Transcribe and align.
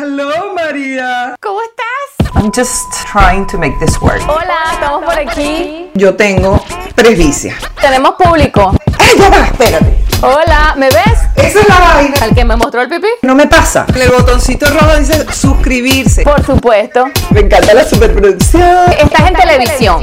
Hello, 0.00 0.54
María. 0.54 1.34
¿Cómo 1.40 1.58
estás? 1.60 2.36
I'm 2.36 2.52
just 2.52 2.86
trying 3.10 3.44
to 3.48 3.58
make 3.58 3.76
this 3.80 4.00
work. 4.00 4.22
Hola, 4.28 4.70
estamos 4.72 5.04
por 5.04 5.18
aquí. 5.18 5.90
Yo 5.94 6.14
tengo 6.14 6.64
presbicia. 6.94 7.56
Tenemos 7.80 8.12
público. 8.12 8.76
¡Eh, 8.86 9.18
ya 9.18 9.28
va! 9.28 9.46
Espérate. 9.46 9.98
Hola, 10.22 10.74
¿me 10.76 10.86
ves? 10.86 11.18
Esa 11.34 11.60
es 11.62 11.68
la 11.68 11.80
vaina. 11.80 12.14
¿Al 12.20 12.32
que 12.32 12.44
me 12.44 12.54
mostró 12.54 12.82
el 12.82 12.88
pipí? 12.88 13.08
No 13.22 13.34
me 13.34 13.48
pasa. 13.48 13.86
En 13.88 14.02
el 14.02 14.10
botoncito 14.10 14.66
rojo 14.66 14.96
dice 14.98 15.26
suscribirse. 15.32 16.22
Por 16.22 16.46
supuesto. 16.46 17.06
Me 17.30 17.40
encanta 17.40 17.74
la 17.74 17.84
superproducción. 17.84 18.92
Estás 18.92 19.28
en 19.28 19.34
televisión. 19.34 20.00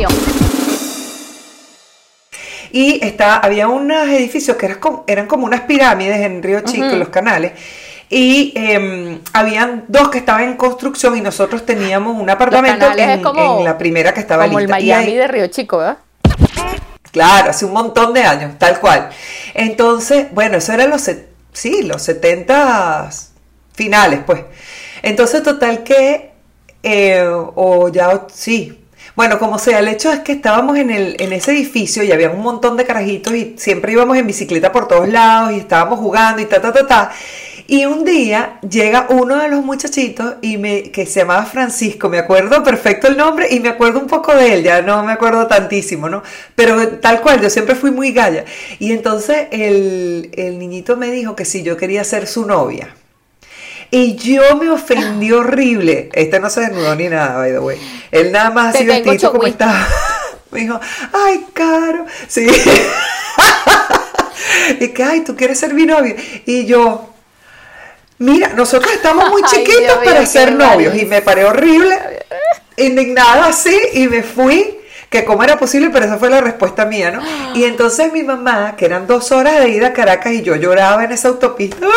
Y 2.74 3.00
está, 3.02 3.38
había 3.38 3.70
unos 3.70 4.10
edificios 4.10 4.58
que 4.58 4.66
eran 4.66 4.80
como, 4.80 5.06
eran 5.08 5.28
como 5.28 5.46
unas 5.46 5.62
pirámides 5.62 6.20
en 6.20 6.44
Río 6.44 6.60
Chico, 6.60 6.84
en 6.84 7.00
los 7.00 7.08
canales. 7.08 7.54
Y 8.18 8.54
eh, 8.56 9.20
habían 9.34 9.84
dos 9.90 10.08
que 10.08 10.20
estaban 10.20 10.44
en 10.46 10.56
construcción 10.56 11.18
y 11.18 11.22
nosotros 11.22 11.66
teníamos 11.66 12.16
un 12.18 12.30
apartamento 12.30 12.86
en, 12.98 13.22
como- 13.22 13.62
la 13.62 13.78
primera 13.78 14.14
que 14.14 14.22
estaba 14.22 14.46
Como 14.46 14.60
el 14.60 14.68
lista. 14.68 14.80
Y 14.80 14.84
Miami 14.86 15.08
ahí- 15.12 15.18
de 15.18 15.28
Río 15.28 15.48
Chico, 15.48 15.80
¿verdad? 15.80 15.98
Claro, 17.12 17.50
hace 17.50 17.66
un 17.66 17.74
montón 17.74 18.14
de 18.14 18.24
años, 18.24 18.58
tal 18.58 18.80
cual. 18.80 19.10
Entonces, 19.54 20.28
bueno, 20.32 20.56
eso 20.60 20.72
eran 20.72 20.92
los, 20.92 21.10
sí, 21.52 21.84
los 21.84 22.02
70 22.04 23.10
finales, 23.74 24.22
pues. 24.26 24.44
Entonces, 25.02 25.44
total 25.44 25.84
que, 25.84 26.32
eh, 26.84 27.22
o 27.28 27.90
ya, 27.90 28.28
sí. 28.34 28.82
Bueno, 29.18 29.40
como 29.40 29.60
sea, 29.60 29.80
el 29.80 29.90
hecho 29.90 30.10
es 30.12 30.20
que 30.20 30.32
estábamos 30.34 30.78
en, 30.78 30.90
el, 30.90 31.16
en 31.20 31.34
ese 31.34 31.52
edificio 31.52 32.02
y 32.04 32.12
había 32.14 32.30
un 32.30 32.42
montón 32.42 32.76
de 32.78 32.86
carajitos 32.86 33.34
y 33.34 33.56
siempre 33.58 33.92
íbamos 33.94 34.18
en 34.18 34.28
bicicleta 34.28 34.72
por 34.72 34.88
todos 34.88 35.08
lados 35.10 35.52
y 35.54 35.58
estábamos 35.60 36.00
jugando 36.00 36.42
y 36.42 36.46
ta, 36.46 36.62
ta, 36.62 36.72
ta, 36.74 36.86
ta. 36.88 37.12
Y 37.68 37.86
un 37.86 38.06
día 38.06 38.60
llega 38.62 39.08
uno 39.10 39.38
de 39.38 39.48
los 39.48 39.66
muchachitos 39.66 40.36
y 40.42 40.58
me, 40.58 40.92
que 40.92 41.08
se 41.08 41.22
llamaba 41.22 41.46
Francisco, 41.46 42.10
me 42.10 42.20
acuerdo 42.20 42.64
perfecto 42.64 43.08
el 43.08 43.18
nombre 43.18 43.48
y 43.50 43.60
me 43.60 43.70
acuerdo 43.70 44.00
un 44.00 44.08
poco 44.08 44.36
de 44.36 44.54
él, 44.54 44.64
ya 44.64 44.84
no 44.84 45.04
me 45.04 45.14
acuerdo 45.14 45.48
tantísimo, 45.48 46.08
¿no? 46.08 46.22
Pero 46.56 47.00
tal 47.00 47.22
cual, 47.22 47.42
yo 47.42 47.50
siempre 47.50 47.74
fui 47.74 47.90
muy 47.90 48.12
galla. 48.12 48.46
Y 48.78 48.92
entonces 48.92 49.48
el, 49.52 50.30
el 50.34 50.60
niñito 50.60 50.96
me 50.96 51.10
dijo 51.10 51.36
que 51.36 51.46
si 51.46 51.64
yo 51.64 51.76
quería 51.76 52.04
ser 52.04 52.28
su 52.28 52.46
novia. 52.46 52.94
Y 53.92 54.16
yo 54.16 54.56
me 54.58 54.70
ofendí 54.70 55.32
horrible. 55.32 56.10
Este 56.14 56.40
no 56.40 56.50
se 56.50 56.62
desnudó 56.62 56.96
ni 56.96 57.08
nada, 57.08 57.38
by 57.38 57.52
the 57.52 57.60
way. 57.60 57.78
Él 58.12 58.32
nada 58.32 58.52
más 58.52 58.74
Te 58.74 58.80
así 58.80 58.88
vestido 58.88 59.32
como 59.32 59.48
estaba. 59.48 59.88
Me 60.52 60.62
dijo, 60.62 60.80
ay, 61.12 61.46
caro. 61.54 62.06
Sí. 62.28 62.48
y 64.80 64.88
que, 64.90 65.04
ay, 65.04 65.22
tú 65.22 65.36
quieres 65.36 65.60
ser 65.60 65.74
mi 65.74 65.86
novia. 65.86 66.16
Y 66.46 66.66
yo, 66.66 67.14
mira, 68.26 68.50
nosotros 68.50 68.92
estamos 68.94 69.30
muy 69.30 69.44
chiquitos 69.50 69.98
para 70.04 70.26
ser 70.26 70.54
novios. 70.54 70.96
Y 70.96 71.06
me 71.06 71.22
paré 71.22 71.46
horrible, 71.46 71.98
indignada 72.78 73.48
así, 73.48 73.78
y 73.94 74.08
me 74.08 74.24
fui. 74.24 74.80
Que 75.10 75.24
cómo 75.24 75.44
era 75.44 75.58
posible, 75.58 75.92
pero 75.94 76.06
esa 76.06 76.18
fue 76.18 76.30
la 76.30 76.42
respuesta 76.42 76.84
mía, 76.86 77.12
¿no? 77.12 77.22
Y 77.54 77.64
entonces 77.66 78.12
mi 78.12 78.24
mamá, 78.24 78.76
que 78.76 78.86
eran 78.86 79.06
dos 79.08 79.32
horas 79.32 79.60
de 79.60 79.70
ida 79.70 79.88
a 79.88 79.94
Caracas, 79.94 80.34
y 80.34 80.42
yo 80.42 80.56
lloraba 80.56 81.04
en 81.04 81.12
esa 81.12 81.30
autopista, 81.30 81.88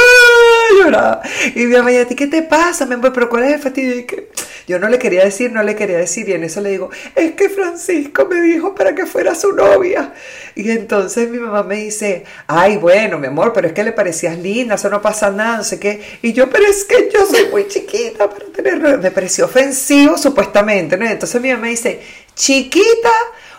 lloraba. 0.79 1.23
Y 1.55 1.65
mi 1.65 1.77
mamá, 1.77 1.91
¿y 1.91 1.97
a 1.97 2.06
ti 2.06 2.15
qué 2.15 2.27
te 2.27 2.43
pasa, 2.43 2.84
mi 2.87 2.95
amor? 2.95 3.12
¿Pero 3.12 3.29
cuál 3.29 3.45
es 3.45 3.55
el 3.55 3.61
fastidio? 3.61 3.97
Y 3.97 4.05
que 4.05 4.28
yo 4.69 4.79
no 4.79 4.89
le 4.89 4.99
quería 4.99 5.25
decir, 5.25 5.51
no 5.51 5.63
le 5.63 5.75
quería 5.75 5.97
decir, 5.99 6.29
y 6.29 6.35
en 6.35 6.45
eso 6.45 6.61
le 6.61 6.71
digo, 6.71 6.91
es 7.15 7.33
que 7.33 7.49
Francisco 7.49 8.27
me 8.31 8.41
dijo 8.43 8.75
para 8.75 8.95
que 8.95 9.07
fuera 9.07 9.35
su 9.35 9.53
novia. 9.53 10.13
Y 10.55 10.71
entonces 10.71 11.31
mi 11.31 11.39
mamá 11.39 11.63
me 11.63 11.77
dice, 11.77 12.25
ay, 12.47 12.77
bueno, 12.77 13.19
mi 13.19 13.29
amor, 13.29 13.53
pero 13.55 13.67
es 13.69 13.73
que 13.73 13.83
le 13.83 13.93
parecías 13.93 14.39
linda, 14.39 14.75
eso 14.75 14.91
no 14.91 15.01
pasa 15.01 15.31
nada, 15.31 15.57
no 15.59 15.65
sé 15.65 15.81
qué. 15.81 16.19
Y 16.23 16.33
yo, 16.35 16.51
pero 16.51 16.67
es 16.67 16.85
que 16.85 17.11
yo 17.13 17.25
soy 17.27 17.49
muy 17.51 17.67
chiquita 17.67 18.29
para 18.29 18.45
tener 18.47 18.79
novia". 18.81 18.99
Me 18.99 19.11
pareció 19.11 19.47
ofensivo, 19.47 20.19
supuestamente, 20.19 20.97
¿no? 20.97 21.05
Y 21.07 21.09
entonces 21.09 21.41
mi 21.41 21.49
mamá 21.51 21.63
me 21.63 21.71
dice, 21.71 22.01
chiquita 22.35 23.11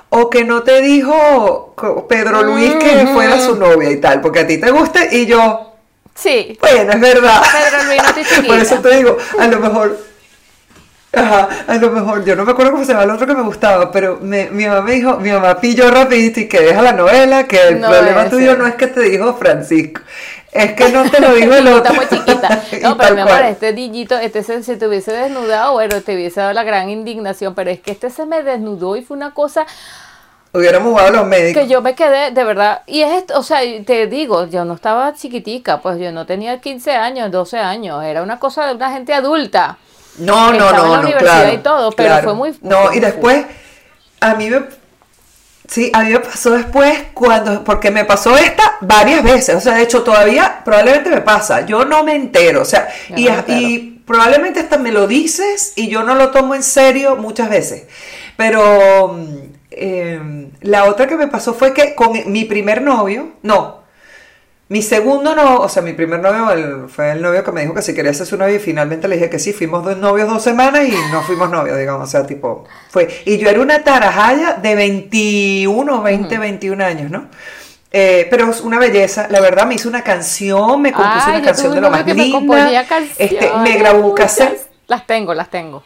o 0.10 0.30
que 0.30 0.44
no 0.44 0.64
te 0.64 0.82
dijo 0.82 1.76
Pedro 2.08 2.44
Luis 2.44 2.74
que 2.75 3.08
fuera 3.14 3.40
su 3.40 3.56
novia 3.56 3.92
y 3.92 3.98
tal, 3.98 4.22
porque 4.22 4.40
a 4.40 4.48
ti 4.48 4.58
te 4.58 4.72
gusta 4.72 5.06
y 5.14 5.25
yo, 5.25 5.66
Sí. 6.16 6.58
bueno, 6.59 6.92
es 6.92 7.00
verdad. 7.00 7.42
Pedro 7.42 7.84
Luis, 7.86 8.02
no 8.03 8.09
estoy 8.09 8.24
chiquita. 8.25 8.48
Por 8.48 8.59
eso 8.59 8.75
te 8.80 8.96
digo, 8.98 9.18
a 9.38 9.48
lo 9.48 9.59
mejor, 9.59 10.09
ajá, 11.14 11.50
a 11.68 11.75
lo 11.75 11.90
mejor, 11.92 12.24
yo 12.25 12.36
no 12.36 12.46
me 12.46 12.52
acuerdo 12.52 12.72
cómo 12.72 12.84
se 12.86 12.92
llama 12.92 13.03
el 13.03 13.12
otro 13.12 13.25
que 13.28 13.34
me 13.36 13.42
gustaba, 13.44 13.92
pero 13.92 14.20
me- 14.22 14.50
mi 14.52 14.66
mamá 14.68 14.81
me 14.81 14.94
dijo, 14.94 15.18
mi 15.18 15.31
mamá 15.31 15.59
pilló 15.59 15.90
rapidito 15.90 16.40
y 16.40 16.47
que 16.47 16.59
deja 16.62 16.81
la 16.81 16.94
novela, 16.94 17.46
que 17.47 17.62
el 17.70 17.80
No 17.81 17.90
problema 17.90 18.30
tuyo 18.30 18.56
no 18.56 18.68
es 18.68 18.75
que 18.75 18.88
te 18.88 19.02
dijo 19.02 19.34
Francisco, 19.36 20.02
es 20.52 20.74
que 20.74 20.90
no 20.90 21.09
te 21.09 21.19
lo 21.19 21.34
dijo 21.34 21.53
el 21.53 21.68
Está 21.68 21.80
otro. 21.80 21.94
muy 21.96 22.08
chiquita. 22.08 22.62
No, 22.81 22.98
pero 22.98 23.16
mi 23.16 23.22
amor, 23.22 23.42
este 23.42 23.74
niñito, 23.74 24.18
este 24.18 24.44
se, 24.44 24.62
si 24.64 24.78
te 24.78 24.88
hubiese 24.88 25.12
desnudado, 25.12 25.74
bueno, 25.74 26.02
te 26.02 26.14
hubiese 26.16 26.40
dado 26.42 26.53
la 26.53 26.64
gran 26.64 26.90
indignación, 26.90 27.56
pero 27.56 27.69
es 27.72 27.80
que 27.80 27.92
este 27.92 28.09
se 28.09 28.25
me 28.25 28.44
desnudó 28.44 28.96
y 28.96 29.02
fue 29.03 29.18
una 29.18 29.31
cosa 29.34 29.66
Hubiéramos 30.52 30.90
jugado 30.90 31.09
a 31.09 31.12
los 31.12 31.28
médicos. 31.28 31.62
que 31.62 31.69
yo 31.69 31.81
me 31.84 31.94
quedé, 31.94 32.31
de 32.31 32.44
verdad, 32.44 32.81
y 32.88 33.02
es 33.03 33.14
esto, 33.14 33.38
o 33.38 33.44
sea, 33.44 33.59
te 33.86 34.08
digo, 34.08 34.48
yo 34.48 34.66
no 34.66 34.74
estaba 34.74 35.14
chiquitica, 35.14 35.80
pues 35.80 36.00
yo 36.00 36.12
no 36.12 36.25
tenía 36.25 36.59
15 36.59 36.92
años, 36.94 37.30
12 37.31 37.59
años, 37.59 38.03
era 38.03 38.24
una 38.24 38.40
cosa 38.40 38.66
de 38.66 38.74
una 38.74 38.92
gente 38.92 39.14
adulta. 39.14 39.78
No, 40.19 40.52
no, 40.53 40.59
no, 40.59 40.69
en 40.69 40.75
la 40.75 40.97
no, 40.97 41.00
universidad 41.02 41.41
claro, 41.41 41.53
y 41.53 41.57
todo, 41.59 41.91
pero 41.91 42.09
claro. 42.09 42.24
fue 42.24 42.34
muy- 42.35 42.57
No, 42.62 42.94
y 42.94 43.00
después, 43.00 43.46
a 44.19 44.35
mí 44.35 44.50
me... 44.50 44.63
Sí, 45.68 45.91
a 45.94 46.02
mí 46.03 46.12
me 46.12 46.19
pasó 46.19 46.50
después 46.52 46.97
cuando, 47.13 47.63
porque 47.63 47.91
me 47.91 48.03
pasó 48.03 48.35
esta 48.35 48.78
varias 48.81 49.24
veces, 49.24 49.56
o 49.56 49.59
sea, 49.62 49.75
de 49.75 49.84
hecho 49.84 50.02
todavía 50.02 50.62
probablemente 50.66 51.12
me 51.12 51.22
pasa, 51.22 51.63
yo 51.63 51.85
no 51.85 52.03
me 52.03 52.16
entero, 52.16 52.63
o 52.63 52.66
sea, 52.66 52.90
y, 53.16 53.25
no 53.25 53.31
me 53.31 53.38
entero. 53.38 53.59
y 53.59 54.02
probablemente 54.03 54.59
hasta 54.62 54.80
me 54.80 54.91
lo 54.91 55.06
dices 55.06 55.74
y 55.75 55.88
yo 55.88 56.02
no 56.02 56.16
lo 56.16 56.31
tomo 56.31 56.56
en 56.56 56.63
serio 56.63 57.18
muchas 57.18 57.51
veces, 57.51 57.84
pero 58.36 59.09
mm, 59.13 59.38
eh, 59.69 60.50
la 60.62 60.86
otra 60.86 61.06
que 61.06 61.16
me 61.16 61.28
pasó 61.28 61.53
fue 61.53 61.72
que 61.72 61.94
con 61.94 62.13
mi 62.31 62.46
primer 62.46 62.81
novio, 62.81 63.34
no, 63.44 63.78
mi 64.69 64.81
segundo 64.84 65.35
no, 65.35 65.62
o 65.62 65.68
sea, 65.69 65.81
mi 65.81 65.94
primer 65.94 66.19
novio 66.19 66.52
el- 66.52 66.90
fue 66.90 67.12
el 67.12 67.22
novio 67.22 67.44
que 67.44 67.52
me 67.52 67.62
dijo 67.62 67.74
que 67.74 67.81
si 67.81 67.94
quería 67.96 68.13
ser 68.13 68.28
su 68.28 68.38
novio 68.38 68.56
y 68.56 68.59
finalmente 68.59 69.07
le 69.07 69.16
dije 69.16 69.30
que 69.30 69.40
sí, 69.40 69.52
fuimos 69.52 69.84
dos 69.84 69.97
novios 69.97 70.30
dos 70.30 70.44
semanas 70.44 70.88
y 70.88 70.94
no 71.12 71.22
fuimos 71.24 71.50
novios, 71.50 71.78
digamos, 71.78 72.07
o 72.07 72.12
sea, 72.12 72.25
tipo, 72.28 72.66
fue, 72.90 73.07
y 73.25 73.38
yo 73.40 73.50
era 73.50 73.59
una 73.62 73.84
tarajaya 73.84 74.53
de 74.53 74.75
21, 74.75 76.02
20, 76.03 76.38
21 76.38 76.81
años, 76.81 77.09
¿no? 77.12 77.28
Eh, 77.91 78.28
pero 78.30 78.52
es 78.52 78.62
una 78.62 78.78
belleza, 78.78 79.28
la 79.31 79.41
verdad 79.41 79.66
me 79.66 79.74
hizo 79.74 79.90
una 79.90 80.03
canción, 80.03 80.80
me 80.81 80.91
compuso 80.91 81.25
Ay, 81.25 81.38
una 81.38 81.41
canción 81.41 81.74
de 81.74 81.81
lo 81.81 81.90
más 81.90 82.06
me 82.06 82.13
linda, 82.13 82.38
componía 82.38 82.88
este, 83.18 83.51
me 83.63 83.78
grabó 83.78 84.07
un 84.09 84.13
cassette, 84.16 84.68
Las 84.86 85.07
tengo, 85.07 85.34
las 85.34 85.50
tengo. 85.50 85.84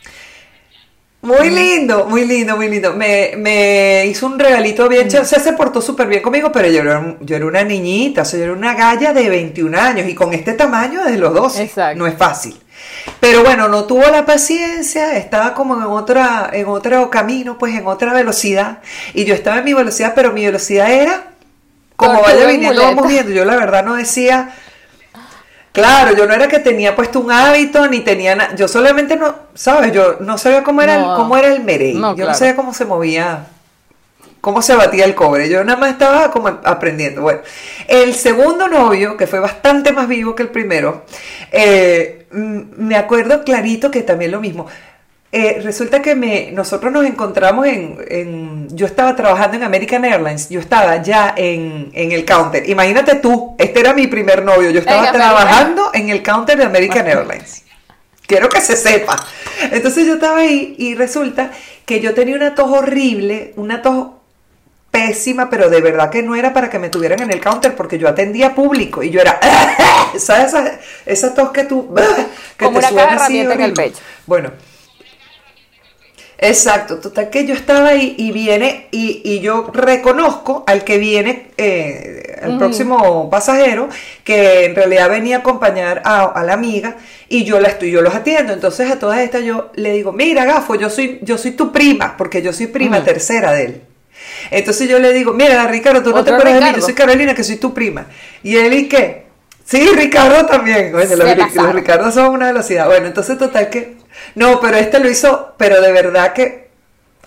Muy 1.23 1.49
lindo, 1.49 2.05
muy 2.05 2.25
lindo, 2.25 2.57
muy 2.57 2.69
lindo. 2.69 2.93
Me, 2.93 3.31
me 3.37 4.05
hizo 4.07 4.27
un 4.27 4.37
regalito 4.37 4.89
bien 4.89 5.07
chévere. 5.07 5.25
O 5.25 5.29
sea, 5.29 5.39
se 5.39 5.53
portó 5.53 5.81
súper 5.81 6.07
bien 6.07 6.21
conmigo, 6.21 6.51
pero 6.51 6.67
yo 6.67 6.81
era, 6.81 7.15
yo 7.21 7.35
era 7.37 7.45
una 7.45 7.63
niñita, 7.63 8.23
o 8.23 8.25
sea, 8.25 8.39
yo 8.39 8.45
era 8.45 8.53
una 8.53 8.73
galla 8.75 9.13
de 9.13 9.29
21 9.29 9.77
años 9.79 10.07
y 10.07 10.13
con 10.13 10.33
este 10.33 10.53
tamaño 10.53 11.03
desde 11.03 11.17
los 11.17 11.33
12. 11.33 11.63
Exacto. 11.63 11.97
No 11.97 12.07
es 12.07 12.15
fácil. 12.17 12.59
Pero 13.21 13.41
bueno, 13.41 13.69
no 13.69 13.85
tuvo 13.85 14.03
la 14.11 14.25
paciencia, 14.25 15.17
estaba 15.17 15.53
como 15.53 15.77
en 15.77 15.83
otra, 15.83 16.49
en 16.51 16.67
otro 16.67 17.09
camino, 17.09 17.57
pues 17.57 17.73
en 17.73 17.87
otra 17.87 18.13
velocidad. 18.13 18.79
Y 19.13 19.23
yo 19.23 19.33
estaba 19.33 19.59
en 19.59 19.65
mi 19.65 19.73
velocidad, 19.73 20.11
pero 20.13 20.33
mi 20.33 20.45
velocidad 20.45 20.91
era 20.91 21.27
como 21.95 22.21
vaya 22.21 22.43
en 22.43 22.49
viniendo, 22.49 22.81
vamos 22.81 23.07
viendo. 23.07 23.31
Yo 23.31 23.45
la 23.45 23.55
verdad 23.55 23.85
no 23.85 23.95
decía, 23.95 24.53
Claro, 25.73 26.15
yo 26.15 26.27
no 26.27 26.33
era 26.35 26.47
que 26.47 26.59
tenía 26.59 26.95
puesto 26.95 27.19
un 27.19 27.31
hábito, 27.31 27.87
ni 27.87 28.01
tenía 28.01 28.35
nada. 28.35 28.55
Yo 28.55 28.67
solamente 28.67 29.15
no, 29.15 29.35
¿sabes? 29.55 29.91
Yo 29.91 30.17
no 30.19 30.37
sabía 30.37 30.63
cómo 30.63 30.81
era, 30.83 30.97
No. 30.99 31.11
el, 31.11 31.17
cómo 31.17 31.35
era 31.35 31.47
el 31.47 31.63
merengue. 31.63 31.99
No, 31.99 32.15
yo 32.15 32.25
no 32.27 32.33
sabía 32.35 32.55
cómo 32.55 32.75
se 32.75 32.85
movía, 32.85 33.47
cómo 34.39 34.61
se 34.61 34.75
batía 34.75 35.05
el 35.05 35.15
cobre. 35.15 35.49
Yo 35.49 35.63
nada 35.63 35.79
más 35.79 35.89
estaba 35.91 36.29
como 36.29 36.47
aprendiendo. 36.47 37.23
Bueno, 37.23 37.41
el 37.87 38.13
segundo 38.13 38.67
novio, 38.67 39.17
que 39.17 39.25
fue 39.25 39.39
bastante 39.39 39.91
más 39.93 40.07
vivo 40.07 40.35
que 40.35 40.43
el 40.43 40.49
primero, 40.49 41.05
eh, 41.51 42.27
me 42.31 42.95
acuerdo 42.95 43.43
clarito 43.43 43.89
que 43.89 44.03
también 44.03 44.29
lo 44.31 44.39
mismo. 44.39 44.67
Eh, 45.35 45.61
resulta 45.63 45.99
que 45.99 46.13
me, 46.13 46.51
nosotros 46.51 46.93
nos 46.93 47.05
encontramos 47.05 47.65
en, 47.65 47.97
en- 48.07 48.67
Yo 48.77 48.85
estaba 48.85 49.15
trabajando 49.15 49.57
en 49.57 49.63
American 49.63 50.05
Airlines, 50.05 50.47
yo 50.47 50.59
estaba 50.59 51.01
ya 51.01 51.33
en, 51.35 51.89
en 51.93 52.11
el 52.11 52.23
counter. 52.23 52.69
Imagínate 52.69 53.15
tú, 53.15 53.55
este 53.57 53.79
era 53.79 53.93
mi 53.95 54.05
primer 54.05 54.43
novio, 54.45 54.69
yo 54.69 54.79
estaba 54.79 55.11
trabajando 55.11 55.89
en 55.95 56.09
el 56.09 56.21
counter 56.21 56.55
de 56.59 56.65
American 56.65 57.07
Airlines. 57.07 57.63
Quiero 58.27 58.47
que 58.47 58.61
se 58.61 58.75
sepa. 58.77 59.15
Entonces 59.71 60.05
yo 60.05 60.13
estaba 60.13 60.37
ahí 60.37 60.75
y 60.77 60.93
resulta 60.93 61.49
que 61.83 61.99
yo 61.99 62.13
tenía 62.13 62.35
una 62.35 62.53
tos 62.53 62.69
horrible, 62.71 63.53
una 63.55 63.81
tos 63.81 64.09
pésima, 64.91 65.49
pero 65.49 65.67
de 65.71 65.81
verdad 65.81 66.11
que 66.11 66.21
no 66.21 66.35
era 66.35 66.53
para 66.53 66.69
que 66.69 66.77
me 66.77 66.89
tuvieran 66.89 67.19
en 67.23 67.31
el 67.31 67.41
counter 67.41 67.75
porque 67.75 67.97
yo 67.97 68.07
atendía 68.07 68.53
público 68.53 69.01
y 69.01 69.09
yo 69.09 69.19
era, 69.19 69.39
¿sabes? 70.19 70.53
Esa, 70.53 70.79
esa 71.07 71.33
tos 71.33 71.49
que 71.49 71.63
tú, 71.63 71.91
que 72.57 72.65
Como 72.65 72.79
te 72.79 72.85
una 72.85 72.95
caja 72.95 73.09
de 73.09 73.23
así 73.23 73.39
herramienta 73.39 73.53
en 73.55 73.61
el 73.61 73.73
pecho. 73.73 73.99
Bueno. 74.27 74.51
Exacto, 76.43 76.97
total 76.97 77.29
que 77.29 77.45
yo 77.45 77.53
estaba 77.53 77.89
ahí 77.89 78.15
y 78.17 78.33
viene, 78.33 78.87
y, 78.91 79.21
y 79.23 79.39
yo 79.39 79.71
reconozco 79.73 80.65
al 80.67 80.83
que 80.83 80.97
viene, 80.97 81.47
eh, 81.57 82.37
el 82.41 82.57
próximo 82.57 83.29
pasajero, 83.29 83.87
que 84.25 84.65
en 84.65 84.75
realidad 84.75 85.09
venía 85.09 85.37
a 85.37 85.39
acompañar 85.39 86.01
a, 86.03 86.23
a, 86.23 86.43
la 86.43 86.53
amiga, 86.53 86.97
y 87.29 87.45
yo 87.45 87.61
la 87.61 87.69
estoy, 87.69 87.91
yo 87.91 88.01
los 88.01 88.13
atiendo. 88.13 88.51
Entonces 88.51 88.91
a 88.91 88.99
todas 88.99 89.19
estas 89.19 89.45
yo 89.45 89.71
le 89.75 89.93
digo, 89.93 90.11
mira, 90.11 90.43
Gafo, 90.43 90.75
yo 90.75 90.89
soy, 90.89 91.19
yo 91.21 91.37
soy 91.37 91.51
tu 91.51 91.71
prima, 91.71 92.17
porque 92.17 92.41
yo 92.41 92.51
soy 92.51 92.67
prima 92.67 93.01
tercera 93.05 93.53
de 93.53 93.65
él. 93.65 93.81
Entonces 94.51 94.89
yo 94.89 94.99
le 94.99 95.13
digo, 95.13 95.33
mira, 95.33 95.65
Ricardo, 95.67 96.03
tú 96.03 96.11
no 96.11 96.25
te 96.25 96.31
acuerdas 96.31 96.59
de 96.59 96.61
mí, 96.61 96.75
yo 96.75 96.81
soy 96.81 96.93
Carolina, 96.93 97.33
que 97.33 97.43
soy 97.45 97.55
tu 97.55 97.73
prima. 97.73 98.07
Y 98.43 98.57
él, 98.57 98.73
¿y 98.73 98.89
qué? 98.89 99.23
Sí, 99.65 99.87
Ricardo 99.95 100.45
también. 100.45 100.91
Bueno, 100.91 101.15
los, 101.15 101.55
los 101.55 101.73
Ricardo 101.73 102.11
son 102.11 102.33
una 102.33 102.47
velocidad. 102.47 102.85
Bueno, 102.85 103.07
entonces 103.07 103.37
total 103.37 103.69
que 103.69 103.95
no, 104.35 104.59
pero 104.59 104.77
este 104.77 104.99
lo 104.99 105.09
hizo, 105.09 105.53
pero 105.57 105.81
de 105.81 105.91
verdad 105.91 106.33
que 106.33 106.69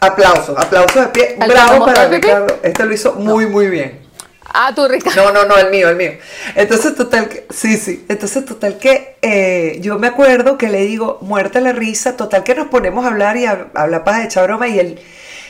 aplausos, 0.01 0.59
aplausos 0.59 1.07
de 1.07 1.09
pie. 1.09 1.37
Bravo 1.47 1.85
para 1.85 2.09
Ricardo. 2.09 2.59
Este 2.63 2.85
lo 2.85 2.93
hizo 2.93 3.15
muy, 3.15 3.47
muy 3.47 3.69
bien. 3.69 4.07
Ah, 4.53 4.73
tú, 4.75 4.89
Ricardo. 4.89 5.25
No, 5.25 5.33
no, 5.33 5.45
no, 5.45 5.59
el 5.59 5.71
mío, 5.71 5.89
el 5.89 5.97
mío. 5.97 6.13
Entonces, 6.55 6.95
total 6.95 7.29
que, 7.29 7.47
sí, 7.51 7.77
sí. 7.77 8.07
Entonces, 8.09 8.45
total 8.45 8.79
que 8.79 9.17
eh, 9.21 9.79
yo 9.81 9.99
me 9.99 10.07
acuerdo 10.07 10.57
que 10.57 10.69
le 10.69 10.85
digo, 10.85 11.19
muerta 11.21 11.61
la 11.61 11.73
risa, 11.73 12.17
total 12.17 12.43
que 12.43 12.55
nos 12.55 12.69
ponemos 12.69 13.05
a 13.05 13.09
hablar 13.09 13.37
y 13.37 13.45
a, 13.45 13.69
a 13.75 13.83
hablar 13.83 14.05
para 14.05 14.25
echar 14.25 14.45
broma 14.45 14.69
y 14.69 14.79
él 14.79 15.01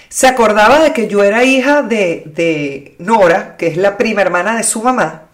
se 0.08 0.26
acordaba 0.26 0.78
de 0.78 0.92
que 0.92 1.08
yo 1.08 1.22
era 1.22 1.44
hija 1.44 1.82
de, 1.82 2.22
de 2.26 2.94
Nora, 2.98 3.56
que 3.56 3.66
es 3.66 3.76
la 3.76 3.96
prima 3.96 4.22
hermana 4.22 4.56
de 4.56 4.62
su 4.62 4.82
mamá. 4.82 5.25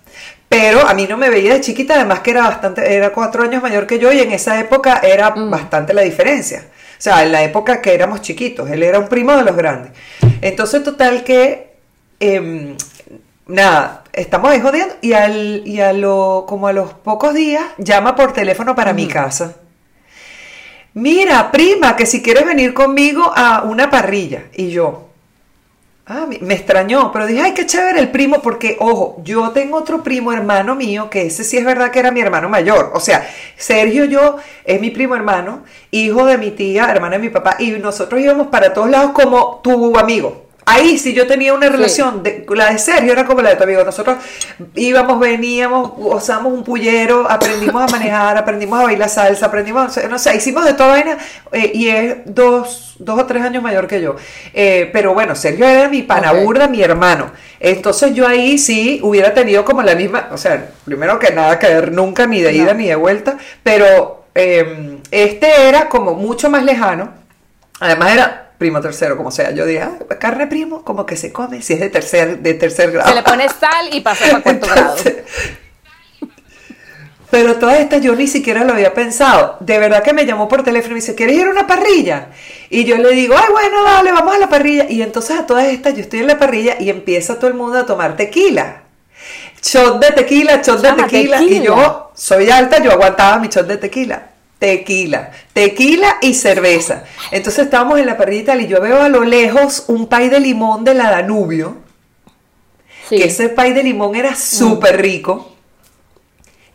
Pero 0.52 0.87
a 0.87 0.93
mí 0.93 1.06
no 1.06 1.16
me 1.16 1.31
veía 1.31 1.54
de 1.54 1.62
chiquita, 1.62 1.94
además 1.94 2.20
que 2.20 2.31
era 2.31 2.43
bastante, 2.43 2.94
era 2.94 3.10
cuatro 3.10 3.43
años 3.43 3.62
mayor 3.62 3.87
que 3.87 3.99
yo 3.99 4.12
y 4.12 4.20
en 4.20 4.32
esa 4.32 4.60
época 4.60 5.00
era 5.02 5.34
mm. 5.34 5.50
bastante 5.50 5.94
la 5.94 6.02
diferencia. 6.02 6.66
O 6.69 7.00
sea, 7.02 7.22
en 7.22 7.32
la 7.32 7.43
época 7.43 7.81
que 7.81 7.94
éramos 7.94 8.20
chiquitos, 8.20 8.70
él 8.70 8.82
era 8.82 8.99
un 8.99 9.08
primo 9.08 9.34
de 9.34 9.44
los 9.44 9.56
grandes. 9.56 9.93
Entonces, 10.43 10.84
total 10.84 11.25
que, 11.25 11.72
eh, 12.20 12.76
nada, 13.46 14.04
estamos 14.12 14.50
ahí 14.50 14.60
jodiendo 14.60 14.94
y, 15.00 15.14
al, 15.14 15.62
y 15.64 15.81
a 15.81 15.94
lo, 15.94 16.44
como 16.46 16.69
a 16.69 16.75
los 16.75 16.93
pocos 16.93 17.32
días 17.32 17.64
llama 17.78 18.14
por 18.14 18.34
teléfono 18.34 18.75
para 18.75 18.93
mm. 18.93 18.96
mi 18.96 19.08
casa. 19.08 19.56
Mira, 20.93 21.50
prima, 21.50 21.96
que 21.96 22.05
si 22.05 22.22
quieres 22.22 22.44
venir 22.44 22.75
conmigo 22.75 23.32
a 23.34 23.62
una 23.62 23.88
parrilla. 23.88 24.43
Y 24.52 24.69
yo, 24.69 25.11
Ah, 26.14 26.26
me 26.42 26.52
extrañó, 26.52 27.10
pero 27.10 27.26
dije, 27.26 27.40
ay, 27.40 27.54
qué 27.54 27.64
chévere 27.64 27.98
el 27.98 28.10
primo, 28.10 28.42
porque, 28.42 28.76
ojo, 28.80 29.16
yo 29.24 29.48
tengo 29.52 29.78
otro 29.78 30.02
primo 30.02 30.30
hermano 30.30 30.74
mío, 30.74 31.08
que 31.08 31.24
ese 31.24 31.42
sí 31.42 31.56
es 31.56 31.64
verdad 31.64 31.90
que 31.90 32.00
era 32.00 32.10
mi 32.10 32.20
hermano 32.20 32.50
mayor. 32.50 32.90
O 32.92 33.00
sea, 33.00 33.26
Sergio 33.56 34.04
yo 34.04 34.36
es 34.66 34.78
mi 34.78 34.90
primo 34.90 35.16
hermano, 35.16 35.62
hijo 35.90 36.26
de 36.26 36.36
mi 36.36 36.50
tía, 36.50 36.84
hermana 36.90 37.16
de 37.16 37.22
mi 37.22 37.30
papá, 37.30 37.56
y 37.58 37.70
nosotros 37.70 38.20
íbamos 38.20 38.48
para 38.48 38.74
todos 38.74 38.90
lados 38.90 39.12
como 39.12 39.62
tu 39.64 39.98
amigo. 39.98 40.48
Ahí 40.64 40.96
sí 40.96 41.12
yo 41.12 41.26
tenía 41.26 41.54
una 41.54 41.68
relación, 41.68 42.22
de, 42.22 42.46
la 42.50 42.70
de 42.72 42.78
Sergio 42.78 43.12
era 43.12 43.26
como 43.26 43.42
la 43.42 43.50
de 43.50 43.56
tu 43.56 43.64
amigo. 43.64 43.82
Nosotros 43.84 44.18
íbamos, 44.74 45.18
veníamos, 45.18 45.92
usamos 45.96 46.52
un 46.52 46.62
pullero, 46.62 47.28
aprendimos 47.28 47.82
a 47.82 47.86
manejar, 47.86 48.38
aprendimos 48.38 48.78
a 48.78 48.84
bailar 48.84 49.08
salsa, 49.08 49.46
aprendimos, 49.46 49.98
no 50.08 50.18
sé, 50.18 50.36
hicimos 50.36 50.64
de 50.64 50.74
toda 50.74 50.90
vaina 50.90 51.18
eh, 51.50 51.72
y 51.74 51.88
es 51.88 52.16
dos, 52.26 52.94
dos 53.00 53.18
o 53.18 53.26
tres 53.26 53.42
años 53.42 53.62
mayor 53.62 53.88
que 53.88 54.00
yo. 54.00 54.14
Eh, 54.54 54.88
pero 54.92 55.14
bueno, 55.14 55.34
Sergio 55.34 55.66
era 55.66 55.88
mi 55.88 56.02
panaburda, 56.02 56.68
mi 56.68 56.80
hermano. 56.80 57.32
Entonces 57.58 58.14
yo 58.14 58.26
ahí 58.26 58.56
sí 58.56 59.00
hubiera 59.02 59.34
tenido 59.34 59.64
como 59.64 59.82
la 59.82 59.96
misma, 59.96 60.28
o 60.30 60.36
sea, 60.36 60.70
primero 60.84 61.18
que 61.18 61.32
nada 61.32 61.58
que 61.58 61.66
ver 61.66 61.92
nunca 61.92 62.26
ni 62.26 62.40
de 62.40 62.52
ida 62.52 62.72
ni 62.72 62.86
de 62.86 62.94
vuelta, 62.94 63.36
pero 63.64 64.26
em, 64.34 64.98
este 65.10 65.68
era 65.68 65.88
como 65.88 66.14
mucho 66.14 66.48
más 66.50 66.62
lejano. 66.62 67.10
Además 67.80 68.12
era 68.12 68.51
primo 68.62 68.80
tercero, 68.80 69.16
como 69.16 69.32
sea. 69.32 69.50
Yo 69.50 69.66
dije, 69.66 69.82
ah, 69.82 69.98
carne 70.20 70.46
primo, 70.46 70.84
como 70.84 71.04
que 71.04 71.16
se 71.16 71.32
come, 71.32 71.62
si 71.62 71.72
es 71.72 71.80
de 71.80 71.88
tercer, 71.88 72.38
de 72.38 72.54
tercer 72.54 72.92
grado. 72.92 73.08
Se 73.08 73.14
le 73.16 73.24
pone 73.24 73.48
sal 73.48 73.88
y 73.92 74.00
pasa 74.00 74.24
para 74.30 74.40
cuarto 74.40 74.68
grado. 74.68 74.94
Pero 77.32 77.56
todas 77.56 77.80
estas 77.80 78.00
yo 78.02 78.14
ni 78.14 78.28
siquiera 78.28 78.62
lo 78.62 78.74
había 78.74 78.94
pensado. 78.94 79.56
De 79.58 79.80
verdad 79.80 80.04
que 80.04 80.12
me 80.12 80.26
llamó 80.26 80.46
por 80.46 80.62
teléfono 80.62 80.92
y 80.92 80.94
me 80.94 81.00
dice, 81.00 81.16
¿quieres 81.16 81.38
ir 81.38 81.46
a 81.46 81.50
una 81.50 81.66
parrilla? 81.66 82.28
Y 82.70 82.84
yo 82.84 82.96
le 82.98 83.10
digo, 83.10 83.34
ay, 83.36 83.50
bueno, 83.50 83.82
dale, 83.82 84.12
vamos 84.12 84.36
a 84.36 84.38
la 84.38 84.48
parrilla. 84.48 84.86
Y 84.88 85.02
entonces 85.02 85.40
a 85.40 85.44
todas 85.44 85.64
estas 85.64 85.94
yo 85.94 86.02
estoy 86.02 86.20
en 86.20 86.28
la 86.28 86.38
parrilla 86.38 86.76
y 86.78 86.88
empieza 86.88 87.40
todo 87.40 87.48
el 87.48 87.54
mundo 87.54 87.78
a 87.78 87.86
tomar 87.86 88.16
tequila. 88.16 88.82
Shot 89.60 89.98
de 89.98 90.12
tequila, 90.12 90.62
shot 90.62 90.82
de 90.82 90.92
tequila. 90.92 91.38
tequila. 91.38 91.42
Y 91.42 91.62
yo 91.62 92.12
soy 92.14 92.48
alta, 92.48 92.80
yo 92.80 92.92
aguantaba 92.92 93.38
mi 93.38 93.48
shot 93.48 93.66
de 93.66 93.78
tequila 93.78 94.31
tequila, 94.62 95.32
tequila 95.52 96.18
y 96.20 96.34
cerveza. 96.34 97.02
Entonces 97.32 97.64
estábamos 97.64 97.98
en 97.98 98.06
la 98.06 98.16
parrilla 98.16 98.54
y 98.54 98.68
yo 98.68 98.80
veo 98.80 99.02
a 99.02 99.08
lo 99.08 99.24
lejos 99.24 99.86
un 99.88 100.06
pay 100.06 100.28
de 100.28 100.38
limón 100.38 100.84
de 100.84 100.94
la 100.94 101.10
Danubio, 101.10 101.78
que 103.08 103.24
ese 103.24 103.48
pay 103.48 103.72
de 103.72 103.82
limón 103.82 104.14
era 104.14 104.36
súper 104.36 105.02
rico. 105.02 105.56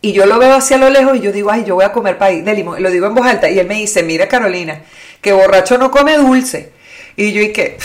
Y 0.02 0.12
yo 0.12 0.26
lo 0.26 0.38
veo 0.38 0.54
hacia 0.54 0.78
lo 0.78 0.90
lejos 0.90 1.16
y 1.16 1.22
yo 1.22 1.32
digo, 1.32 1.50
ay, 1.50 1.64
yo 1.64 1.76
voy 1.76 1.86
a 1.86 1.94
comer 1.94 2.18
pay 2.18 2.42
de 2.42 2.54
limón. 2.54 2.78
Y 2.78 2.82
lo 2.82 2.92
digo 2.92 3.08
en 3.08 3.16
voz 3.16 3.26
alta. 3.26 3.50
Y 3.50 3.58
él 3.58 3.68
me 3.68 3.76
dice, 3.76 4.04
mira 4.04 4.28
Carolina, 4.28 4.82
que 5.22 5.32
borracho 5.32 5.78
no 5.78 5.90
come 5.90 6.18
dulce. 6.18 6.74
Y 7.16 7.32
yo 7.32 7.42
y 7.42 7.54
que, 7.54 7.78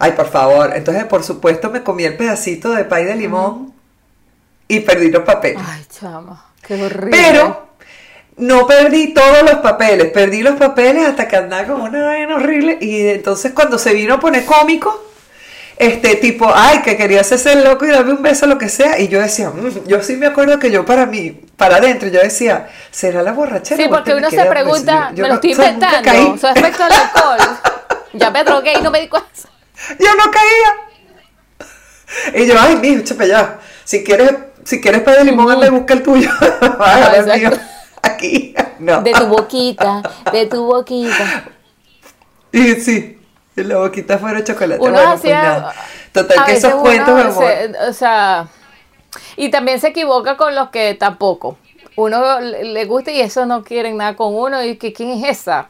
ay, 0.00 0.10
por 0.10 0.28
favor. 0.28 0.72
Entonces, 0.74 1.04
por 1.04 1.22
supuesto, 1.22 1.70
me 1.70 1.84
comí 1.84 2.02
el 2.02 2.16
pedacito 2.16 2.72
de 2.72 2.84
pay 2.84 3.04
de 3.04 3.14
limón 3.14 3.72
y 4.66 4.80
perdí 4.80 5.12
los 5.12 5.22
papeles. 5.22 5.62
Ay, 5.64 5.84
chama, 5.88 6.52
qué 6.66 6.82
horrible. 6.82 7.10
Pero 7.12 7.67
no 8.38 8.66
perdí 8.66 9.12
todos 9.12 9.42
los 9.42 9.56
papeles, 9.56 10.12
perdí 10.12 10.42
los 10.42 10.56
papeles 10.56 11.06
hasta 11.06 11.28
que 11.28 11.36
andaba 11.36 11.66
como 11.66 11.84
una 11.84 12.04
vaina 12.04 12.36
horrible 12.36 12.78
y 12.80 13.08
entonces 13.08 13.52
cuando 13.52 13.78
se 13.78 13.92
vino 13.92 14.14
a 14.14 14.20
poner 14.20 14.44
cómico, 14.44 15.06
este 15.76 16.16
tipo, 16.16 16.50
ay, 16.52 16.82
que 16.82 16.96
quería 16.96 17.20
hacerse 17.20 17.52
el 17.52 17.62
loco 17.62 17.84
y 17.84 17.90
darme 17.90 18.12
un 18.12 18.22
beso, 18.22 18.46
lo 18.46 18.58
que 18.58 18.68
sea, 18.68 18.98
y 18.98 19.06
yo 19.08 19.20
decía, 19.20 19.50
mm", 19.50 19.86
yo 19.86 20.02
sí 20.02 20.16
me 20.16 20.26
acuerdo 20.26 20.58
que 20.58 20.72
yo 20.72 20.84
para 20.84 21.06
mí, 21.06 21.30
para 21.56 21.76
adentro, 21.76 22.08
yo 22.08 22.20
decía, 22.20 22.68
¿será 22.90 23.22
la 23.22 23.32
borrachera? 23.32 23.82
Sí, 23.82 23.88
porque 23.88 24.14
uno 24.14 24.28
se 24.28 24.44
pregunta, 24.44 25.12
me 25.14 25.28
lo 25.28 25.34
estoy 25.34 25.52
inventando, 25.52 26.36
su 26.36 26.46
aspecto 26.46 26.82
al 26.82 26.92
alcohol, 26.92 27.38
ya 28.12 28.30
me 28.30 28.42
drogué 28.42 28.72
y 28.78 28.82
no 28.82 28.90
me 28.90 29.00
di 29.02 29.08
cuenta. 29.08 29.28
Yo 30.00 30.14
no 30.16 30.30
caía. 30.32 30.74
Y 32.42 32.46
yo, 32.46 32.54
ay, 32.58 32.76
mijo, 32.76 33.04
chepe 33.04 33.28
ya, 33.28 33.58
si 33.84 34.02
quieres, 34.02 34.32
si 34.64 34.80
quieres 34.80 35.02
pedir 35.02 35.24
limón, 35.24 35.50
anda 35.50 35.68
y 35.68 35.70
busca 35.70 35.94
el 35.94 36.02
tuyo. 36.02 36.30
aquí. 38.02 38.54
No. 38.78 39.02
De 39.02 39.12
tu 39.12 39.26
boquita, 39.26 40.02
de 40.32 40.46
tu 40.46 40.64
boquita. 40.64 41.44
Y 42.52 42.74
sí, 42.76 43.18
la 43.56 43.78
boquita 43.78 44.18
fuera 44.18 44.42
chocolate. 44.42 44.80
Uno 44.80 44.92
bueno, 44.92 45.10
pues 45.10 45.20
hacía, 45.20 45.72
Total, 46.12 46.44
que 46.46 46.52
esos 46.52 46.74
cuentos, 46.74 47.36
o 47.88 47.92
sea, 47.92 48.48
y 49.36 49.50
también 49.50 49.80
se 49.80 49.88
equivoca 49.88 50.36
con 50.36 50.54
los 50.54 50.70
que 50.70 50.94
tampoco. 50.94 51.58
Uno 51.96 52.40
le 52.40 52.84
gusta 52.84 53.10
y 53.10 53.20
eso 53.20 53.44
no 53.46 53.64
quieren 53.64 53.96
nada 53.96 54.14
con 54.14 54.34
uno. 54.34 54.62
Y 54.62 54.76
que 54.76 54.92
quién 54.92 55.10
es 55.10 55.40
esa? 55.40 55.68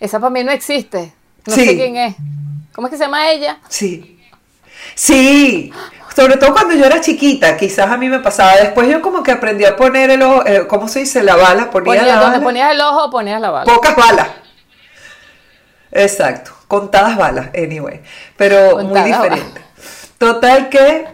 Esa 0.00 0.18
para 0.18 0.30
mí 0.30 0.42
no 0.42 0.50
existe. 0.50 1.12
No 1.46 1.54
sé 1.54 1.76
quién 1.76 1.96
es. 1.96 2.16
¿Cómo 2.74 2.88
es 2.88 2.90
que 2.90 2.98
se 2.98 3.04
llama 3.04 3.30
ella? 3.30 3.58
Sí. 3.68 4.18
Sí. 4.94 5.72
Sobre 6.16 6.38
todo 6.38 6.54
cuando 6.54 6.74
yo 6.74 6.86
era 6.86 6.98
chiquita, 7.02 7.58
quizás 7.58 7.90
a 7.90 7.98
mí 7.98 8.08
me 8.08 8.20
pasaba. 8.20 8.56
Después 8.56 8.88
yo 8.88 9.02
como 9.02 9.22
que 9.22 9.32
aprendí 9.32 9.66
a 9.66 9.76
poner 9.76 10.08
el 10.08 10.22
ojo, 10.22 10.46
eh, 10.46 10.66
¿cómo 10.66 10.88
se 10.88 11.00
dice? 11.00 11.22
La 11.22 11.36
bala. 11.36 11.70
Ponía 11.70 12.04
la 12.04 12.16
donde 12.16 12.40
ponías 12.40 12.72
el 12.72 12.80
ojo, 12.80 13.10
ponías 13.10 13.38
la 13.38 13.50
bala. 13.50 13.70
Pocas 13.70 13.94
balas. 13.94 14.28
Exacto. 15.92 16.52
Contadas 16.68 17.18
balas, 17.18 17.50
anyway. 17.54 18.00
Pero 18.34 18.78
muy 18.78 18.98
diferente. 19.02 19.60
Total 20.16 20.70
que 20.70 21.06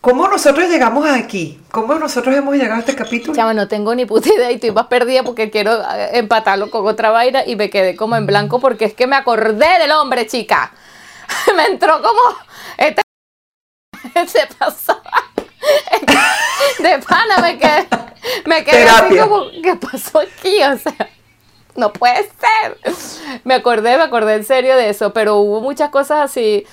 ¿Cómo 0.00 0.28
nosotros 0.28 0.68
llegamos 0.68 1.04
aquí? 1.10 1.60
¿Cómo 1.72 1.94
nosotros 1.94 2.36
hemos 2.36 2.54
llegado 2.54 2.76
a 2.76 2.78
este 2.78 2.94
capítulo? 2.94 3.34
Chama, 3.34 3.52
no 3.52 3.66
tengo 3.66 3.92
ni 3.96 4.06
puta 4.06 4.32
idea 4.32 4.52
y 4.52 4.54
estoy 4.54 4.70
más 4.70 4.86
perdida 4.86 5.24
porque 5.24 5.50
quiero 5.50 5.72
eh, 5.74 6.10
empatarlo 6.18 6.70
con 6.70 6.86
otra 6.86 7.10
vaina 7.10 7.44
y 7.44 7.56
me 7.56 7.68
quedé 7.68 7.96
como 7.96 8.14
en 8.14 8.26
blanco 8.26 8.60
porque 8.60 8.84
es 8.84 8.94
que 8.94 9.08
me 9.08 9.16
acordé 9.16 9.66
del 9.80 9.90
hombre, 9.90 10.28
chica. 10.28 10.70
me 11.56 11.66
entró 11.66 12.00
como 12.00 12.20
este 12.76 13.02
se 14.26 14.46
pasó. 14.58 15.00
De 16.82 16.98
pana 16.98 17.38
me 17.42 17.58
quedé, 17.58 17.88
me 18.46 18.64
quedé 18.64 18.88
así 18.88 19.16
como, 19.18 19.50
¿qué 19.62 19.76
pasó 19.76 20.20
aquí? 20.20 20.62
O 20.62 20.78
sea, 20.78 21.08
no 21.74 21.92
puede 21.92 22.22
ser. 22.22 22.78
Me 23.44 23.54
acordé, 23.54 23.96
me 23.96 24.04
acordé 24.04 24.34
en 24.34 24.44
serio 24.44 24.76
de 24.76 24.90
eso, 24.90 25.12
pero 25.12 25.36
hubo 25.36 25.60
muchas 25.60 25.90
cosas 25.90 26.30
así. 26.30 26.64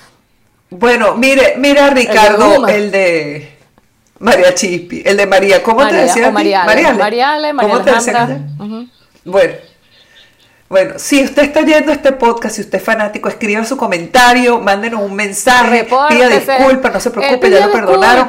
Bueno, 0.70 1.14
mire, 1.14 1.54
mira 1.58 1.90
Ricardo, 1.90 2.66
el 2.66 2.90
de, 2.90 3.56
María 4.18 4.54
Chispi, 4.54 5.02
el 5.04 5.16
de 5.16 5.26
María, 5.26 5.62
¿cómo 5.62 5.86
te 5.86 5.94
decía? 5.94 6.30
María 6.30 6.64
María 6.64 6.94
María 6.94 7.38
¿Cómo 7.60 7.82
te 7.82 7.92
decía? 7.92 8.40
Bueno, 9.24 9.54
bueno, 10.68 10.98
si 10.98 11.22
usted 11.22 11.44
está 11.44 11.60
oyendo 11.60 11.92
este 11.92 12.12
podcast, 12.12 12.56
si 12.56 12.60
usted 12.62 12.78
es 12.78 12.84
fanático, 12.84 13.28
escriba 13.28 13.64
su 13.64 13.76
comentario, 13.76 14.58
mándenos 14.60 15.02
un 15.02 15.14
mensaje, 15.14 15.84
pida 16.08 16.28
disculpas, 16.28 16.92
no 16.92 17.00
se 17.00 17.10
preocupe, 17.10 17.50
ya 17.50 17.66
lo 17.66 17.72
perdonaron. 17.72 18.28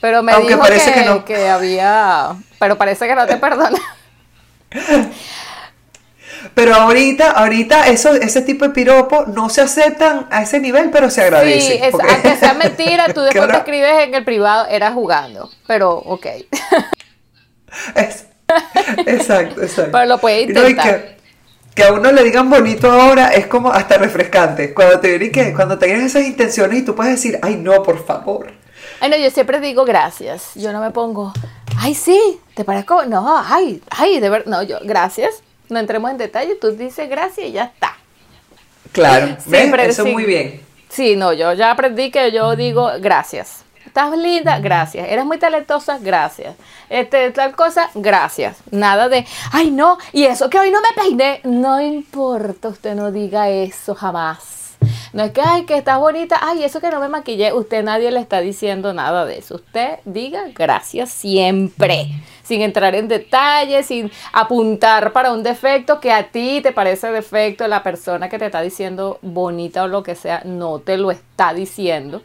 pero 0.00 0.22
me 0.22 0.36
dijo 0.40 0.58
parece 0.58 0.92
que, 0.92 1.04
no. 1.04 1.24
que 1.24 1.48
había, 1.48 2.34
pero 2.58 2.76
parece 2.76 3.06
que 3.06 3.14
no 3.14 3.26
te 3.26 3.36
perdona. 3.36 3.78
Pero 6.54 6.74
ahorita, 6.74 7.30
ahorita 7.32 7.86
eso, 7.88 8.14
ese 8.14 8.42
tipo 8.42 8.64
de 8.66 8.70
piropos 8.70 9.28
no 9.28 9.48
se 9.48 9.62
aceptan 9.62 10.26
a 10.30 10.42
ese 10.42 10.60
nivel, 10.60 10.90
pero 10.90 11.10
se 11.10 11.22
agradece. 11.22 11.60
Sí, 11.60 11.78
es, 11.82 11.90
porque- 11.90 12.08
aunque 12.10 12.36
sea 12.36 12.54
mentira, 12.62 13.12
tú 13.12 13.22
después 13.22 13.48
te 13.48 13.56
escribes 13.56 14.04
en 14.04 14.14
el 14.14 14.24
privado, 14.24 14.66
era 14.68 14.92
jugando, 14.92 15.50
pero 15.66 15.94
ok. 15.96 16.26
Es- 17.94 18.26
exacto, 19.06 19.62
exacto. 19.62 19.92
Pero 19.92 20.04
lo 20.06 20.18
puede 20.18 20.42
Y 20.42 20.46
no, 20.48 20.68
intentar. 20.68 21.15
Que, 21.76 21.84
a 21.84 21.92
uno 21.92 22.10
le 22.10 22.24
digan 22.24 22.50
bonito 22.50 22.90
ahora 22.90 23.28
es 23.28 23.46
como 23.46 23.70
hasta 23.70 23.98
refrescante. 23.98 24.74
Cuando 24.74 24.98
te 24.98 25.10
vienen 25.10 25.30
que, 25.30 25.52
cuando 25.54 25.78
tengas 25.78 26.02
esas 26.02 26.24
intenciones 26.24 26.80
y 26.80 26.84
tú 26.84 26.94
puedes 26.96 27.12
decir, 27.12 27.38
ay 27.42 27.56
no, 27.56 27.82
por 27.82 28.04
favor. 28.04 28.52
Ay, 29.00 29.10
no, 29.10 29.16
yo 29.16 29.30
siempre 29.30 29.60
digo 29.60 29.84
gracias. 29.84 30.52
Yo 30.54 30.72
no 30.72 30.80
me 30.80 30.90
pongo, 30.90 31.32
ay, 31.78 31.94
sí, 31.94 32.40
¿te 32.54 32.64
parezco? 32.64 33.04
No, 33.04 33.42
ay, 33.46 33.82
ay, 33.90 34.20
de 34.20 34.30
verdad. 34.30 34.46
No, 34.46 34.62
yo, 34.62 34.78
gracias. 34.82 35.42
No 35.68 35.78
entremos 35.78 36.10
en 36.10 36.18
detalle. 36.18 36.54
Tú 36.54 36.72
dices 36.72 37.08
gracias 37.08 37.48
y 37.48 37.52
ya 37.52 37.64
está. 37.64 37.96
Claro, 38.92 39.26
¿ves? 39.26 39.44
Siempre 39.44 39.86
Eso 39.86 40.04
sí. 40.04 40.12
muy 40.12 40.24
bien. 40.24 40.60
Sí, 40.88 41.16
no, 41.16 41.32
yo 41.32 41.52
ya 41.52 41.72
aprendí 41.72 42.10
que 42.10 42.32
yo 42.32 42.56
digo 42.56 42.90
gracias. 43.00 43.65
Estás 43.86 44.16
linda, 44.18 44.58
gracias. 44.58 45.08
Eres 45.08 45.24
muy 45.24 45.38
talentosa, 45.38 45.98
gracias. 45.98 46.54
Este, 46.90 47.30
tal 47.30 47.54
cosa, 47.54 47.88
gracias. 47.94 48.58
Nada 48.70 49.08
de, 49.08 49.24
ay 49.52 49.70
no, 49.70 49.96
y 50.12 50.24
eso 50.24 50.50
que 50.50 50.58
hoy 50.58 50.70
no 50.70 50.80
me 50.80 51.02
peiné. 51.02 51.40
No 51.44 51.80
importa, 51.80 52.68
usted 52.68 52.94
no 52.94 53.10
diga 53.10 53.48
eso 53.48 53.94
jamás. 53.94 54.56
No 55.12 55.22
es 55.22 55.30
que, 55.30 55.40
ay, 55.40 55.64
que 55.64 55.78
estás 55.78 55.98
bonita, 55.98 56.38
ay, 56.42 56.62
eso 56.62 56.80
que 56.80 56.90
no 56.90 57.00
me 57.00 57.08
maquillé. 57.08 57.52
Usted 57.52 57.82
nadie 57.82 58.10
le 58.10 58.20
está 58.20 58.40
diciendo 58.40 58.92
nada 58.92 59.24
de 59.24 59.38
eso. 59.38 59.54
Usted 59.54 60.00
diga 60.04 60.44
gracias 60.54 61.10
siempre. 61.10 62.08
Sin 62.42 62.60
entrar 62.60 62.94
en 62.94 63.08
detalles, 63.08 63.86
sin 63.86 64.10
apuntar 64.32 65.12
para 65.12 65.32
un 65.32 65.42
defecto 65.42 66.00
que 66.00 66.12
a 66.12 66.28
ti 66.30 66.60
te 66.60 66.72
parece 66.72 67.10
defecto. 67.10 67.66
La 67.66 67.82
persona 67.82 68.28
que 68.28 68.38
te 68.38 68.46
está 68.46 68.60
diciendo 68.60 69.18
bonita 69.22 69.84
o 69.84 69.88
lo 69.88 70.02
que 70.02 70.14
sea, 70.14 70.42
no 70.44 70.80
te 70.80 70.98
lo 70.98 71.10
está 71.10 71.54
diciendo. 71.54 72.20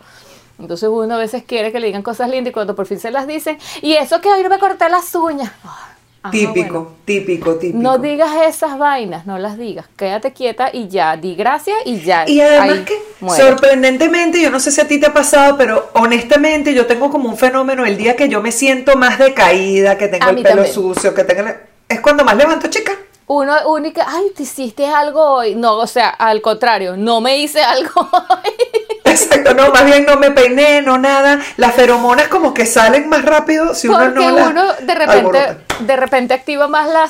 Entonces 0.61 0.89
uno 0.91 1.15
a 1.15 1.17
veces 1.17 1.43
quiere 1.45 1.71
que 1.71 1.79
le 1.79 1.87
digan 1.87 2.03
cosas 2.03 2.29
lindas 2.29 2.51
y 2.51 2.53
cuando 2.53 2.75
por 2.75 2.85
fin 2.85 2.99
se 2.99 3.11
las 3.11 3.27
dicen, 3.27 3.57
y 3.81 3.93
eso 3.93 4.21
que 4.21 4.29
hoy 4.29 4.43
no 4.43 4.49
me 4.49 4.59
corté 4.59 4.89
las 4.89 5.13
uñas. 5.15 5.51
Ah, 5.63 5.87
ajá, 6.23 6.31
típico, 6.31 6.73
bueno. 6.73 6.91
típico, 7.05 7.55
típico. 7.55 7.79
No 7.79 7.97
digas 7.97 8.29
esas 8.47 8.77
vainas, 8.77 9.25
no 9.25 9.37
las 9.39 9.57
digas. 9.57 9.87
Quédate 9.97 10.33
quieta 10.33 10.69
y 10.71 10.87
ya, 10.87 11.17
di 11.17 11.35
gracias 11.35 11.77
y 11.85 12.01
ya. 12.01 12.29
Y 12.29 12.39
además 12.41 12.69
Ahí 12.69 12.85
que 12.85 12.93
muere. 13.19 13.43
sorprendentemente, 13.43 14.39
yo 14.41 14.51
no 14.51 14.59
sé 14.59 14.71
si 14.71 14.81
a 14.81 14.87
ti 14.87 14.99
te 14.99 15.07
ha 15.07 15.13
pasado, 15.13 15.57
pero 15.57 15.89
honestamente 15.93 16.73
yo 16.75 16.85
tengo 16.85 17.09
como 17.09 17.27
un 17.29 17.37
fenómeno 17.37 17.85
el 17.85 17.97
día 17.97 18.15
que 18.15 18.29
yo 18.29 18.41
me 18.41 18.51
siento 18.51 18.95
más 18.97 19.17
decaída, 19.17 19.97
que 19.97 20.07
tengo 20.07 20.27
A 20.27 20.29
el 20.29 20.35
pelo 20.37 20.49
también. 20.57 20.73
sucio, 20.73 21.13
que 21.13 21.23
tengo... 21.23 21.49
Es 21.89 21.99
cuando 22.01 22.23
más 22.23 22.37
levanto, 22.37 22.67
chica. 22.69 22.93
Uno 23.27 23.55
única, 23.67 24.05
ay, 24.07 24.25
te 24.35 24.43
hiciste 24.43 24.85
algo 24.87 25.21
hoy. 25.21 25.55
No, 25.55 25.77
o 25.77 25.87
sea, 25.87 26.09
al 26.09 26.41
contrario, 26.41 26.97
no 26.97 27.21
me 27.21 27.37
hice 27.37 27.61
algo 27.61 27.89
hoy. 28.11 28.80
Exacto, 29.11 29.53
no, 29.53 29.71
más 29.71 29.85
bien 29.85 30.05
no 30.05 30.17
me 30.17 30.31
peiné, 30.31 30.81
no 30.81 30.97
nada. 30.97 31.39
Las 31.57 31.73
feromonas 31.75 32.27
como 32.27 32.53
que 32.53 32.65
salen 32.65 33.09
más 33.09 33.23
rápido 33.23 33.75
si 33.75 33.87
uno 33.87 33.99
Porque 33.99 34.19
no 34.19 34.31
las 34.31 34.47
uno 34.49 34.73
de 34.73 34.95
repente, 34.95 35.17
alborota. 35.17 35.57
de 35.79 35.95
repente 35.95 36.33
activa 36.33 36.67
más 36.67 36.87
la, 36.87 37.09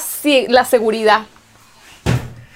la 0.49 0.65
seguridad. 0.65 1.21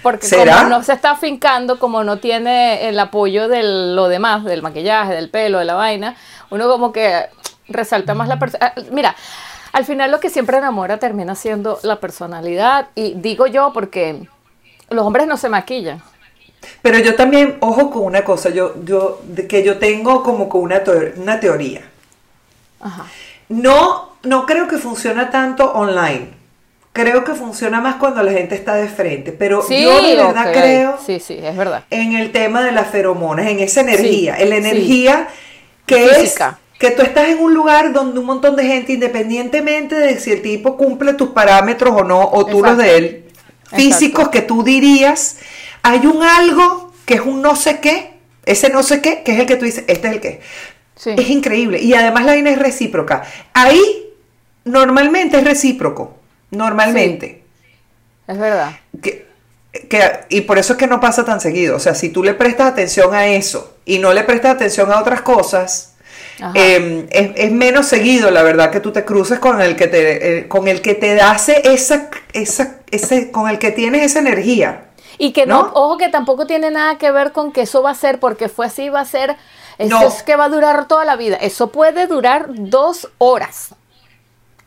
Porque 0.01 0.27
¿Será? 0.27 0.57
como 0.57 0.69
no 0.69 0.83
se 0.83 0.93
está 0.93 1.11
afincando, 1.11 1.79
como 1.79 2.03
no 2.03 2.17
tiene 2.17 2.87
el 2.87 2.99
apoyo 2.99 3.47
de 3.47 3.63
lo 3.63 4.07
demás, 4.07 4.43
del 4.43 4.61
maquillaje, 4.61 5.13
del 5.13 5.29
pelo, 5.29 5.57
de 5.59 5.65
la 5.65 5.73
vaina, 5.73 6.15
uno 6.51 6.67
como 6.67 6.91
que 6.91 7.25
resalta 7.67 8.13
más 8.13 8.27
la 8.27 8.37
persona. 8.37 8.73
Mira, 8.91 9.15
al 9.73 9.83
final 9.83 10.11
lo 10.11 10.19
que 10.19 10.29
siempre 10.29 10.57
enamora 10.57 10.99
termina 10.99 11.33
siendo 11.35 11.79
la 11.81 11.99
personalidad. 11.99 12.89
Y 12.93 13.15
digo 13.15 13.47
yo 13.47 13.71
porque 13.73 14.27
los 14.89 15.05
hombres 15.05 15.27
no 15.27 15.37
se 15.37 15.49
maquillan. 15.49 16.01
Pero 16.81 16.99
yo 16.99 17.15
también, 17.15 17.57
ojo 17.61 17.89
con 17.91 18.03
una 18.03 18.23
cosa, 18.23 18.49
yo, 18.49 18.75
yo, 18.83 19.21
que 19.49 19.63
yo 19.63 19.77
tengo 19.77 20.23
como 20.23 20.47
con 20.49 20.61
una, 20.61 20.83
teo- 20.83 21.13
una 21.17 21.39
teoría. 21.39 21.81
Ajá. 22.79 23.05
No, 23.49 24.11
no 24.23 24.45
creo 24.45 24.67
que 24.67 24.77
funciona 24.77 25.29
tanto 25.29 25.71
online. 25.73 26.29
Creo 26.93 27.23
que 27.25 27.33
funciona 27.33 27.81
más 27.81 27.95
cuando 27.95 28.23
la 28.23 28.31
gente 28.31 28.55
está 28.55 28.75
de 28.75 28.87
frente. 28.87 29.31
Pero 29.31 29.61
Sí, 29.61 29.83
yo 29.83 30.01
de 30.01 30.15
verdad 30.15 30.51
creo 30.53 30.97
Sí, 31.05 31.19
sí, 31.19 31.37
es 31.41 31.55
verdad. 31.55 31.83
en 31.89 32.13
el 32.13 32.31
tema 32.31 32.63
de 32.63 32.71
las 32.71 32.87
feromonas, 32.89 33.47
en 33.47 33.59
esa 33.59 33.81
energía, 33.81 34.37
en 34.39 34.49
la 34.49 34.55
energía 34.55 35.27
que 35.85 36.07
Física. 36.07 36.57
es 36.73 36.79
que 36.79 36.91
tú 36.91 37.01
estás 37.01 37.27
en 37.29 37.39
un 37.39 37.53
lugar 37.53 37.91
donde 37.93 38.19
un 38.19 38.25
montón 38.25 38.55
de 38.55 38.63
gente, 38.65 38.93
independientemente 38.93 39.95
de 39.95 40.19
si 40.19 40.31
el 40.31 40.41
tipo 40.41 40.77
cumple 40.77 41.13
tus 41.13 41.29
parámetros 41.29 41.93
o 41.99 42.03
no, 42.03 42.21
o 42.29 42.45
tú 42.45 42.63
los 42.63 42.77
de 42.77 42.97
él, 42.97 43.25
físicos 43.73 44.29
que 44.29 44.41
tú 44.41 44.63
dirías, 44.63 45.37
hay 45.85 46.05
un 46.07 46.23
algo 46.23 46.91
que 47.05 47.13
es 47.15 47.21
un 47.21 47.41
no 47.41 47.55
sé 47.55 47.79
qué, 47.79 48.13
ese 48.45 48.69
no 48.69 48.81
sé 48.83 49.01
qué, 49.01 49.21
que 49.23 49.33
es 49.33 49.39
el 49.39 49.45
que 49.45 49.55
tú 49.55 49.65
dices, 49.65 49.83
este 49.87 50.07
es 50.07 50.13
el 50.15 50.19
que. 50.21 50.41
Sí. 50.95 51.11
Es 51.17 51.29
increíble. 51.29 51.79
Y 51.81 51.93
además 51.93 52.25
la 52.25 52.31
vaina 52.33 52.49
es 52.49 52.57
recíproca. 52.59 53.23
Ahí 53.53 53.81
normalmente 54.63 55.37
es 55.37 55.43
recíproco. 55.43 56.17
Normalmente. 56.51 57.43
Es 58.27 58.37
verdad. 58.37 58.71
Que, 59.01 59.27
que- 59.89 60.11
y 60.29 60.41
por 60.41 60.57
eso 60.57 60.73
es 60.73 60.79
que 60.79 60.87
no 60.87 60.99
pasa 60.99 61.23
tan 61.25 61.39
seguido. 61.41 61.75
O 61.75 61.79
sea, 61.79 61.93
si 61.95 62.09
tú 62.09 62.23
le 62.23 62.33
prestas 62.33 62.67
atención 62.71 63.13
a 63.13 63.27
eso 63.27 63.77
y 63.85 63.99
no 63.99 64.13
le 64.13 64.23
prestas 64.23 64.55
atención 64.55 64.91
a 64.91 64.99
otras 64.99 65.21
cosas, 65.21 65.95
eh, 66.55 67.05
es, 67.11 67.29
es 67.35 67.51
menos 67.51 67.85
seguido, 67.87 68.31
la 68.31 68.41
verdad, 68.43 68.71
que 68.71 68.79
tú 68.79 68.91
te 68.91 69.05
cruces 69.05 69.37
con 69.39 69.61
el 69.61 69.75
que 69.75 69.87
te, 69.87 70.39
eh, 70.39 70.47
con 70.47 70.67
el 70.67 70.81
que 70.81 70.95
te 70.95 71.19
hace 71.21 71.61
esa, 71.65 72.09
esa, 72.33 72.77
ese, 72.89 73.31
con 73.31 73.49
el 73.49 73.59
que 73.59 73.71
tienes 73.71 74.01
esa 74.03 74.19
energía. 74.19 74.84
Y 75.17 75.31
que 75.31 75.45
no, 75.45 75.63
¿No? 75.63 75.71
ojo 75.73 75.97
que 75.97 76.09
tampoco 76.09 76.45
tiene 76.45 76.71
nada 76.71 76.97
que 76.97 77.11
ver 77.11 77.31
con 77.31 77.51
que 77.51 77.61
eso 77.61 77.81
va 77.81 77.91
a 77.91 77.95
ser, 77.95 78.19
porque 78.19 78.49
fue 78.49 78.65
así, 78.65 78.89
va 78.89 78.99
a 79.01 79.05
ser, 79.05 79.35
eso 79.77 79.99
No. 79.99 80.07
es 80.07 80.23
que 80.23 80.35
va 80.35 80.45
a 80.45 80.49
durar 80.49 80.87
toda 80.87 81.05
la 81.05 81.15
vida. 81.15 81.37
Eso 81.37 81.67
puede 81.67 82.07
durar 82.07 82.45
dos 82.49 83.09
horas, 83.17 83.69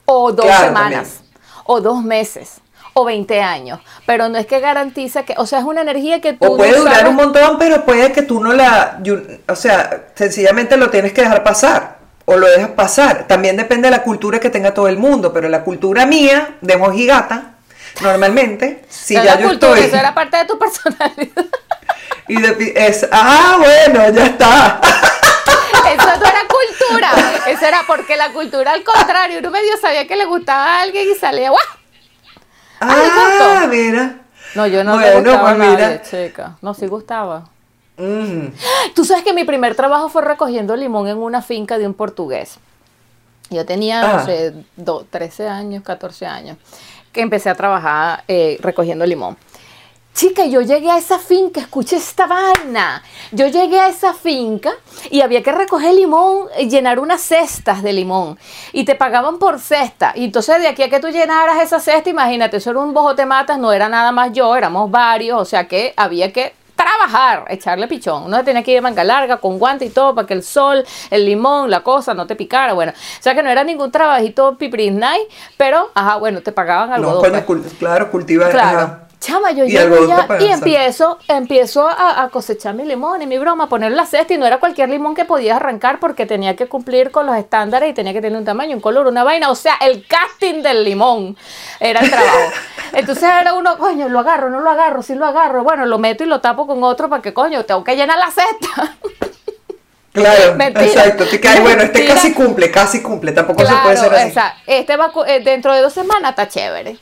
o 0.04 0.32
dos 0.32 0.46
Claro, 0.46 0.64
semanas, 0.66 1.20
o 1.64 1.80
dos 1.80 2.02
meses, 2.02 2.60
o 2.94 3.04
20 3.04 3.40
años. 3.42 3.80
Pero 4.06 4.28
no 4.28 4.38
es 4.38 4.46
que 4.46 4.58
garantiza 4.60 5.22
que, 5.24 5.34
o 5.36 5.44
sea, 5.46 5.58
es 5.60 5.64
una 5.66 5.82
energía 5.82 6.20
que 6.20 6.32
tú 6.32 6.52
O 6.54 6.56
puede 6.56 6.72
no 6.72 6.78
durar 6.78 6.94
sabes- 6.96 7.10
un 7.10 7.16
montón, 7.16 7.58
pero 7.58 7.84
puede 7.84 8.10
que 8.12 8.22
tú 8.22 8.42
no 8.42 8.52
la, 8.54 8.98
you- 9.02 9.22
o 9.48 9.54
sea, 9.56 10.06
sencillamente 10.14 10.76
lo 10.76 10.88
tienes 10.90 11.12
que 11.12 11.20
dejar 11.22 11.42
pasar 11.44 11.98
o 12.24 12.36
lo 12.36 12.46
dejas 12.48 12.70
pasar. 12.70 13.26
También 13.28 13.56
depende 13.56 13.88
de 13.88 13.96
la 13.96 14.02
cultura 14.02 14.40
que 14.40 14.50
tenga 14.50 14.72
todo 14.74 14.88
el 14.88 14.96
mundo, 14.98 15.32
pero 15.32 15.48
la 15.48 15.62
cultura 15.62 16.06
mía 16.06 16.56
de 16.62 16.76
mojigata, 16.76 17.54
normalmente, 18.02 18.84
si 18.88 19.14
ya 19.14 19.24
la 19.24 19.40
yo 19.40 19.48
cultura, 19.48 19.72
estoy 19.74 19.86
eso 19.88 19.96
era 19.96 20.14
parte 20.14 20.36
de 20.36 20.37
tu 20.48 20.58
personalidad. 20.58 21.44
y 22.26 22.40
de 22.40 22.72
es, 22.76 23.06
ah, 23.12 23.56
bueno, 23.58 24.10
ya 24.10 24.26
está. 24.26 24.80
Eso 25.88 26.06
no 26.18 26.26
era 26.26 26.40
cultura. 26.48 27.10
Eso 27.46 27.64
era 27.64 27.82
porque 27.86 28.16
la 28.16 28.32
cultura, 28.32 28.72
al 28.72 28.82
contrario, 28.82 29.38
uno 29.38 29.50
medio 29.50 29.76
sabía 29.80 30.06
que 30.08 30.16
le 30.16 30.24
gustaba 30.24 30.78
a 30.78 30.80
alguien 30.82 31.06
y 31.10 31.14
salía, 31.14 31.50
¡guau! 31.50 31.62
Ah, 32.80 33.66
mira. 33.70 34.20
No, 34.54 34.66
yo 34.66 34.82
no 34.84 34.94
Bueno, 34.94 35.06
le 35.08 35.14
gustaba 35.20 35.54
pues 35.56 35.58
nadie, 35.78 36.02
chica. 36.02 36.56
No, 36.62 36.74
sí 36.74 36.86
gustaba. 36.86 37.44
Mm. 37.96 38.46
Tú 38.94 39.04
sabes 39.04 39.24
que 39.24 39.32
mi 39.32 39.44
primer 39.44 39.74
trabajo 39.74 40.08
fue 40.08 40.22
recogiendo 40.22 40.76
limón 40.76 41.08
en 41.08 41.18
una 41.18 41.42
finca 41.42 41.78
de 41.78 41.86
un 41.86 41.94
portugués. 41.94 42.58
Yo 43.50 43.64
tenía, 43.66 44.02
no 44.02 44.18
Ah. 44.18 44.24
sé, 44.24 44.54
do- 44.76 45.06
13 45.10 45.48
años, 45.48 45.82
14 45.82 46.26
años, 46.26 46.58
que 47.12 47.20
empecé 47.22 47.48
a 47.50 47.54
trabajar 47.54 48.22
eh, 48.28 48.58
recogiendo 48.60 49.04
limón. 49.06 49.36
Chica, 50.18 50.46
yo 50.46 50.62
llegué 50.62 50.90
a 50.90 50.98
esa 50.98 51.20
finca, 51.20 51.60
escuché 51.60 51.94
esta 51.94 52.26
vaina. 52.26 53.04
Yo 53.30 53.46
llegué 53.46 53.78
a 53.78 53.86
esa 53.86 54.14
finca 54.14 54.72
y 55.12 55.20
había 55.20 55.44
que 55.44 55.52
recoger 55.52 55.94
limón, 55.94 56.48
eh, 56.56 56.68
llenar 56.68 56.98
unas 56.98 57.20
cestas 57.20 57.84
de 57.84 57.92
limón. 57.92 58.36
Y 58.72 58.82
te 58.82 58.96
pagaban 58.96 59.38
por 59.38 59.60
cesta. 59.60 60.12
Y 60.16 60.24
entonces 60.24 60.58
de 60.60 60.66
aquí 60.66 60.82
a 60.82 60.90
que 60.90 60.98
tú 60.98 61.06
llenaras 61.06 61.62
esa 61.62 61.78
cesta, 61.78 62.10
imagínate, 62.10 62.56
eso 62.56 62.70
era 62.70 62.80
un 62.80 62.92
bojote 62.92 63.26
matas, 63.26 63.60
no 63.60 63.72
era 63.72 63.88
nada 63.88 64.10
más 64.10 64.32
yo, 64.32 64.56
éramos 64.56 64.90
varios. 64.90 65.40
O 65.40 65.44
sea 65.44 65.68
que 65.68 65.94
había 65.96 66.32
que 66.32 66.52
trabajar, 66.74 67.44
echarle 67.48 67.86
pichón. 67.86 68.24
Uno 68.24 68.42
tenía 68.42 68.64
que 68.64 68.72
ir 68.72 68.78
de 68.78 68.80
manga 68.80 69.04
larga, 69.04 69.36
con 69.36 69.56
guante 69.60 69.84
y 69.84 69.90
todo, 69.90 70.16
para 70.16 70.26
que 70.26 70.34
el 70.34 70.42
sol, 70.42 70.84
el 71.12 71.26
limón, 71.26 71.70
la 71.70 71.84
cosa 71.84 72.12
no 72.14 72.26
te 72.26 72.34
picara. 72.34 72.72
Bueno, 72.72 72.90
o 72.90 73.22
sea 73.22 73.36
que 73.36 73.42
no 73.44 73.50
era 73.50 73.62
ningún 73.62 73.92
trabajito 73.92 74.58
pipiris 74.58 74.94
night, 74.94 75.28
pero, 75.56 75.92
ajá, 75.94 76.16
bueno, 76.16 76.40
te 76.40 76.50
pagaban 76.50 76.92
algo. 76.92 77.12
No, 77.12 77.20
claro, 77.78 78.10
cultiva. 78.10 78.48
Claro. 78.48 78.78
ajá. 78.78 79.07
Chama, 79.20 79.50
yo 79.50 79.64
Y 79.64 79.70
llego 79.70 80.06
ya 80.06 80.28
y 80.38 80.46
empiezo, 80.46 81.18
empiezo 81.26 81.88
a, 81.88 82.22
a 82.22 82.28
cosechar 82.28 82.74
mi 82.74 82.84
limón 82.84 83.20
y 83.20 83.26
mi 83.26 83.36
broma, 83.38 83.64
a 83.64 83.68
poner 83.68 83.90
la 83.90 84.06
cesta 84.06 84.32
y 84.34 84.38
no 84.38 84.46
era 84.46 84.60
cualquier 84.60 84.88
limón 84.90 85.16
que 85.16 85.24
podías 85.24 85.56
arrancar 85.56 85.98
porque 85.98 86.24
tenía 86.24 86.54
que 86.54 86.66
cumplir 86.68 87.10
con 87.10 87.26
los 87.26 87.36
estándares 87.36 87.90
y 87.90 87.94
tenía 87.94 88.12
que 88.12 88.20
tener 88.20 88.38
un 88.38 88.44
tamaño, 88.44 88.76
un 88.76 88.80
color, 88.80 89.08
una 89.08 89.24
vaina, 89.24 89.50
o 89.50 89.56
sea, 89.56 89.74
el 89.80 90.06
casting 90.06 90.62
del 90.62 90.84
limón 90.84 91.36
era 91.80 91.98
el 92.00 92.10
trabajo. 92.10 92.38
Entonces 92.92 93.24
era 93.24 93.54
uno, 93.54 93.76
coño, 93.76 94.08
lo 94.08 94.20
agarro, 94.20 94.50
no 94.50 94.60
lo 94.60 94.70
agarro, 94.70 95.02
sí 95.02 95.16
lo 95.16 95.26
agarro, 95.26 95.64
bueno, 95.64 95.84
lo 95.84 95.98
meto 95.98 96.22
y 96.22 96.26
lo 96.28 96.40
tapo 96.40 96.66
con 96.68 96.84
otro 96.84 97.08
para 97.08 97.20
que, 97.20 97.34
coño, 97.34 97.64
tengo 97.64 97.82
que 97.82 97.96
llenar 97.96 98.18
la 98.18 98.30
cesta. 98.30 98.96
Claro, 100.10 100.54
Mentira. 100.56 100.84
exacto. 100.86 101.26
Te 101.26 101.38
cae, 101.38 101.60
bueno, 101.60 101.82
este 101.82 101.98
Mentira. 101.98 102.14
casi 102.14 102.32
cumple, 102.32 102.70
casi 102.72 103.02
cumple. 103.02 103.30
Tampoco 103.32 103.64
se 103.64 103.72
puede 103.82 103.96
ser 103.96 104.12
así. 104.14 104.28
esa- 104.30 104.54
este 104.66 104.96
va, 104.96 105.12
eh, 105.28 105.40
dentro 105.44 105.72
de 105.72 105.80
dos 105.82 105.92
semanas 105.92 106.30
está 106.30 106.48
chévere. 106.48 106.98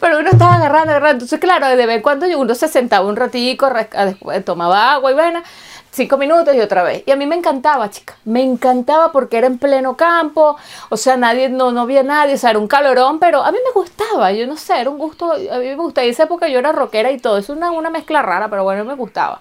Pero 0.00 0.18
uno 0.18 0.30
estaba 0.30 0.54
agarrando, 0.54 0.90
agarrando. 0.90 1.24
Entonces, 1.24 1.38
claro, 1.38 1.68
de 1.68 1.86
vez 1.86 1.96
en 1.96 2.02
cuando 2.02 2.26
uno 2.38 2.54
se 2.54 2.68
sentaba 2.68 3.06
un 3.06 3.16
ratico, 3.16 3.70
después 3.70 4.44
tomaba 4.44 4.92
agua 4.94 5.10
y 5.10 5.14
bueno, 5.14 5.42
cinco 5.90 6.16
minutos 6.16 6.54
y 6.54 6.60
otra 6.60 6.82
vez. 6.82 7.04
Y 7.06 7.10
a 7.10 7.16
mí 7.16 7.26
me 7.26 7.36
encantaba, 7.36 7.90
chica. 7.90 8.16
Me 8.24 8.42
encantaba 8.42 9.12
porque 9.12 9.38
era 9.38 9.46
en 9.46 9.58
pleno 9.58 9.96
campo, 9.96 10.56
o 10.88 10.96
sea, 10.96 11.16
nadie, 11.16 11.48
no, 11.48 11.70
no 11.70 11.82
había 11.82 12.02
nadie, 12.02 12.34
o 12.34 12.38
sea, 12.38 12.50
era 12.50 12.58
un 12.58 12.66
calorón, 12.66 13.18
pero 13.18 13.42
a 13.42 13.52
mí 13.52 13.58
me 13.64 13.72
gustaba, 13.72 14.32
yo 14.32 14.46
no 14.46 14.56
sé, 14.56 14.80
era 14.80 14.90
un 14.90 14.98
gusto, 14.98 15.32
a 15.32 15.58
mí 15.58 15.66
me 15.66 15.76
gustaba. 15.76 16.06
Y 16.06 16.10
esa 16.10 16.24
época 16.24 16.48
yo 16.48 16.58
era 16.58 16.72
rockera 16.72 17.10
y 17.10 17.18
todo, 17.18 17.38
es 17.38 17.48
una, 17.48 17.70
una 17.70 17.90
mezcla 17.90 18.22
rara, 18.22 18.48
pero 18.48 18.64
bueno, 18.64 18.84
me 18.84 18.94
gustaba. 18.94 19.40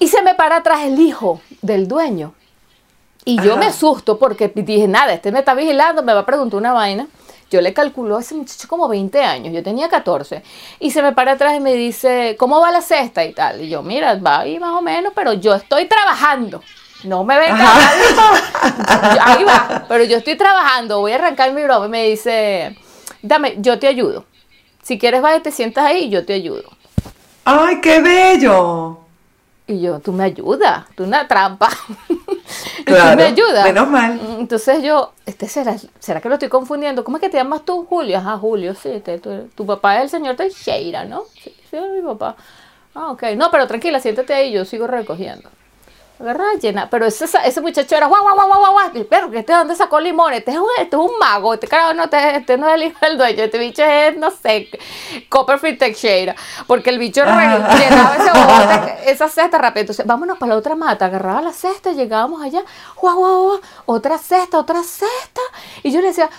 Y 0.00 0.08
se 0.08 0.22
me 0.22 0.34
para 0.34 0.56
atrás 0.56 0.80
el 0.82 0.98
hijo 0.98 1.40
del 1.60 1.86
dueño. 1.86 2.34
Y 3.24 3.40
yo 3.40 3.56
me 3.56 3.66
asusto 3.66 4.18
porque 4.18 4.48
dije, 4.48 4.88
nada, 4.88 5.12
este 5.12 5.30
me 5.30 5.38
está 5.38 5.54
vigilando, 5.54 6.02
me 6.02 6.12
va 6.12 6.20
a 6.20 6.26
preguntar 6.26 6.58
una 6.58 6.72
vaina. 6.72 7.06
Yo 7.52 7.60
le 7.60 7.74
calculo 7.74 8.16
a 8.16 8.20
ese 8.20 8.34
muchacho 8.34 8.66
como 8.66 8.88
20 8.88 9.22
años, 9.22 9.52
yo 9.52 9.62
tenía 9.62 9.90
14. 9.90 10.42
Y 10.80 10.90
se 10.90 11.02
me 11.02 11.12
para 11.12 11.32
atrás 11.32 11.54
y 11.54 11.60
me 11.60 11.74
dice, 11.74 12.34
¿cómo 12.38 12.62
va 12.62 12.70
la 12.70 12.80
cesta 12.80 13.26
y 13.26 13.34
tal? 13.34 13.60
Y 13.60 13.68
yo, 13.68 13.82
mira, 13.82 14.14
va 14.14 14.40
ahí 14.40 14.58
más 14.58 14.70
o 14.70 14.80
menos, 14.80 15.12
pero 15.14 15.34
yo 15.34 15.54
estoy 15.54 15.84
trabajando. 15.84 16.62
No 17.04 17.24
me 17.24 17.38
venga 17.38 17.68
Ahí 19.20 19.44
va, 19.44 19.84
pero 19.86 20.04
yo 20.04 20.16
estoy 20.16 20.36
trabajando, 20.36 21.00
voy 21.00 21.12
a 21.12 21.16
arrancar 21.16 21.52
mi 21.52 21.62
broma. 21.62 21.84
Y 21.84 21.88
me 21.90 22.04
dice, 22.04 22.74
dame, 23.20 23.56
yo 23.58 23.78
te 23.78 23.86
ayudo. 23.86 24.24
Si 24.82 24.98
quieres, 24.98 25.22
va 25.22 25.36
y 25.36 25.40
te 25.40 25.50
sientas 25.50 25.84
ahí 25.84 26.04
y 26.04 26.08
yo 26.08 26.24
te 26.24 26.32
ayudo. 26.32 26.70
¡Ay, 27.44 27.82
qué 27.82 28.00
bello! 28.00 29.01
Y 29.66 29.80
yo, 29.80 30.00
tú 30.00 30.12
me 30.12 30.24
ayudas, 30.24 30.86
tú 30.94 31.04
una 31.04 31.26
trampa. 31.28 31.70
Claro, 32.84 33.16
me 33.16 33.22
ayudas. 33.22 33.64
Menos 33.64 33.88
mal. 33.88 34.20
Entonces 34.38 34.82
yo, 34.82 35.12
este 35.24 35.48
será, 35.48 35.76
¿será 35.98 36.20
que 36.20 36.28
lo 36.28 36.34
estoy 36.34 36.48
confundiendo? 36.48 37.04
¿Cómo 37.04 37.16
es 37.16 37.20
que 37.22 37.30
te 37.30 37.36
llamas 37.36 37.64
tú, 37.64 37.86
Julio? 37.86 38.18
Ajá, 38.18 38.36
Julio, 38.36 38.74
sí. 38.74 39.02
tu, 39.54 39.64
papá 39.66 39.96
es 39.96 40.02
el 40.02 40.08
señor 40.10 40.36
Teixeira, 40.36 41.04
¿no? 41.04 41.22
Sí, 41.32 41.54
sí, 41.70 41.76
es 41.76 41.90
mi 41.90 42.02
papá. 42.02 42.36
Ah, 42.94 43.12
ok. 43.12 43.22
No, 43.36 43.50
pero 43.50 43.66
tranquila, 43.66 44.00
siéntate 44.00 44.34
ahí, 44.34 44.52
yo 44.52 44.64
sigo 44.64 44.86
recogiendo. 44.86 45.48
¿Verdad? 46.22 46.46
Llena. 46.60 46.88
Pero 46.88 47.06
ese, 47.06 47.26
ese 47.44 47.60
muchacho 47.60 47.96
era 47.96 48.06
guau, 48.06 48.22
guau, 48.22 48.34
guau, 48.34 48.48
guau, 48.48 48.72
guau. 48.72 49.06
Pero 49.08 49.30
que 49.30 49.40
este 49.40 49.52
dónde 49.52 49.74
sacó 49.74 50.00
limones. 50.00 50.38
Este 50.38 50.52
es 50.52 50.58
un, 50.58 50.66
este 50.78 50.96
es 50.96 51.02
un 51.02 51.18
mago. 51.18 51.54
Este 51.54 51.66
carajo 51.66 51.94
no, 51.94 52.04
este, 52.04 52.36
este 52.36 52.56
no 52.56 52.68
es 52.68 52.74
el 52.74 52.82
hijo 52.84 52.98
del 53.02 53.18
dueño. 53.18 53.42
Este 53.44 53.58
bicho 53.58 53.82
es, 53.84 54.16
no 54.16 54.30
sé, 54.30 54.68
Copperfield 55.28 55.78
Teixeira. 55.78 56.34
Porque 56.66 56.90
el 56.90 56.98
bicho 56.98 57.22
llenaba 57.24 58.16
ese 58.16 58.30
bote, 58.30 58.94
esa 59.10 59.28
cesta 59.28 59.58
rápido. 59.58 59.82
Entonces, 59.82 60.06
vámonos 60.06 60.38
para 60.38 60.52
la 60.52 60.58
otra 60.58 60.74
mata. 60.74 61.06
Agarraba 61.06 61.42
la 61.42 61.52
cesta, 61.52 61.92
llegábamos 61.92 62.42
allá. 62.42 62.62
Guau, 63.00 63.16
guau, 63.16 63.42
guau. 63.42 63.60
Otra 63.86 64.18
cesta, 64.18 64.58
otra 64.58 64.82
cesta. 64.82 65.40
Y 65.82 65.90
yo 65.90 66.00
le 66.00 66.08
decía, 66.08 66.30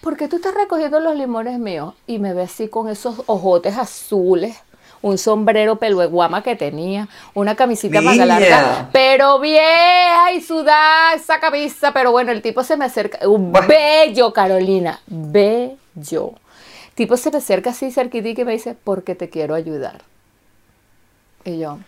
¿por 0.00 0.16
qué 0.16 0.28
tú 0.28 0.36
estás 0.36 0.54
recogiendo 0.54 1.00
los 1.00 1.16
limones 1.16 1.58
míos? 1.58 1.94
Y 2.06 2.18
me 2.18 2.34
ve 2.34 2.42
así 2.42 2.68
con 2.68 2.88
esos 2.88 3.22
ojotes 3.26 3.76
azules 3.76 4.56
un 5.02 5.18
sombrero 5.18 5.76
pelueguama 5.76 6.42
que 6.42 6.56
tenía, 6.56 7.08
una 7.34 7.54
camisita 7.56 8.00
más 8.00 8.16
larga, 8.16 8.88
pero 8.92 9.38
vieja 9.40 10.32
y 10.32 10.40
sudada 10.40 11.14
esa 11.14 11.40
camisa, 11.40 11.92
pero 11.92 12.12
bueno, 12.12 12.32
el 12.32 12.42
tipo 12.42 12.64
se 12.64 12.76
me 12.76 12.84
acerca, 12.84 13.28
un 13.28 13.52
bello 13.52 14.32
Carolina, 14.32 15.00
bello. 15.06 16.34
El 16.88 16.94
tipo 16.94 17.16
se 17.16 17.30
me 17.30 17.38
acerca 17.38 17.70
así 17.70 17.90
cerquita 17.90 18.28
y 18.28 18.44
me 18.44 18.52
dice, 18.52 18.76
porque 18.84 19.14
te 19.14 19.30
quiero 19.30 19.54
ayudar. 19.54 20.02
Y 21.44 21.58
yo, 21.58 21.78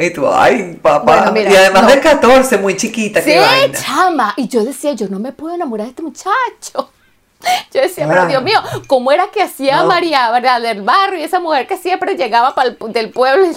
y 0.00 0.10
tú, 0.14 0.26
ay, 0.26 0.78
papá. 0.80 1.30
y 1.36 1.54
además 1.54 1.86
de 1.86 2.00
14, 2.00 2.56
muy 2.56 2.74
chiquita. 2.74 3.20
Sí, 3.20 3.32
chama. 3.72 4.32
Y 4.36 4.48
yo 4.48 4.64
decía, 4.64 4.94
yo 4.94 5.08
no 5.08 5.18
me 5.18 5.32
puedo 5.32 5.54
enamorar 5.54 5.86
de 5.86 5.90
este 5.90 6.02
muchacho. 6.02 6.90
Yo 7.72 7.80
decía, 7.80 8.06
pero 8.08 8.26
Dios 8.26 8.42
mío, 8.42 8.60
¿cómo 8.86 9.12
era 9.12 9.28
que 9.30 9.42
hacía 9.42 9.84
María, 9.84 10.30
verdad, 10.30 10.60
del 10.60 10.82
barrio 10.82 11.20
y 11.20 11.24
esa 11.24 11.40
mujer 11.40 11.66
que 11.66 11.76
siempre 11.76 12.16
llegaba 12.16 12.54
para 12.54 12.70
del 12.70 13.10
pueblo? 13.10 13.48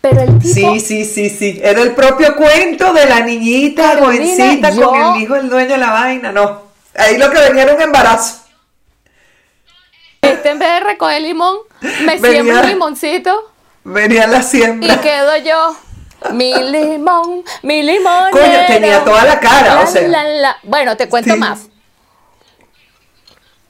Pero 0.00 0.20
el 0.20 0.38
tipo, 0.38 0.74
Sí, 0.74 0.80
sí, 0.80 1.04
sí, 1.04 1.30
sí. 1.30 1.60
Era 1.62 1.80
el 1.80 1.94
propio 1.94 2.36
cuento 2.36 2.92
de 2.92 3.06
la 3.06 3.20
niñita 3.20 3.96
jovencita 3.98 4.74
con 4.74 5.16
el 5.16 5.22
hijo 5.22 5.34
del 5.34 5.48
dueño 5.48 5.70
de 5.70 5.78
la 5.78 5.90
vaina, 5.90 6.32
no. 6.32 6.62
Ahí 6.96 7.16
lo 7.16 7.30
que 7.30 7.40
venía 7.40 7.62
era 7.62 7.74
un 7.74 7.80
embarazo. 7.80 8.44
Este 10.20 10.50
en 10.50 10.58
vez 10.58 10.68
de 10.68 10.80
recoger 10.80 11.22
limón, 11.22 11.58
me 11.80 12.18
siembra 12.30 12.60
un 12.60 12.68
limoncito. 12.68 13.52
Venía 13.84 14.26
la 14.26 14.42
siembra. 14.42 14.94
Y 14.94 14.96
quedo 14.98 15.36
yo. 15.38 15.76
Mi 16.32 16.54
limón, 16.54 17.44
mi 17.62 17.82
limón. 17.82 18.30
Coño, 18.30 18.66
tenía 18.66 19.04
toda 19.04 19.24
la 19.24 19.40
cara, 19.40 19.80
o 19.80 19.86
sea. 19.86 20.58
Bueno, 20.62 20.96
te 20.96 21.08
cuento 21.08 21.36
más. 21.36 21.68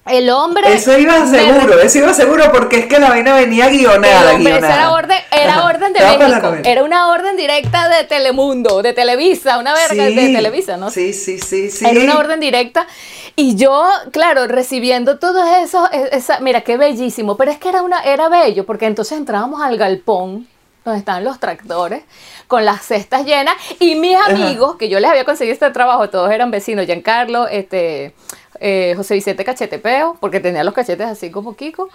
El 0.06 0.28
hombre. 0.28 0.74
Eso 0.74 0.96
iba 0.98 1.26
seguro, 1.26 1.80
eso 1.80 1.98
iba 1.98 2.12
seguro 2.12 2.52
porque 2.52 2.80
es 2.80 2.86
que 2.86 2.98
la 2.98 3.08
vaina 3.08 3.34
venía 3.34 3.68
guionada. 3.68 4.30
El 4.30 4.36
hombre, 4.36 4.56
era 4.56 4.92
orden, 4.92 5.18
era 5.30 5.64
orden 5.64 5.92
de 5.94 6.00
México. 6.00 6.54
Era 6.62 6.84
una 6.84 7.08
orden 7.08 7.36
directa 7.36 7.88
de 7.88 8.04
Telemundo, 8.04 8.82
de 8.82 8.92
Televisa, 8.92 9.58
una 9.58 9.72
verga 9.72 10.04
de 10.04 10.32
Televisa, 10.34 10.76
¿no? 10.76 10.90
Sí, 10.90 11.14
sí, 11.14 11.38
sí, 11.38 11.70
sí. 11.70 11.86
Era 11.86 12.00
una 12.00 12.18
orden 12.18 12.38
directa. 12.38 12.86
Y 13.34 13.56
yo, 13.56 13.82
claro, 14.12 14.46
recibiendo 14.46 15.18
todo 15.18 15.42
eso, 15.62 15.88
e, 15.90 16.10
esa, 16.12 16.38
mira 16.40 16.60
qué 16.60 16.76
bellísimo. 16.76 17.38
Pero 17.38 17.50
es 17.50 17.58
que 17.58 17.70
era 17.70 17.82
una, 17.82 18.00
era 18.02 18.28
bello, 18.28 18.66
porque 18.66 18.84
entonces 18.84 19.16
entrábamos 19.16 19.62
al 19.62 19.78
galpón 19.78 20.46
donde 20.84 20.98
estaban 20.98 21.24
los 21.24 21.40
tractores, 21.40 22.02
con 22.46 22.64
las 22.64 22.82
cestas 22.82 23.24
llenas, 23.24 23.54
y 23.80 23.94
mis 23.94 24.16
amigos, 24.16 24.76
que 24.76 24.90
yo 24.90 25.00
les 25.00 25.10
había 25.10 25.24
conseguido 25.24 25.54
este 25.54 25.70
trabajo, 25.70 26.10
todos 26.10 26.30
eran 26.30 26.50
vecinos, 26.50 26.84
Giancarlo, 26.84 27.48
este, 27.48 28.14
eh, 28.60 28.94
José 28.96 29.14
Vicente 29.14 29.44
Cachetepeo, 29.44 30.16
porque 30.20 30.40
tenía 30.40 30.64
los 30.64 30.74
cachetes 30.74 31.06
así 31.06 31.30
como 31.30 31.56
Kiko, 31.56 31.88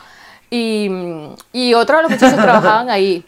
y, 0.50 0.90
y 1.54 1.74
otros 1.74 2.00
de 2.00 2.04
los 2.04 2.12
muchachos 2.12 2.42
trabajaban 2.42 2.90
ahí. 2.90 3.26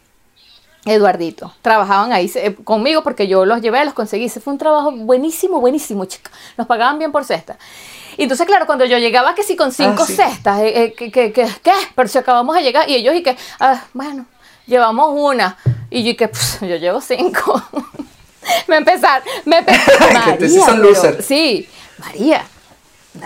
Eduardito, 0.84 1.54
trabajaban 1.62 2.12
ahí 2.12 2.32
eh, 2.34 2.56
conmigo 2.64 3.04
porque 3.04 3.28
yo 3.28 3.46
los 3.46 3.62
llevé, 3.62 3.86
los 3.86 3.94
conseguí. 3.94 4.26
Ese 4.26 4.40
fue 4.40 4.54
un 4.54 4.58
trabajo 4.58 4.92
buenísimo, 4.92 5.60
buenísimo, 5.62 6.06
chica. 6.06 6.32
Nos 6.58 6.66
pagaban 6.66 6.98
bien 6.98 7.12
por 7.12 7.24
cesta. 7.24 7.56
Y 8.18 8.24
entonces, 8.24 8.48
claro, 8.48 8.66
cuando 8.66 8.86
yo 8.86 8.98
llegaba 8.98 9.36
que 9.36 9.44
sí 9.44 9.56
con 9.56 9.72
cinco 9.72 10.04
ah, 10.04 10.06
cestas, 10.08 10.60
eh, 10.62 10.94
que, 10.98 11.12
que, 11.12 11.32
que, 11.32 11.48
¿qué? 11.62 11.72
Pero 11.96 12.10
si 12.10 12.18
acabamos 12.18 12.56
de 12.56 12.64
llegar, 12.64 12.90
y 12.90 12.96
ellos 12.96 13.14
y 13.14 13.22
que, 13.22 13.38
ah, 13.60 13.84
bueno, 13.94 14.26
llevamos 14.66 15.12
una. 15.14 15.58
Y 15.92 16.04
yo 16.04 16.10
y 16.12 16.16
que, 16.16 16.32
yo 16.62 16.76
llevo 16.78 17.00
cinco. 17.00 17.62
me 18.68 18.78
empezaron, 18.78 19.24
me 19.46 19.60
empezaron. 19.60 20.14
María, 20.14 21.22
sí, 21.22 21.68
María, 22.00 22.44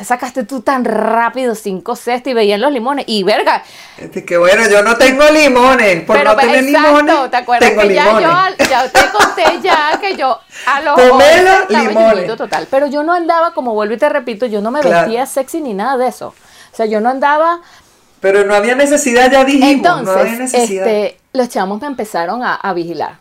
sacaste 0.03 0.43
tú 0.43 0.61
tan 0.61 0.83
rápido 0.83 1.53
cinco 1.53 1.95
cestas 1.95 2.31
y 2.31 2.33
veían 2.33 2.59
los 2.59 2.71
limones? 2.71 3.05
Y 3.07 3.23
verga. 3.23 3.63
Este, 3.97 4.25
que 4.25 4.37
bueno, 4.37 4.67
yo 4.69 4.81
no 4.81 4.97
tengo 4.97 5.23
limones. 5.29 6.03
Por 6.03 6.23
no 6.23 6.35
tener 6.35 6.63
limones. 6.63 7.29
¿Te 7.29 7.37
acuerdas 7.37 7.71
que 7.71 7.93
ya 7.93 8.19
yo 8.19 8.65
ya 8.65 8.89
te 8.89 8.99
conté 9.11 9.43
ya 9.61 9.99
que 10.01 10.15
yo 10.15 10.39
a 10.65 10.81
los 10.81 10.97
limones. 11.69 12.35
total. 12.35 12.67
Pero 12.69 12.87
yo 12.87 13.03
no 13.03 13.13
andaba, 13.13 13.53
como 13.53 13.73
vuelvo 13.73 13.93
y 13.93 13.97
te 13.97 14.09
repito, 14.09 14.45
yo 14.45 14.61
no 14.61 14.71
me 14.71 14.81
vestía 14.81 15.25
sexy 15.25 15.61
ni 15.61 15.73
nada 15.73 15.97
de 15.97 16.07
eso. 16.07 16.33
O 16.73 16.75
sea, 16.75 16.85
yo 16.87 16.99
no 16.99 17.09
andaba. 17.09 17.61
Pero 18.21 18.43
no 18.43 18.55
había 18.55 18.75
necesidad, 18.75 19.31
ya 19.31 19.45
dijimos. 19.45 19.69
Entonces, 19.69 20.15
no 20.15 20.19
había 20.19 20.37
necesidad. 20.37 20.87
Este, 20.87 21.19
los 21.33 21.49
chamos 21.49 21.79
me 21.79 21.87
empezaron 21.87 22.43
a, 22.43 22.55
a 22.55 22.73
vigilar. 22.73 23.17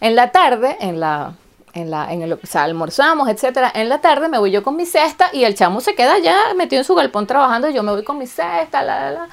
En 0.00 0.14
la 0.14 0.30
tarde, 0.30 0.76
en 0.80 1.00
la 1.00 1.32
en 1.74 1.90
la, 1.90 2.12
en 2.12 2.22
el, 2.22 2.32
o 2.32 2.38
almorzamos, 2.54 3.28
etcétera. 3.28 3.70
En 3.74 3.88
la 3.88 4.00
tarde 4.00 4.28
me 4.28 4.38
voy 4.38 4.50
yo 4.50 4.62
con 4.62 4.76
mi 4.76 4.86
cesta 4.86 5.28
y 5.32 5.44
el 5.44 5.54
chamo 5.54 5.80
se 5.80 5.94
queda 5.94 6.18
ya 6.18 6.54
metido 6.56 6.80
en 6.80 6.84
su 6.84 6.94
galpón 6.94 7.26
trabajando 7.26 7.68
y 7.68 7.74
yo 7.74 7.82
me 7.82 7.92
voy 7.92 8.04
con 8.04 8.18
mi 8.18 8.26
cesta, 8.26 8.82
la, 8.82 9.10
la, 9.10 9.28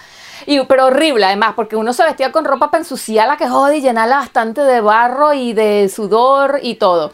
Y, 0.46 0.60
pero 0.66 0.88
horrible 0.88 1.26
además, 1.26 1.54
porque 1.56 1.76
uno 1.76 1.94
se 1.94 2.04
vestía 2.04 2.32
con 2.32 2.44
ropa 2.44 2.72
para 2.72 2.82
ensuciarla 2.82 3.38
que 3.38 3.48
jode 3.48 3.78
y 3.78 3.82
llenarla 3.82 4.18
bastante 4.18 4.62
de 4.62 4.82
barro 4.82 5.34
y 5.34 5.54
de 5.54 5.90
sudor 5.94 6.60
y 6.64 6.76
todo. 6.76 7.12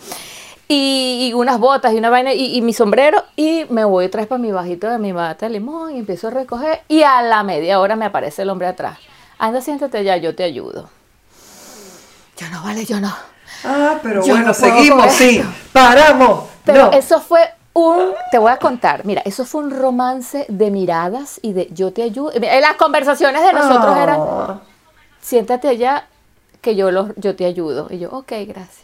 Y, 0.70 1.32
unas 1.34 1.60
botas 1.60 1.94
y 1.94 1.98
una 1.98 2.10
vaina 2.10 2.34
y, 2.34 2.62
mi 2.62 2.74
sombrero 2.74 3.24
y 3.36 3.66
me 3.70 3.86
voy 3.86 4.06
otra 4.06 4.22
vez 4.22 4.28
para 4.28 4.40
mi 4.40 4.52
bajito 4.52 4.90
de 4.90 4.98
mi 4.98 5.12
bata 5.12 5.46
de 5.46 5.54
limón 5.54 5.96
y 5.96 6.00
empiezo 6.00 6.28
a 6.28 6.32
recoger 6.32 6.82
y 6.88 7.04
a 7.04 7.22
la 7.22 7.44
media 7.44 7.80
hora 7.80 7.96
me 7.96 8.06
aparece 8.06 8.42
el 8.42 8.50
hombre 8.50 8.68
atrás. 8.68 8.98
Anda, 9.40 9.62
siéntate 9.62 10.04
ya, 10.04 10.18
yo 10.18 10.36
te 10.36 10.44
ayudo. 10.44 10.90
Yo 12.38 12.50
no, 12.50 12.64
vale, 12.64 12.86
yo 12.86 13.00
no. 13.00 13.37
Ah, 13.64 14.00
pero 14.02 14.22
bueno, 14.22 14.54
seguimos, 14.54 15.12
sí, 15.14 15.42
paramos. 15.72 16.46
Pero 16.64 16.92
eso 16.92 17.22
fue 17.22 17.42
un, 17.74 18.14
te 18.32 18.38
voy 18.38 18.52
a 18.52 18.58
contar, 18.58 19.06
mira, 19.06 19.22
eso 19.26 19.46
fue 19.46 19.62
un 19.62 19.72
romance 19.72 20.46
de 20.50 20.72
miradas 20.72 21.40
y 21.42 21.54
de 21.54 21.68
yo 21.72 21.94
te 21.94 22.04
ayudo. 22.04 22.32
Las 22.40 22.76
conversaciones 22.76 23.42
de 23.44 23.54
nosotros 23.54 23.98
eran, 23.98 24.20
ah. 24.20 24.62
siéntate 25.22 25.68
allá 25.68 26.08
que 26.62 26.76
yo, 26.76 26.92
los, 26.92 27.12
yo 27.16 27.36
te 27.36 27.46
ayudo. 27.46 27.88
Y 27.90 28.00
yo, 28.00 28.10
ok, 28.12 28.32
gracias. 28.48 28.84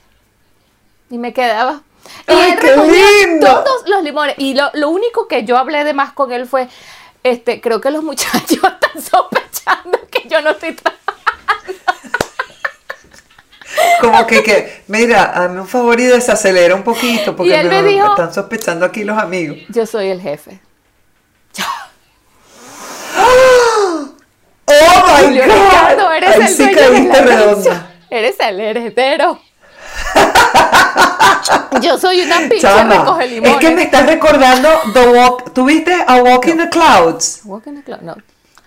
Y 1.09 1.17
me 1.17 1.33
quedaba. 1.33 1.81
¡Ay, 2.27 2.55
qué 2.59 2.75
lindo! 2.77 3.47
Todos 3.47 3.87
los 3.87 4.03
limones. 4.03 4.35
Y 4.37 4.53
lo, 4.53 4.69
lo, 4.73 4.89
único 4.89 5.27
que 5.27 5.43
yo 5.43 5.57
hablé 5.57 5.83
de 5.83 5.93
más 5.93 6.13
con 6.13 6.31
él 6.31 6.45
fue, 6.47 6.69
este, 7.23 7.61
creo 7.61 7.81
que 7.81 7.91
los 7.91 8.03
muchachos 8.03 8.51
están 8.51 9.01
sospechando 9.01 9.99
que 10.09 10.27
yo 10.27 10.41
no 10.41 10.51
estoy 10.51 10.75
trabajando. 10.75 11.03
Como 14.01 14.27
que, 14.27 14.43
que, 14.43 14.83
mira, 14.87 15.23
hazme 15.23 15.61
un 15.61 15.67
favor 15.67 15.99
y 15.99 16.05
desacelera 16.05 16.75
un 16.75 16.83
poquito 16.83 17.35
porque 17.35 17.63
me, 17.63 17.97
están 17.97 18.33
sospechando 18.33 18.85
aquí 18.85 19.03
los 19.03 19.17
amigos. 19.17 19.57
Yo 19.69 19.85
soy 19.85 20.09
el 20.09 20.21
jefe. 20.21 20.59
Hoy 24.65 25.39
el 25.39 26.47
sí 26.47 26.63
dueño 26.73 26.89
de 26.91 27.07
la 27.07 27.21
redonda. 27.21 27.89
Eres 28.09 28.35
el 28.39 28.59
heredero. 28.59 29.39
Yo 31.81 31.97
soy 31.97 32.21
una 32.21 32.37
pinche 32.39 32.59
Chama, 32.59 32.99
recoge 32.99 33.27
limones. 33.27 33.53
es 33.53 33.59
que 33.59 33.75
me 33.75 33.83
estás 33.83 34.05
recordando 34.05 34.69
The 34.93 35.07
Walk. 35.07 35.53
¿Tuviste 35.53 35.93
A 36.07 36.15
Walk 36.17 36.47
in 36.47 36.57
the 36.57 36.69
Clouds? 36.69 37.41
Walk 37.45 37.67
in 37.67 37.75
the 37.75 37.83
cloud, 37.83 38.01
No. 38.01 38.15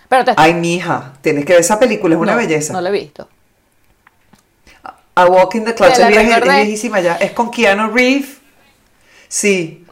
Pero 0.09 0.25
te 0.25 0.35
Ay, 0.37 0.55
mija, 0.55 1.15
tienes 1.21 1.45
que 1.45 1.55
ver 1.55 1.63
esa 1.63 1.81
película, 1.81 2.15
es 2.15 2.21
una 2.21 2.37
belleza. 2.37 2.73
No 2.73 2.81
la 2.81 2.91
he 2.91 2.93
visto. 2.93 3.29
A 5.17 5.27
Walk 5.27 5.55
in 5.57 5.65
the 5.65 5.75
Clouds 5.75 5.99
es, 5.99 6.07
vieja- 6.09 6.23
es 6.23 6.35
recordé. 6.37 6.57
viejísima 6.63 7.01
ya. 7.01 7.15
Es 7.17 7.33
con 7.33 7.51
Keanu 7.51 7.91
Reeves. 7.93 8.37
Sí, 9.29 9.85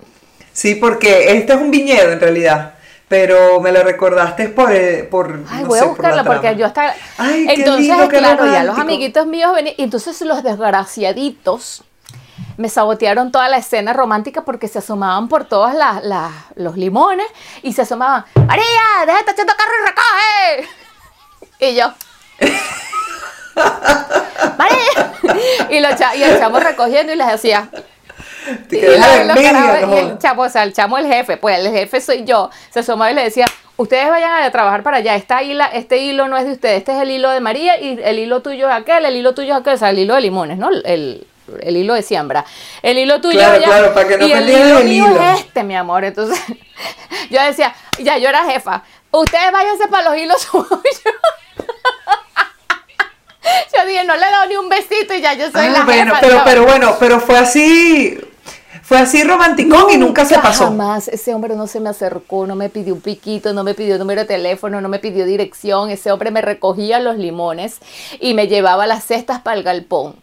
sí, 0.53 0.75
porque 0.77 1.37
este 1.37 1.55
es 1.55 1.59
un 1.59 1.71
viñedo 1.71 2.13
en 2.13 2.21
realidad. 2.21 2.75
Pero 3.09 3.61
me 3.61 3.71
la 3.73 3.83
recordaste 3.83 4.49
por. 4.49 4.73
eh, 4.73 5.05
por 5.05 5.45
Ay, 5.51 5.63
no 5.63 5.69
voy 5.69 5.79
sé, 5.79 5.85
a 5.85 5.89
buscarla 5.89 6.23
la 6.23 6.25
porque 6.25 6.57
yo 6.57 6.67
hasta. 6.67 6.95
Ay, 7.19 7.47
qué 7.47 7.55
entonces, 7.55 7.87
lindo, 7.89 8.09
qué 8.09 8.19
claro, 8.19 8.47
ya 8.47 8.65
los 8.65 8.79
amiguitos 8.79 9.27
míos 9.27 9.53
venían. 9.55 9.75
y 9.79 9.83
Entonces 9.83 10.21
los 10.23 10.43
desgraciaditos 10.43 11.85
me 12.57 12.69
sabotearon 12.69 13.31
toda 13.33 13.49
la 13.49 13.59
escena 13.59 13.93
romántica 13.93 14.45
porque 14.45 14.69
se 14.69 14.79
asomaban 14.79 15.29
por 15.29 15.45
todos 15.45 15.75
las- 15.75 16.03
las- 16.05 16.33
los 16.57 16.77
limones 16.77 17.27
y 17.63 17.73
se 17.73 17.83
asomaban. 17.83 18.25
¡María! 18.47 18.65
¡Deja 19.07 19.13
de 19.13 19.21
estar 19.21 19.35
echando 19.35 19.53
carro 19.57 19.73
y 19.83 19.87
recoge! 19.87 20.69
Y 21.71 21.75
yo. 21.77 21.93
¡María! 24.59 25.13
Y, 25.71 25.81
los 25.81 25.93
y 26.17 26.23
el 26.23 26.39
chamo 26.39 26.61
recogiendo 26.61 27.13
y 27.13 27.17
les 27.17 27.45
Y, 27.45 28.81
la- 28.81 29.25
los 29.25 29.37
y 29.41 29.45
el 29.99 30.19
chamo, 30.19 30.43
o 30.43 30.49
sea, 30.49 30.63
el 30.65 30.73
chamo 30.73 30.99
el 30.99 31.07
jefe, 31.07 31.37
pues 31.37 31.59
el 31.59 31.71
jefe 31.73 32.01
soy 32.01 32.25
yo, 32.25 32.51
se 32.71 32.81
asomaba 32.81 33.11
y 33.11 33.15
le 33.15 33.25
decía, 33.25 33.47
ustedes 33.77 34.09
vayan 34.09 34.43
a 34.43 34.51
trabajar 34.51 34.83
para 34.83 34.99
allá, 34.99 35.15
esta 35.17 35.43
hila, 35.43 35.67
este 35.67 35.99
hilo 35.99 36.29
no 36.29 36.37
es 36.37 36.45
de 36.47 36.53
ustedes, 36.53 36.79
este 36.79 36.93
es 36.93 36.99
el 37.01 37.11
hilo 37.11 37.31
de 37.31 37.41
María 37.41 37.81
y 37.81 37.99
el 38.03 38.19
hilo 38.19 38.43
tuyo 38.43 38.69
es 38.69 38.75
aquel, 38.75 39.05
el 39.07 39.17
hilo 39.17 39.35
tuyo 39.35 39.55
es 39.55 39.61
aquel, 39.61 39.75
o 39.75 39.79
sea, 39.79 39.91
el 39.91 39.99
hilo 39.99 40.15
de 40.15 40.21
limones, 40.21 40.59
¿no? 40.59 40.69
El, 40.71 41.27
el 41.61 41.77
hilo 41.77 41.95
de 41.95 42.03
siembra. 42.03 42.45
El 42.83 42.99
hilo 42.99 43.21
tuyo 43.21 43.39
Claro, 43.39 43.59
ya- 43.61 43.67
claro, 43.67 43.95
para 43.95 44.09
que 44.09 44.19
no 44.19 44.27
y 44.27 44.33
el 44.33 44.49
hilo 44.49 44.79
el 44.79 44.85
mío 44.89 45.07
hilo. 45.11 45.23
es 45.33 45.41
este, 45.41 45.63
mi 45.65 45.77
amor. 45.77 46.05
Entonces, 46.05 46.39
yo 47.31 47.43
decía, 47.43 47.75
ya 47.99 48.19
yo 48.19 48.29
era 48.29 48.45
jefa, 48.45 48.83
ustedes 49.11 49.51
váyanse 49.53 49.89
para 49.89 50.11
los 50.11 50.19
hilos 50.19 50.43
suyos. 50.51 50.71
Yo 53.77 53.87
dije, 53.87 54.05
no 54.05 54.17
le 54.17 54.27
he 54.27 54.31
dado 54.31 54.47
ni 54.49 54.57
un 54.57 54.69
besito 54.69 55.15
y 55.15 55.21
ya 55.21 55.35
yo 55.35 55.51
soy 55.51 55.67
Ah, 55.67 55.71
la 55.71 55.85
bueno, 55.85 56.15
jefa. 56.15 56.21
pero, 56.21 56.43
pero 56.45 56.65
bueno, 56.65 56.97
pero 56.99 57.21
fue 57.21 57.37
así. 57.39 58.19
Fue 58.83 58.99
así 58.99 59.25
romanticón 59.25 59.91
y 59.91 59.97
nunca 59.97 60.27
se 60.27 60.39
pasó. 60.39 60.65
Jamás, 60.67 61.09
ese 61.09 61.33
hombre 61.35 61.57
no 61.57 61.67
se 61.67 61.81
me 61.81 61.89
acercó, 61.89 62.47
no 62.47 62.55
me 62.55 62.69
pidió 62.69 62.93
un 62.93 63.01
piquito, 63.01 63.55
no 63.55 63.65
me 63.65 63.73
pidió 63.75 63.97
número 63.97 64.23
de 64.23 64.27
teléfono, 64.27 64.81
no 64.83 64.89
me 64.91 64.99
pidió 64.99 65.25
dirección. 65.25 65.89
Ese 65.91 66.13
hombre 66.13 66.31
me 66.31 66.43
recogía 66.43 67.01
los 67.01 67.17
limones 67.17 67.79
y 68.21 68.35
me 68.35 68.47
llevaba 68.47 68.87
las 68.87 69.05
cestas 69.05 69.41
para 69.41 69.57
el 69.57 69.63
galpón. 69.63 70.17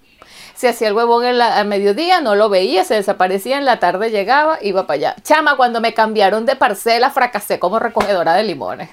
Se 0.55 0.69
hacía 0.69 0.89
el 0.89 0.93
huevón 0.93 1.25
en 1.25 1.39
la, 1.39 1.59
a 1.59 1.63
mediodía, 1.63 2.21
no 2.21 2.35
lo 2.35 2.49
veía, 2.49 2.83
se 2.83 2.93
desaparecía, 2.93 3.57
en 3.57 3.65
la 3.65 3.79
tarde 3.79 4.11
llegaba, 4.11 4.59
iba 4.61 4.85
para 4.85 4.95
allá. 4.95 5.15
Chama, 5.23 5.57
cuando 5.57 5.81
me 5.81 5.95
cambiaron 5.95 6.45
de 6.45 6.55
parcela, 6.55 7.09
fracasé 7.09 7.57
como 7.57 7.79
recogedora 7.79 8.35
de 8.35 8.43
limones. 8.43 8.89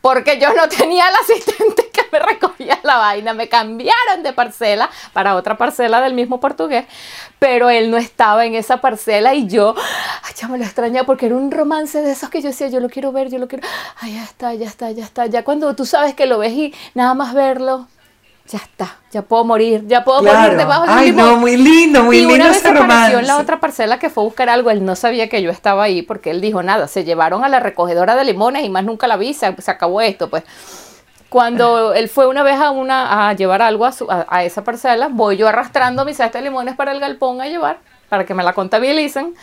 Porque 0.00 0.38
yo 0.38 0.52
no 0.54 0.68
tenía 0.68 1.08
el 1.08 1.14
asistente 1.14 1.88
que 1.92 2.02
me 2.12 2.18
recogía 2.18 2.78
la 2.82 2.96
vaina. 2.98 3.34
Me 3.34 3.48
cambiaron 3.48 4.22
de 4.22 4.32
parcela 4.32 4.90
para 5.12 5.34
otra 5.34 5.58
parcela 5.58 6.00
del 6.00 6.14
mismo 6.14 6.40
portugués. 6.40 6.86
Pero 7.38 7.70
él 7.70 7.90
no 7.90 7.96
estaba 7.96 8.46
en 8.46 8.54
esa 8.54 8.80
parcela 8.80 9.34
y 9.34 9.46
yo, 9.46 9.74
ay, 10.22 10.34
ya 10.36 10.48
me 10.48 10.58
lo 10.58 10.64
extrañaba 10.64 11.06
porque 11.06 11.26
era 11.26 11.36
un 11.36 11.50
romance 11.50 12.00
de 12.02 12.12
esos 12.12 12.30
que 12.30 12.40
yo 12.40 12.48
decía, 12.48 12.68
yo 12.68 12.80
lo 12.80 12.88
quiero 12.88 13.12
ver, 13.12 13.30
yo 13.30 13.38
lo 13.38 13.48
quiero. 13.48 13.66
Ay, 14.00 14.14
ya 14.14 14.24
está, 14.24 14.54
ya 14.54 14.66
está, 14.66 14.90
ya 14.90 15.04
está. 15.04 15.26
Ya 15.26 15.44
cuando 15.44 15.74
tú 15.74 15.84
sabes 15.86 16.14
que 16.14 16.26
lo 16.26 16.38
ves 16.38 16.52
y 16.52 16.74
nada 16.94 17.14
más 17.14 17.34
verlo, 17.34 17.88
ya 18.48 18.58
está, 18.58 18.96
ya 19.12 19.22
puedo 19.22 19.44
morir, 19.44 19.84
ya 19.86 20.04
puedo 20.04 20.22
morir 20.22 20.56
debajo 20.56 20.82
del 20.86 20.90
Ay, 20.98 21.12
no, 21.12 21.36
muy 21.36 21.56
lindo, 21.56 22.02
muy 22.02 22.16
y 22.16 22.20
lindo 22.20 22.34
una 22.36 22.48
vez 22.48 22.56
ese 22.58 22.68
apareció 22.68 23.18
en 23.18 23.26
la 23.26 23.38
otra 23.38 23.60
parcela 23.60 23.98
que 23.98 24.10
fue 24.10 24.22
a 24.22 24.26
buscar 24.26 24.48
algo, 24.48 24.70
él 24.70 24.84
no 24.84 24.96
sabía 24.96 25.28
que 25.28 25.42
yo 25.42 25.50
estaba 25.50 25.84
ahí 25.84 26.02
porque 26.02 26.30
él 26.30 26.40
dijo 26.40 26.62
nada, 26.62 26.88
se 26.88 27.04
llevaron 27.04 27.44
a 27.44 27.48
la 27.48 27.60
recogedora 27.60 28.14
de 28.16 28.24
limones 28.24 28.64
y 28.64 28.70
más 28.70 28.84
nunca 28.84 29.06
la 29.06 29.16
vi, 29.16 29.34
se, 29.34 29.54
se 29.60 29.70
acabó 29.70 30.00
esto, 30.00 30.30
pues. 30.30 30.44
Cuando 31.28 31.92
él 31.92 32.08
fue 32.08 32.26
una 32.26 32.42
vez 32.42 32.58
a 32.58 32.70
una 32.70 33.28
a 33.28 33.32
llevar 33.34 33.60
algo 33.60 33.84
a, 33.84 33.92
su- 33.92 34.10
a, 34.10 34.26
a 34.30 34.44
esa 34.44 34.64
parcela, 34.64 35.08
voy 35.10 35.36
yo 35.36 35.46
arrastrando 35.46 36.04
mi 36.06 36.14
cesta 36.14 36.38
de 36.38 36.44
limones 36.44 36.74
para 36.74 36.92
el 36.92 37.00
galpón 37.00 37.42
a 37.42 37.46
llevar, 37.48 37.80
para 38.08 38.24
que 38.24 38.32
me 38.32 38.42
la 38.42 38.54
contabilicen 38.54 39.34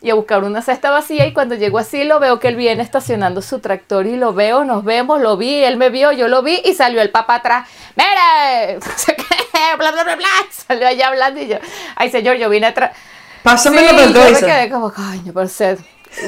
y 0.00 0.10
a 0.10 0.14
buscar 0.14 0.44
una 0.44 0.62
cesta 0.62 0.90
vacía 0.90 1.26
y 1.26 1.32
cuando 1.32 1.54
llego 1.54 1.78
así 1.78 2.04
lo 2.04 2.20
veo 2.20 2.38
que 2.38 2.48
él 2.48 2.56
viene 2.56 2.82
estacionando 2.82 3.42
su 3.42 3.58
tractor 3.58 4.06
y 4.06 4.16
lo 4.16 4.32
veo, 4.32 4.64
nos 4.64 4.84
vemos, 4.84 5.20
lo 5.20 5.36
vi, 5.36 5.64
él 5.64 5.76
me 5.76 5.90
vio, 5.90 6.12
yo 6.12 6.28
lo 6.28 6.42
vi 6.42 6.62
y 6.64 6.74
salió 6.74 7.00
el 7.00 7.10
papá 7.10 7.36
atrás, 7.36 7.68
mire, 7.96 8.78
bla, 9.76 9.90
bla, 9.90 10.04
bla, 10.04 10.16
bla, 10.16 10.28
salió 10.50 10.86
allá 10.86 11.08
hablando 11.08 11.40
y 11.40 11.48
yo, 11.48 11.56
ay 11.96 12.10
señor, 12.10 12.36
yo 12.36 12.48
vine 12.48 12.68
atrás. 12.68 12.96
Pásame 13.42 13.78
Sí, 13.78 13.96
la 13.96 14.06
yo 14.06 14.20
me 14.20 14.40
quedé 14.40 14.70
como, 14.70 14.92
coño, 14.92 15.48
ser. 15.48 15.78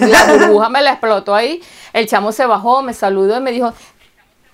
La 0.00 0.24
burbuja 0.24 0.68
me 0.68 0.80
la 0.80 0.92
explotó 0.92 1.34
ahí. 1.34 1.62
El 1.92 2.06
chamo 2.06 2.32
se 2.32 2.46
bajó, 2.46 2.82
me 2.82 2.94
saludó 2.94 3.36
y 3.36 3.40
me 3.40 3.50
dijo, 3.50 3.72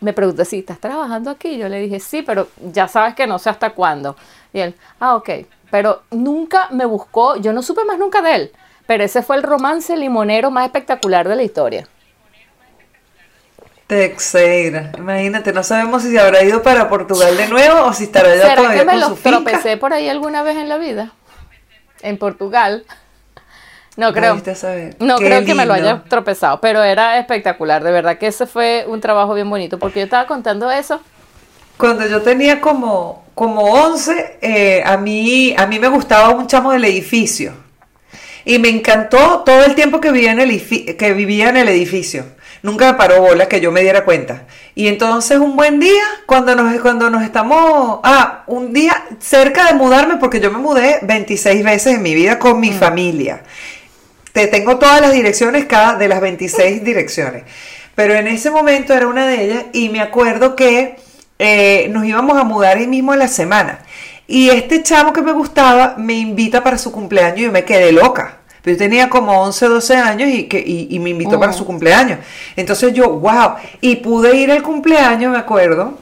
me 0.01 0.13
preguntó 0.13 0.45
si 0.45 0.61
estás 0.61 0.79
trabajando 0.79 1.31
aquí. 1.31 1.59
Yo 1.59 1.69
le 1.69 1.81
dije, 1.81 2.01
sí, 2.01 2.23
pero 2.23 2.49
ya 2.73 2.89
sabes 2.89 3.15
que 3.15 3.27
no 3.27 3.39
sé 3.39 3.51
hasta 3.51 3.71
cuándo. 3.71 4.17
Y 4.53 4.61
él, 4.61 4.75
ah, 5.01 5.17
ok. 5.17 5.31
Pero 5.71 6.03
nunca 6.11 6.69
me 6.71 6.85
buscó, 6.87 7.37
yo 7.37 7.53
no 7.53 7.63
supe 7.63 7.85
más 7.85 7.99
nunca 7.99 8.23
de 8.23 8.35
él. 8.35 8.53
Pero 8.87 9.05
ese 9.05 9.23
fue 9.23 9.37
el 9.37 9.43
romance 9.43 9.97
limonero 9.97 10.51
más 10.51 10.67
espectacular 10.67 11.29
de 11.29 11.37
la 11.37 11.43
historia. 11.43 11.89
Teixeira. 13.87 14.93
Imagínate, 14.99 15.53
no 15.53 15.63
sabemos 15.63 16.03
si 16.03 16.11
se 16.11 16.19
habrá 16.19 16.43
ido 16.43 16.63
para 16.63 16.89
Portugal 16.89 17.37
de 17.37 17.47
nuevo 17.49 17.85
o 17.87 17.93
si 17.93 18.05
estará 18.05 18.33
allá 18.33 18.43
¿Será 18.43 18.57
todavía 18.57 18.79
que 18.81 18.85
me 18.85 18.93
con 18.93 19.01
los 19.01 19.09
su 19.11 19.17
finca. 19.17 19.31
tropecé 19.39 19.77
por 19.77 19.93
ahí 19.93 20.09
alguna 20.09 20.43
vez 20.43 20.57
en 20.57 20.69
la 20.69 20.79
vida? 20.79 21.13
En 22.03 22.19
Portugal. 22.19 22.85
No 23.97 24.13
creo. 24.13 24.35
No 24.99 25.19
Qué 25.19 25.25
creo 25.25 25.45
que 25.45 25.55
me 25.55 25.65
lo 25.65 25.73
haya 25.73 26.03
tropezado, 26.05 26.61
pero 26.61 26.83
era 26.83 27.19
espectacular. 27.19 27.83
De 27.83 27.91
verdad 27.93 28.19
que 28.19 28.27
ese 28.27 28.47
fue 28.47 28.85
un 28.89 29.01
trabajo 29.01 29.35
bien 29.35 29.49
bonito, 29.49 29.79
porque 29.79 30.01
yo 30.01 30.05
estaba 30.05 30.27
contando 30.27 30.71
eso. 30.71 31.01
Cuando 31.79 32.07
yo 32.07 32.23
tenía 32.23 32.61
como, 32.61 33.25
como 33.35 33.63
11, 33.63 34.39
eh, 34.43 34.83
a, 34.85 34.97
mí, 34.97 35.55
a 35.57 35.67
mí 35.67 35.79
me 35.79 35.89
gustaba 35.89 36.31
un 36.31 36.47
chamo 36.47 36.73
del 36.73 36.85
edificio. 36.85 37.53
Y 38.47 38.61
me 38.61 38.69
encantó 38.69 39.43
todo 39.45 39.65
el 39.65 39.75
tiempo 39.75 40.01
que 40.01 40.13
vivía 40.13 40.31
en 40.31 40.39
el, 40.39 40.97
que 40.97 41.13
vivía 41.13 41.49
en 41.49 41.57
el 41.57 41.69
edificio. 41.69 42.25
Nunca 42.63 42.93
me 42.93 42.97
paró 42.97 43.21
bola 43.21 43.49
que 43.49 43.61
yo 43.61 43.73
me 43.73 43.83
diera 43.83 44.05
cuenta. 44.05 44.45
Y 44.77 44.87
entonces 44.87 45.39
un 45.39 45.57
buen 45.57 45.81
día, 45.81 46.05
cuando 46.27 46.55
nos, 46.55 46.81
cuando 46.81 47.11
nos 47.11 47.25
estamos... 47.25 47.99
Ah, 48.05 48.45
un 48.47 48.73
día 48.73 49.05
cerca 49.19 49.67
de 49.67 49.75
mudarme, 49.75 50.19
porque 50.19 50.39
yo 50.39 50.53
me 50.53 50.59
mudé 50.59 51.01
26 51.03 51.65
veces 51.65 51.95
en 51.97 52.03
mi 52.03 52.15
vida 52.15 52.39
con 52.39 52.61
mi 52.61 52.73
familia. 52.73 53.43
Te 54.33 54.47
tengo 54.47 54.79
todas 54.79 55.01
las 55.01 55.13
direcciones, 55.13 55.65
cada 55.65 55.97
de 55.97 56.07
las 56.07 56.21
26 56.21 56.85
direcciones. 56.85 57.43
Pero 57.97 58.15
en 58.15 58.29
ese 58.29 58.53
momento 58.53 58.95
era 58.95 59.09
una 59.09 59.27
de 59.27 59.45
ellas 59.45 59.65
y 59.73 59.89
me 59.89 60.01
acuerdo 60.01 60.55
que 60.55 60.97
eh, 61.41 61.89
nos 61.91 62.05
íbamos 62.05 62.39
a 62.39 62.45
mudar 62.45 62.77
ahí 62.77 62.87
mismo 62.87 63.13
en 63.13 63.19
la 63.19 63.29
semana. 63.29 63.81
Y 64.29 64.51
este 64.51 64.83
chamo 64.83 65.13
que 65.13 65.23
me 65.23 65.33
gustaba 65.33 65.95
me 65.99 66.15
invita 66.15 66.63
para 66.63 66.79
su 66.79 66.91
cumpleaños 66.91 67.39
y 67.39 67.43
yo 67.43 67.53
me 67.53 67.65
quedé 67.65 67.93
loca. 67.93 68.36
Pero 68.67 68.75
yo 68.75 68.79
tenía 68.79 69.09
como 69.09 69.41
11, 69.43 69.69
12 69.69 69.97
años 69.97 70.29
y, 70.29 70.49
que, 70.49 70.59
y, 70.59 70.89
y 70.91 70.99
me 70.99 71.11
invitó 71.11 71.39
para 71.39 71.53
su 71.53 71.65
cumpleaños. 71.65 72.19
Entonces 72.57 72.93
yo, 72.93 73.11
wow, 73.11 73.53
y 73.81 73.95
pude 73.95 74.35
ir 74.35 74.51
al 74.51 74.61
cumpleaños, 74.65 75.31
me 75.31 75.39
acuerdo. 75.39 75.95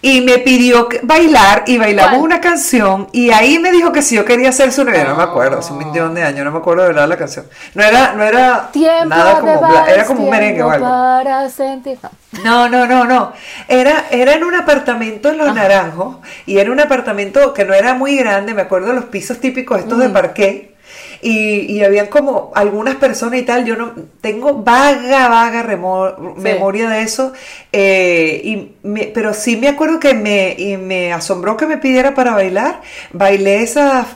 Y 0.00 0.20
me 0.20 0.38
pidió 0.38 0.88
bailar 1.02 1.64
y 1.66 1.76
bailamos 1.78 2.10
¿Cuál? 2.18 2.22
una 2.24 2.40
canción 2.40 3.08
y 3.10 3.30
ahí 3.30 3.58
me 3.58 3.72
dijo 3.72 3.90
que 3.90 4.00
si 4.02 4.14
yo 4.14 4.24
quería 4.24 4.52
ser 4.52 4.70
su 4.70 4.84
novia, 4.84 5.02
no 5.04 5.16
me 5.16 5.22
acuerdo, 5.24 5.58
hace 5.58 5.72
un 5.72 5.78
millón 5.78 6.14
de 6.14 6.22
años, 6.22 6.44
no 6.44 6.52
me 6.52 6.58
acuerdo 6.58 6.82
de 6.82 6.88
verdad 6.90 7.08
la 7.08 7.16
canción. 7.16 7.46
No 7.74 7.82
era, 7.82 8.12
no 8.12 8.22
era 8.22 8.68
Tiempo 8.70 9.06
nada 9.08 9.40
como, 9.40 9.60
vals, 9.62 9.88
era 9.88 10.04
como 10.04 10.22
un 10.24 10.30
merengue 10.30 10.62
o 10.62 10.70
algo. 10.70 10.86
para 10.86 11.48
sentir- 11.48 11.98
No, 12.44 12.68
no. 12.68 12.86
no, 12.86 13.06
no. 13.06 13.32
Era, 13.66 14.04
era 14.12 14.34
en 14.34 14.44
un 14.44 14.54
apartamento 14.54 15.30
en 15.30 15.38
Los 15.38 15.52
Naranjos 15.52 16.18
y 16.46 16.58
era 16.58 16.70
un 16.70 16.78
apartamento 16.78 17.52
que 17.54 17.64
no 17.64 17.74
era 17.74 17.94
muy 17.94 18.14
grande, 18.16 18.54
me 18.54 18.62
acuerdo 18.62 18.88
de 18.88 18.94
los 18.94 19.06
pisos 19.06 19.40
típicos 19.40 19.80
estos 19.80 19.98
de 19.98 20.10
parqué. 20.10 20.73
Y, 21.26 21.72
y 21.72 21.82
habían 21.82 22.08
como 22.08 22.52
algunas 22.54 22.96
personas 22.96 23.40
y 23.40 23.44
tal, 23.44 23.64
yo 23.64 23.76
no 23.76 23.92
tengo 24.20 24.62
vaga, 24.62 25.28
vaga 25.28 25.62
memoria 26.36 26.90
de 26.90 27.00
eso, 27.02 27.32
eh, 27.72 28.42
y 28.44 28.72
me- 28.82 29.06
pero 29.06 29.32
sí 29.32 29.56
me 29.56 29.68
acuerdo 29.68 29.98
que 29.98 30.12
me, 30.12 30.54
y 30.58 30.76
me 30.76 31.14
asombró 31.14 31.56
que 31.56 31.66
me 31.66 31.78
pidiera 31.78 32.14
para 32.14 32.32
bailar, 32.32 32.82
bailé 33.12 33.62
esa 33.62 34.06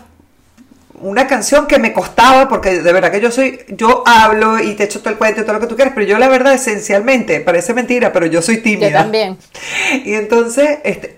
una 1.01 1.29
canción 1.29 1.67
que 1.67 1.79
me 1.79 1.93
costaba, 1.93 2.49
porque 2.49 2.83
de 2.83 2.93
verdad 2.93 3.13
que 3.13 3.21
yo 3.21 3.31
soy, 3.31 3.61
yo 3.69 4.03
hablo 4.05 4.59
y 4.59 4.75
te 4.75 4.85
echo 4.85 4.99
todo 4.99 5.11
el 5.11 5.17
cuento 5.17 5.41
y 5.41 5.45
todo 5.45 5.53
lo 5.55 5.61
que 5.61 5.69
tú 5.69 5.77
quieras, 5.77 5.95
pero 5.95 6.07
yo 6.07 6.19
la 6.19 6.29
verdad 6.29 6.55
esencialmente, 6.55 7.41
parece 7.41 7.73
mentira, 7.73 8.13
pero 8.13 8.27
yo 8.27 8.43
soy 8.43 8.59
tímida. 8.59 8.91
Yo 8.91 8.97
también. 8.99 9.39
Y 10.05 10.15
entonces, 10.15 10.81
este, 10.85 11.18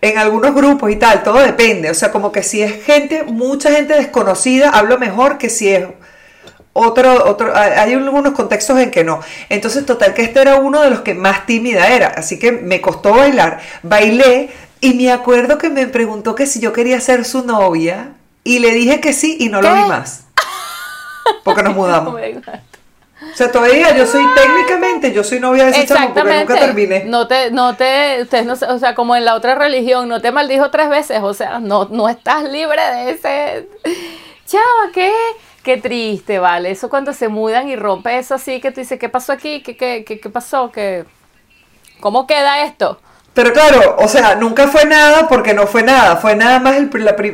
en 0.00 0.18
algunos 0.18 0.54
grupos 0.54 0.90
y 0.90 0.96
tal, 0.96 1.22
todo 1.22 1.38
depende, 1.38 1.90
o 1.90 1.94
sea, 1.94 2.10
como 2.10 2.30
que 2.32 2.42
si 2.42 2.62
es 2.62 2.84
gente, 2.84 3.24
mucha 3.24 3.70
gente 3.70 3.94
desconocida, 3.94 4.70
hablo 4.70 4.98
mejor 4.98 5.38
que 5.38 5.50
si 5.50 5.68
es 5.68 5.86
otro, 6.72 7.24
otro, 7.28 7.52
hay 7.56 7.92
algunos 7.92 8.34
contextos 8.34 8.78
en 8.78 8.92
que 8.92 9.02
no. 9.02 9.20
Entonces, 9.48 9.84
total 9.84 10.14
que 10.14 10.22
este 10.22 10.40
era 10.40 10.56
uno 10.56 10.80
de 10.80 10.90
los 10.90 11.00
que 11.00 11.12
más 11.14 11.44
tímida 11.44 11.88
era, 11.88 12.08
así 12.08 12.38
que 12.38 12.52
me 12.52 12.80
costó 12.80 13.14
bailar. 13.14 13.60
Bailé 13.82 14.50
y 14.80 14.94
me 14.94 15.10
acuerdo 15.10 15.58
que 15.58 15.70
me 15.70 15.86
preguntó 15.88 16.36
que 16.36 16.46
si 16.46 16.60
yo 16.60 16.72
quería 16.72 17.00
ser 17.00 17.24
su 17.24 17.44
novia 17.44 18.12
y 18.44 18.60
le 18.60 18.70
dije 18.70 19.00
que 19.00 19.12
sí 19.12 19.36
y 19.40 19.48
no 19.48 19.60
lo 19.60 19.74
vi 19.74 19.80
más. 19.88 20.24
Porque 21.42 21.64
nos 21.64 21.74
mudamos. 21.76 22.14
Oh 22.14 22.77
o 23.20 23.36
sea, 23.36 23.50
todavía 23.50 23.96
yo 23.96 24.06
soy 24.06 24.24
técnicamente, 24.34 25.12
yo 25.12 25.24
soy 25.24 25.40
novia 25.40 25.64
de 25.66 25.70
ese 25.70 25.86
chamo 25.86 26.14
porque 26.14 26.38
nunca 26.38 26.54
terminé. 26.54 27.04
No 27.04 27.26
te, 27.26 27.50
no 27.50 27.76
te, 27.76 28.22
ustedes 28.22 28.46
no, 28.46 28.52
o 28.52 28.78
sea, 28.78 28.94
como 28.94 29.16
en 29.16 29.24
la 29.24 29.34
otra 29.34 29.56
religión, 29.56 30.08
no 30.08 30.20
te 30.20 30.30
maldijo 30.30 30.70
tres 30.70 30.88
veces, 30.88 31.20
o 31.22 31.34
sea, 31.34 31.58
no, 31.58 31.86
no 31.90 32.08
estás 32.08 32.44
libre 32.44 32.80
de 32.80 33.10
ese. 33.10 33.68
Chava, 34.46 34.92
¿qué? 34.94 35.12
Qué 35.62 35.76
triste, 35.76 36.38
vale. 36.38 36.70
Eso 36.70 36.88
cuando 36.88 37.12
se 37.12 37.28
mudan 37.28 37.68
y 37.68 37.76
rompe 37.76 38.16
eso 38.18 38.34
así, 38.34 38.60
que 38.60 38.70
tú 38.70 38.80
dices, 38.80 38.98
¿qué 38.98 39.08
pasó 39.08 39.32
aquí? 39.32 39.62
¿Qué, 39.62 39.76
qué, 39.76 40.04
qué, 40.06 40.20
qué 40.20 40.30
pasó? 40.30 40.70
¿Qué, 40.70 41.04
¿Cómo 42.00 42.26
queda 42.26 42.62
esto? 42.62 43.00
Pero 43.34 43.52
claro, 43.52 43.96
o 43.98 44.08
sea, 44.08 44.34
nunca 44.34 44.66
fue 44.68 44.84
nada 44.84 45.28
porque 45.28 45.54
no 45.54 45.66
fue 45.66 45.82
nada. 45.82 46.16
Fue 46.16 46.34
nada 46.34 46.58
más 46.58 46.76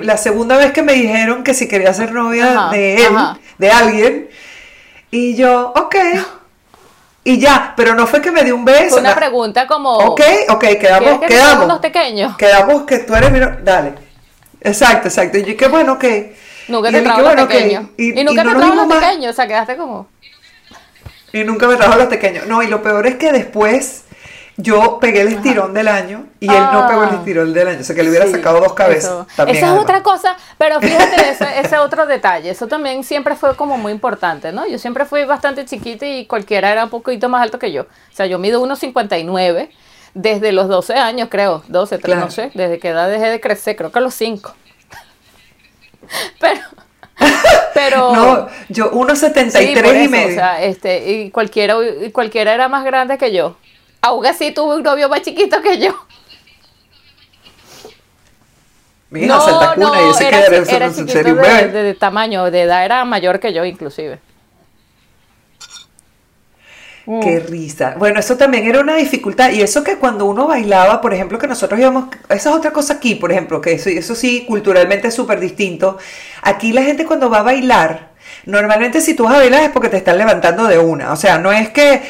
la, 0.02 0.16
segunda 0.16 0.56
vez 0.56 0.72
que 0.72 0.82
me 0.82 0.92
dijeron 0.92 1.44
que 1.44 1.54
si 1.54 1.68
quería 1.68 1.94
ser 1.94 2.12
novia 2.12 2.68
de 2.70 2.96
él, 2.96 3.16
de 3.58 3.70
alguien. 3.70 4.28
Y 5.14 5.36
yo, 5.36 5.72
ok. 5.76 5.94
Y 7.22 7.38
ya, 7.38 7.72
pero 7.76 7.94
no 7.94 8.04
fue 8.04 8.20
que 8.20 8.32
me 8.32 8.42
dio 8.42 8.56
un 8.56 8.64
beso. 8.64 8.90
Fue 8.90 9.00
una 9.00 9.14
pregunta 9.14 9.64
como. 9.64 9.96
Ok, 9.98 10.20
ok, 10.48 10.64
quedamos. 10.80 11.20
Que 11.20 11.26
quedamos. 11.26 11.68
Los 11.68 11.78
pequeños? 11.78 12.36
Quedamos 12.36 12.82
que 12.82 12.98
tú 12.98 13.14
eres 13.14 13.30
mi. 13.30 13.38
Dale. 13.62 13.94
Exacto, 14.60 15.06
exacto. 15.06 15.38
Y 15.38 15.44
yo, 15.44 15.56
qué 15.56 15.68
bueno, 15.68 15.92
ok. 15.92 16.04
Nunca 16.66 16.90
te 16.90 17.00
trajo 17.00 17.20
los 17.20 17.46
pequeños. 17.46 17.84
Y, 17.96 18.24
nunca 18.24 18.42
te 18.42 18.50
trajo 18.50 18.74
los 18.74 18.92
pequeños, 18.92 19.30
o 19.30 19.32
sea, 19.34 19.46
quedaste 19.46 19.76
como. 19.76 20.08
Y 21.32 21.44
nunca 21.44 21.68
me 21.68 21.76
trajo 21.76 21.96
los 21.96 22.08
pequeños. 22.08 22.48
No, 22.48 22.60
y 22.64 22.66
lo 22.66 22.82
peor 22.82 23.06
es 23.06 23.14
que 23.14 23.30
después 23.30 24.03
yo 24.56 24.98
pegué 25.00 25.22
el 25.22 25.28
estirón 25.28 25.74
del 25.74 25.88
año 25.88 26.26
y 26.38 26.48
él 26.48 26.62
no 26.72 26.86
pegó 26.86 27.02
el 27.04 27.10
ah. 27.10 27.14
estirón 27.14 27.52
del 27.52 27.68
año, 27.68 27.80
o 27.80 27.84
sea 27.84 27.96
que 27.96 28.02
le 28.02 28.10
hubiera 28.10 28.26
sacado 28.28 28.60
dos 28.60 28.72
cabezas. 28.72 29.26
Esa 29.36 29.74
es 29.74 29.80
otra 29.80 30.02
cosa, 30.02 30.36
pero 30.58 30.80
fíjate 30.80 31.30
ese, 31.30 31.60
ese, 31.60 31.78
otro 31.78 32.06
detalle, 32.06 32.50
eso 32.50 32.68
también 32.68 33.02
siempre 33.02 33.34
fue 33.34 33.56
como 33.56 33.76
muy 33.76 33.92
importante, 33.92 34.52
¿no? 34.52 34.66
Yo 34.66 34.78
siempre 34.78 35.04
fui 35.04 35.24
bastante 35.24 35.64
chiquita 35.64 36.06
y 36.06 36.26
cualquiera 36.26 36.70
era 36.70 36.84
un 36.84 36.90
poquito 36.90 37.28
más 37.28 37.42
alto 37.42 37.58
que 37.58 37.72
yo. 37.72 37.82
O 37.82 38.14
sea, 38.14 38.26
yo 38.26 38.38
mido 38.38 38.64
1,59 38.64 39.70
desde 40.14 40.52
los 40.52 40.68
12 40.68 40.94
años, 40.94 41.28
creo, 41.30 41.64
12, 41.68 41.98
13, 41.98 42.20
no 42.20 42.30
sé, 42.30 42.50
desde 42.54 42.78
que 42.78 42.88
edad 42.88 43.08
dejé 43.08 43.26
de 43.26 43.40
crecer, 43.40 43.74
creo 43.74 43.90
que 43.90 43.98
a 43.98 44.02
los 44.02 44.14
5. 44.14 44.54
pero... 46.40 46.60
Pero. 47.74 48.12
No, 48.12 48.48
yo 48.68 48.90
1,73 48.90 50.04
y 50.04 50.08
medio. 50.08 50.28
O 50.28 50.34
sea, 50.34 50.62
este, 50.62 51.12
y 51.12 51.30
cualquiera, 51.30 51.76
y 52.04 52.10
cualquiera 52.10 52.52
era 52.52 52.68
más 52.68 52.84
grande 52.84 53.18
que 53.18 53.32
yo. 53.32 53.56
Aún 54.04 54.26
así 54.26 54.50
tuve 54.50 54.76
un 54.76 54.82
novio 54.82 55.08
más 55.08 55.22
chiquito 55.22 55.62
que 55.62 55.78
yo. 55.78 55.98
Mira, 59.08 59.38
no, 59.38 59.76
no, 59.76 60.06
y 60.06 60.10
ese 60.10 60.28
era, 60.28 60.44
que 60.62 60.76
era, 60.76 60.92
chiquito 60.92 61.22
de, 61.22 61.68
de, 61.68 61.94
tamaño, 61.94 62.50
de 62.50 62.62
edad 62.62 62.84
era 62.84 63.02
mayor 63.06 63.40
que 63.40 63.54
yo 63.54 63.64
inclusive. 63.64 64.18
Qué 67.06 67.40
mm. 67.40 67.50
risa. 67.50 67.94
Bueno, 67.96 68.20
eso 68.20 68.36
también 68.36 68.66
era 68.66 68.80
una 68.80 68.96
dificultad. 68.96 69.52
Y 69.52 69.62
eso 69.62 69.82
que 69.82 69.96
cuando 69.96 70.26
uno 70.26 70.46
bailaba, 70.46 71.00
por 71.00 71.14
ejemplo, 71.14 71.38
que 71.38 71.46
nosotros 71.46 71.80
íbamos, 71.80 72.08
esa 72.28 72.50
es 72.50 72.56
otra 72.56 72.72
cosa 72.72 72.94
aquí, 72.94 73.14
por 73.14 73.32
ejemplo, 73.32 73.62
que 73.62 73.72
eso, 73.72 73.88
eso 73.88 74.14
sí, 74.14 74.44
culturalmente 74.46 75.08
es 75.08 75.14
súper 75.14 75.40
distinto. 75.40 75.96
Aquí 76.42 76.74
la 76.74 76.82
gente 76.82 77.06
cuando 77.06 77.30
va 77.30 77.38
a 77.38 77.42
bailar, 77.42 78.10
normalmente 78.44 79.00
si 79.00 79.14
tú 79.14 79.24
vas 79.24 79.36
a 79.36 79.38
bailar 79.38 79.62
es 79.62 79.70
porque 79.70 79.88
te 79.88 79.96
están 79.96 80.18
levantando 80.18 80.64
de 80.64 80.78
una. 80.78 81.10
O 81.10 81.16
sea, 81.16 81.38
no 81.38 81.52
es 81.52 81.70
que 81.70 82.02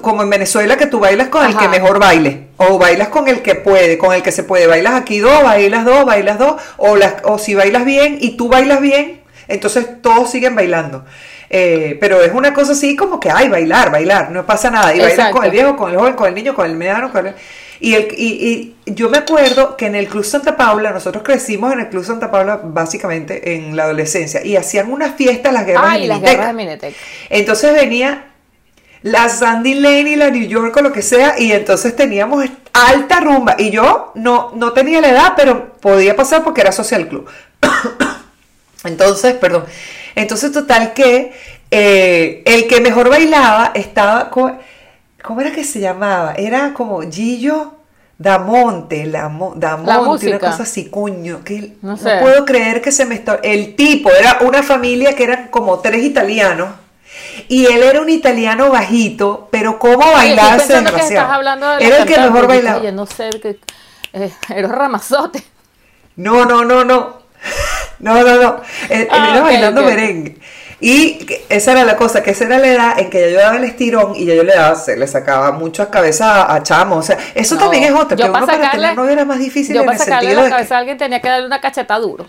como 0.00 0.22
en 0.22 0.30
Venezuela, 0.30 0.76
que 0.76 0.86
tú 0.86 1.00
bailas 1.00 1.28
con 1.28 1.44
el 1.44 1.56
que 1.56 1.68
mejor 1.68 1.98
baile, 1.98 2.48
o 2.56 2.78
bailas 2.78 3.08
con 3.08 3.28
el 3.28 3.42
que 3.42 3.54
puede, 3.54 3.98
con 3.98 4.14
el 4.14 4.22
que 4.22 4.32
se 4.32 4.44
puede. 4.44 4.66
Bailas 4.66 4.94
aquí 4.94 5.18
dos, 5.18 5.42
bailas 5.42 5.84
dos, 5.84 6.04
bailas 6.04 6.38
dos, 6.38 6.60
o, 6.76 6.96
las, 6.96 7.16
o 7.24 7.38
si 7.38 7.54
bailas 7.54 7.84
bien 7.84 8.18
y 8.20 8.36
tú 8.36 8.48
bailas 8.48 8.80
bien, 8.80 9.20
entonces 9.48 10.00
todos 10.00 10.30
siguen 10.30 10.54
bailando. 10.54 11.04
Eh, 11.50 11.98
pero 12.00 12.22
es 12.22 12.32
una 12.32 12.54
cosa 12.54 12.72
así 12.72 12.96
como 12.96 13.20
que, 13.20 13.30
ay, 13.30 13.48
bailar, 13.48 13.90
bailar, 13.90 14.30
no 14.30 14.46
pasa 14.46 14.70
nada. 14.70 14.94
Y 14.94 15.00
bailas 15.00 15.30
con 15.30 15.44
el 15.44 15.50
viejo, 15.50 15.76
con 15.76 15.90
el 15.90 15.98
joven, 15.98 16.14
con 16.14 16.28
el 16.28 16.34
niño, 16.34 16.54
con 16.54 16.66
el 16.66 16.76
mediano, 16.76 17.12
con 17.12 17.26
el... 17.26 17.34
Y, 17.78 17.94
el, 17.94 18.08
y, 18.16 18.76
y, 18.86 18.92
yo 18.94 19.10
me 19.10 19.18
acuerdo 19.18 19.76
que 19.76 19.86
en 19.86 19.96
el 19.96 20.06
Club 20.06 20.24
Santa 20.24 20.56
Paula, 20.56 20.92
nosotros 20.92 21.24
crecimos 21.24 21.72
en 21.72 21.80
el 21.80 21.88
Club 21.88 22.04
Santa 22.04 22.30
Paula 22.30 22.60
básicamente 22.62 23.56
en 23.56 23.76
la 23.76 23.82
adolescencia, 23.82 24.44
y 24.44 24.56
hacían 24.56 24.90
unas 24.92 25.16
fiestas, 25.16 25.52
las 25.52 25.66
guerras 25.66 25.84
Ay, 25.84 26.06
las 26.06 26.20
guerras 26.20 26.46
de 26.46 26.52
Minitec. 26.52 26.94
Entonces 27.28 27.74
venía 27.74 28.31
la 29.02 29.28
Sandy 29.28 29.74
Lane 29.74 30.10
y 30.10 30.16
la 30.16 30.30
New 30.30 30.46
York 30.46 30.76
o 30.76 30.82
lo 30.82 30.92
que 30.92 31.02
sea, 31.02 31.38
y 31.38 31.52
entonces 31.52 31.94
teníamos 31.96 32.44
alta 32.72 33.20
rumba. 33.20 33.56
Y 33.58 33.70
yo 33.70 34.12
no, 34.14 34.52
no 34.54 34.72
tenía 34.72 35.00
la 35.00 35.10
edad, 35.10 35.32
pero 35.36 35.72
podía 35.74 36.16
pasar 36.16 36.44
porque 36.44 36.60
era 36.60 36.72
social 36.72 37.08
club. 37.08 37.28
entonces, 38.84 39.34
perdón. 39.34 39.64
Entonces, 40.14 40.52
total 40.52 40.92
que 40.92 41.32
eh, 41.70 42.42
el 42.44 42.68
que 42.68 42.80
mejor 42.80 43.08
bailaba 43.08 43.72
estaba. 43.74 44.30
¿cómo, 44.30 45.40
era 45.40 45.52
que 45.52 45.64
se 45.64 45.80
llamaba? 45.80 46.34
Era 46.34 46.72
como 46.74 47.00
Gillo. 47.02 47.74
Damonte, 48.18 49.04
la, 49.06 49.22
Damonte, 49.56 50.28
una 50.28 50.38
cosa 50.38 50.62
así, 50.62 50.84
cuño, 50.84 51.42
que 51.42 51.72
no, 51.82 51.96
no, 51.96 52.20
puedo 52.20 52.44
creer 52.44 52.80
que 52.80 52.92
se 52.92 53.04
me 53.04 53.16
está... 53.16 53.40
El 53.42 53.74
tipo, 53.74 54.10
era 54.12 54.38
una 54.42 54.62
familia 54.62 55.16
que 55.16 55.24
eran 55.24 55.48
como 55.48 55.80
tres 55.80 56.04
italianos, 56.04 56.68
y 57.48 57.66
él 57.66 57.82
era 57.82 58.00
un 58.00 58.08
italiano 58.08 58.70
bajito, 58.70 59.48
pero 59.50 59.78
cómo 59.78 60.10
bailaba 60.12 60.56
ese 60.56 60.74
demasiado. 60.74 61.78
era 61.80 61.98
el 61.98 62.06
que 62.06 62.18
mejor 62.18 62.46
bailaba. 62.46 62.80
Oye, 62.80 62.92
no 62.92 63.06
sé, 63.06 63.30
que, 63.40 63.58
eh, 64.12 64.32
era 64.48 64.68
Ramazote. 64.68 65.42
No, 66.16 66.44
no, 66.44 66.64
no, 66.64 66.84
no. 66.84 67.22
No, 67.98 68.20
no, 68.20 68.42
no. 68.42 68.60
Él, 68.88 69.06
ah, 69.12 69.28
era 69.30 69.42
bailando 69.42 69.82
merengue. 69.84 70.36
Y 70.80 71.24
esa 71.48 71.70
era 71.70 71.84
la 71.84 71.96
cosa, 71.96 72.24
que 72.24 72.32
esa 72.32 72.44
era 72.44 72.58
la 72.58 72.66
edad 72.66 72.98
en 72.98 73.08
que 73.08 73.30
yo 73.30 73.38
daba 73.38 73.56
el 73.56 73.62
estirón 73.62 74.16
y 74.16 74.24
yo 74.24 74.42
le 74.42 74.52
daba, 74.52 74.74
se 74.74 74.96
le 74.96 75.06
sacaba 75.06 75.52
muchas 75.52 75.86
cabezas 75.86 76.46
a, 76.48 76.60
Chamo. 76.64 76.96
O 76.96 77.02
sea, 77.02 77.16
eso 77.36 77.56
también 77.56 77.84
es 77.84 77.92
otra, 77.92 78.16
que 78.16 78.24
uno 78.24 78.44
para, 78.44 78.72
tener 78.72 78.96
novio 78.96 79.12
era 79.12 79.24
más 79.24 79.38
difícil. 79.38 79.76
Yo 79.76 79.84
para 79.84 79.96
sacarle 79.96 80.34
la 80.34 80.50
cabeza 80.50 80.74
a 80.74 80.78
alguien 80.80 80.98
tenía 80.98 81.20
que 81.20 81.28
darle 81.28 81.46
una 81.46 81.60
cacheta 81.60 81.96
duro. 82.00 82.26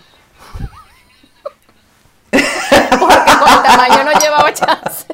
Porque 2.98 3.32
con 3.38 3.52
el 3.52 3.62
tamaño 3.62 4.04
no 4.04 4.12
llevaba 4.20 4.52
chance. 4.52 5.06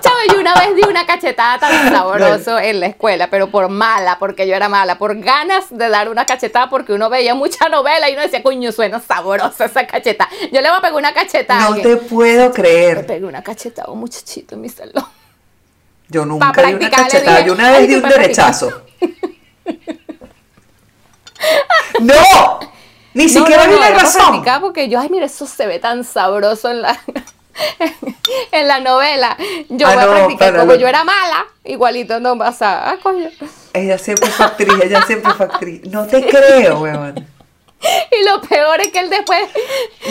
Chavo, 0.00 0.16
yo 0.32 0.40
una 0.40 0.54
vez 0.54 0.76
di 0.76 0.82
una 0.88 1.06
cachetada 1.06 1.58
tan 1.58 1.92
sabroso 1.92 2.58
en 2.58 2.80
la 2.80 2.86
escuela, 2.86 3.28
pero 3.30 3.50
por 3.50 3.68
mala, 3.68 4.18
porque 4.18 4.46
yo 4.46 4.54
era 4.54 4.68
mala, 4.68 4.98
por 4.98 5.18
ganas 5.20 5.66
de 5.70 5.88
dar 5.88 6.08
una 6.08 6.26
cachetada, 6.26 6.68
porque 6.68 6.92
uno 6.92 7.08
veía 7.08 7.34
mucha 7.34 7.68
novela 7.68 8.08
y 8.08 8.14
uno 8.14 8.22
decía, 8.22 8.42
coño, 8.42 8.72
suena 8.72 9.00
sabrosa 9.00 9.66
esa 9.66 9.86
cacheta. 9.86 10.28
Yo 10.52 10.60
le 10.60 10.68
voy 10.68 10.78
a 10.78 10.80
pegar 10.80 10.94
una 10.94 11.12
cachetada. 11.12 11.70
No 11.70 11.76
te 11.76 11.96
puedo 11.96 12.52
creer. 12.52 12.98
Le 12.98 13.04
pegué 13.04 13.26
una 13.26 13.42
cachetada 13.42 13.88
a 13.88 13.92
un 13.92 14.00
muchachito 14.00 14.54
en 14.54 14.60
mi 14.60 14.68
salón. 14.68 15.04
Yo 16.08 16.26
nunca 16.26 16.62
di 16.62 16.74
una 16.74 16.90
cachetada, 16.90 17.40
yo 17.40 17.52
una 17.52 17.70
vez 17.70 17.88
di 17.88 17.94
un 17.94 18.08
derechazo. 18.08 18.82
¡No! 22.00 22.60
Ni 23.14 23.28
siquiera 23.28 23.66
no, 23.66 23.72
no, 23.72 23.98
razón. 23.98 24.44
Porque 24.60 24.88
yo, 24.88 25.00
ay, 25.00 25.08
mira, 25.10 25.26
eso 25.26 25.46
se 25.46 25.66
ve 25.66 25.78
tan 25.78 26.04
sabroso 26.04 26.70
en 26.70 26.82
la, 26.82 27.00
en 28.52 28.68
la 28.68 28.80
novela. 28.80 29.36
Yo 29.68 29.86
ah, 29.86 29.94
voy 29.94 30.04
a 30.04 30.08
practicar. 30.08 30.56
Como 30.56 30.74
yo 30.74 30.86
era 30.86 31.04
mala, 31.04 31.46
igualito 31.64 32.20
no 32.20 32.38
pasa. 32.38 32.88
Ah, 32.88 32.96
coño. 33.02 33.28
Ella 33.72 33.98
siempre 33.98 34.28
fue 34.30 34.46
actriz, 34.46 34.74
ella 34.82 35.02
siempre 35.02 35.32
fue 35.32 35.46
actriz. 35.46 35.82
No 35.90 36.06
te 36.06 36.24
creo, 36.26 36.80
weón. 36.80 37.26
Y 38.10 38.28
lo 38.28 38.42
peor 38.42 38.78
es 38.82 38.88
que 38.88 38.98
él 38.98 39.08
después, 39.08 39.40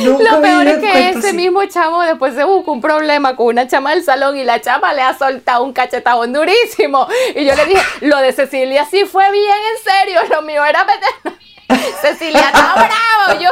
lo 0.04 0.42
peor 0.42 0.66
es 0.66 0.80
que 0.80 1.10
ese 1.10 1.34
mismo 1.34 1.64
chamo 1.66 2.02
después 2.02 2.34
se 2.34 2.44
buscó 2.44 2.72
un 2.72 2.82
problema 2.82 3.36
con 3.36 3.46
una 3.46 3.68
chama 3.68 3.92
del 3.92 4.04
salón 4.04 4.38
y 4.38 4.44
la 4.44 4.60
chama 4.60 4.92
le 4.94 5.04
ha 5.04 5.16
soltado 5.16 5.64
un 5.64 5.72
cachetado 5.72 6.26
durísimo. 6.26 7.08
Y 7.36 7.46
yo 7.46 7.56
le 7.56 7.66
dije, 7.66 7.82
lo 8.02 8.18
de 8.18 8.34
Cecilia 8.34 8.86
sí 8.90 9.06
fue 9.06 9.32
bien 9.32 9.46
en 9.46 9.84
serio, 9.84 10.36
lo 10.36 10.42
mío 10.42 10.66
era 10.66 10.84
meter 10.84 11.40
Cecilia 12.02 12.48
está 12.48 12.74
bravo, 12.74 13.40
yo. 13.40 13.52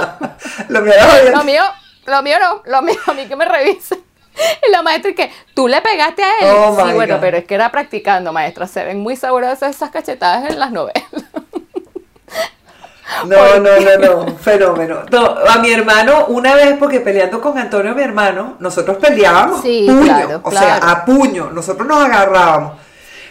Lo 0.69 0.81
mío, 0.81 0.93
lo 1.33 1.43
mío, 1.43 1.63
lo 2.05 2.21
mío 2.21 2.37
no, 2.39 2.61
lo 2.65 2.81
mío 2.81 2.97
a 3.05 3.13
mí 3.13 3.25
que 3.27 3.35
me 3.35 3.45
revise. 3.45 3.97
Y 4.67 4.71
la 4.71 4.83
maestra 4.83 5.13
que 5.13 5.31
tú 5.55 5.67
le 5.67 5.81
pegaste 5.81 6.23
a 6.23 6.29
él. 6.41 6.55
Oh 6.55 6.77
sí, 6.85 6.93
bueno, 6.93 7.17
pero 7.19 7.37
es 7.37 7.45
que 7.45 7.55
era 7.55 7.71
practicando, 7.71 8.31
maestra. 8.31 8.67
Se 8.67 8.83
ven 8.83 8.99
muy 8.99 9.15
sabrosas 9.15 9.75
esas 9.75 9.89
cachetadas 9.89 10.51
en 10.51 10.59
las 10.59 10.71
novelas. 10.71 11.03
No, 13.25 13.57
no, 13.59 13.79
no, 13.79 14.25
no, 14.25 14.37
fenómeno. 14.37 14.99
a 15.47 15.57
mi 15.59 15.71
hermano, 15.71 16.25
una 16.27 16.53
vez, 16.53 16.75
porque 16.77 16.99
peleando 16.99 17.41
con 17.41 17.57
Antonio, 17.57 17.95
mi 17.95 18.03
hermano, 18.03 18.57
nosotros 18.59 18.97
peleábamos 18.97 19.61
sí, 19.61 19.87
puño, 19.87 20.41
o 20.43 20.51
sea, 20.51 20.75
a 20.75 21.05
puño, 21.05 21.49
nosotros 21.51 21.87
nos 21.87 22.03
agarrábamos. 22.03 22.73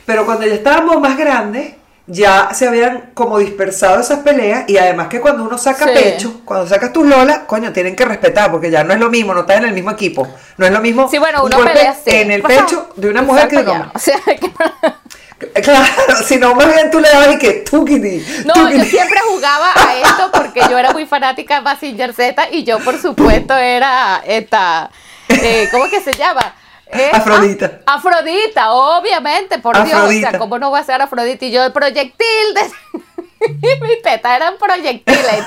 Pero 0.04 0.24
cuando 0.24 0.46
ya 0.46 0.54
estábamos 0.54 0.98
más 1.00 1.16
grandes, 1.16 1.74
ya 2.08 2.50
se 2.54 2.68
habían 2.68 3.10
como 3.14 3.38
dispersado 3.38 4.00
esas 4.00 4.20
peleas 4.20 4.64
y 4.68 4.78
además 4.78 5.08
que 5.08 5.20
cuando 5.20 5.42
uno 5.44 5.58
saca 5.58 5.86
Sí. 5.86 5.92
pecho, 5.94 6.40
cuando 6.44 6.66
sacas 6.68 6.92
tus 6.92 7.06
lolas, 7.06 7.40
coño, 7.46 7.72
tienen 7.72 7.96
que 7.96 8.04
respetar 8.04 8.50
porque 8.50 8.70
ya 8.70 8.84
no 8.84 8.92
es 8.94 9.00
lo 9.00 9.10
mismo, 9.10 9.34
no 9.34 9.40
estás 9.40 9.56
en 9.58 9.64
el 9.64 9.72
mismo 9.74 9.90
equipo, 9.90 10.28
no 10.56 10.66
es 10.66 10.72
lo 10.72 10.80
mismo 10.80 11.08
Sí, 11.10 11.18
bueno, 11.18 11.40
un 11.40 11.46
uno 11.46 11.56
golpe 11.56 11.72
pelea 11.72 11.90
así. 11.90 12.10
en 12.10 12.30
el 12.30 12.42
Pasado. 12.42 12.66
pecho 12.66 12.88
de 12.96 13.10
una 13.10 13.22
mujer 13.22 13.48
que 13.48 13.62
de 13.62 13.70
un. 13.70 13.82
O 13.94 13.98
sea, 13.98 14.20
que- 14.24 14.52
Claro, 15.62 15.84
si 16.26 16.38
no 16.38 16.54
más 16.54 16.72
bien 16.72 16.90
tú 16.90 16.98
le 16.98 17.10
dabas 17.10 17.34
y 17.34 17.38
que 17.38 17.52
tú 17.70 17.84
No, 18.46 18.70
yo 18.70 18.84
siempre 18.84 19.20
jugaba 19.28 19.70
a 19.74 19.94
esto 19.98 20.30
porque 20.32 20.60
yo 20.70 20.78
era 20.78 20.92
muy 20.92 21.04
fanática 21.04 21.56
de 21.56 21.60
Mazinger 21.60 22.14
Z 22.14 22.48
y 22.52 22.64
yo, 22.64 22.78
por 22.78 22.98
supuesto, 22.98 23.54
era 23.54 24.22
esta. 24.26 24.90
eh, 25.28 25.68
¿Cómo 25.70 25.90
que 25.90 26.00
se 26.00 26.14
llama? 26.14 26.54
Eh, 26.88 27.10
Afrodita. 27.12 27.80
ah, 27.86 27.94
Afrodita, 27.94 28.72
obviamente, 28.72 29.58
por 29.58 29.82
Dios. 29.84 29.94
O 29.98 30.02
Afrodita. 30.02 30.30
sea, 30.30 30.38
¿cómo 30.38 30.58
no 30.58 30.70
voy 30.70 30.80
a 30.80 30.84
ser 30.84 31.02
Afrodita? 31.02 31.44
Y 31.44 31.50
yo, 31.50 31.64
el 31.64 31.72
proyectil 31.72 32.54
de. 32.54 32.60
y 33.46 33.80
mis 33.82 34.02
tetas 34.02 34.36
eran 34.36 34.54
proyectiles. 34.58 35.44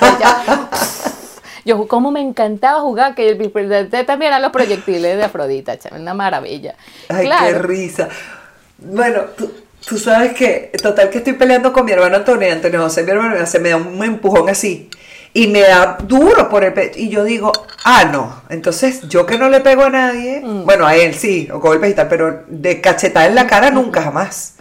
Yo, 1.64 1.76
yo, 1.76 1.88
como 1.88 2.10
me 2.10 2.20
encantaba 2.20 2.80
jugar, 2.80 3.14
que 3.14 3.34
mis 3.34 3.52
tetas 3.52 4.06
también 4.06 4.30
eran 4.30 4.42
los 4.42 4.50
proyectiles 4.50 5.16
de 5.16 5.24
Afrodita, 5.24 5.78
chaval, 5.78 6.00
una 6.00 6.14
maravilla. 6.14 6.74
Ay, 7.08 7.22
qué 7.22 7.26
claro. 7.26 7.62
risa. 7.62 8.08
Bueno, 8.78 9.24
tú, 9.36 9.52
tú 9.86 9.98
sabes 9.98 10.32
que, 10.32 10.72
total 10.82 11.10
que 11.10 11.18
estoy 11.18 11.34
peleando 11.34 11.72
con 11.72 11.84
mi 11.84 11.92
hermano 11.92 12.16
Antonio, 12.16 12.50
Antonio 12.50 12.80
José, 12.80 13.02
mi 13.02 13.10
hermano, 13.10 13.44
se 13.46 13.58
me 13.58 13.68
da 13.70 13.76
un 13.76 14.02
empujón 14.02 14.48
así. 14.48 14.88
Y 15.32 15.46
me 15.46 15.60
da 15.60 15.96
duro 16.02 16.48
por 16.48 16.64
el 16.64 16.72
pecho. 16.72 16.98
Y 16.98 17.08
yo 17.08 17.22
digo, 17.24 17.52
ah, 17.84 18.04
no. 18.04 18.42
Entonces, 18.48 19.08
yo 19.08 19.26
que 19.26 19.38
no 19.38 19.48
le 19.48 19.60
pego 19.60 19.84
a 19.84 19.90
nadie, 19.90 20.40
Mm. 20.44 20.64
bueno, 20.64 20.86
a 20.86 20.96
él 20.96 21.14
sí, 21.14 21.48
o 21.52 21.60
golpes 21.60 21.92
y 21.92 21.94
tal, 21.94 22.08
pero 22.08 22.42
de 22.48 22.80
cachetada 22.80 23.26
en 23.26 23.34
la 23.36 23.46
cara 23.46 23.70
nunca 23.70 24.02
jamás. 24.02 24.54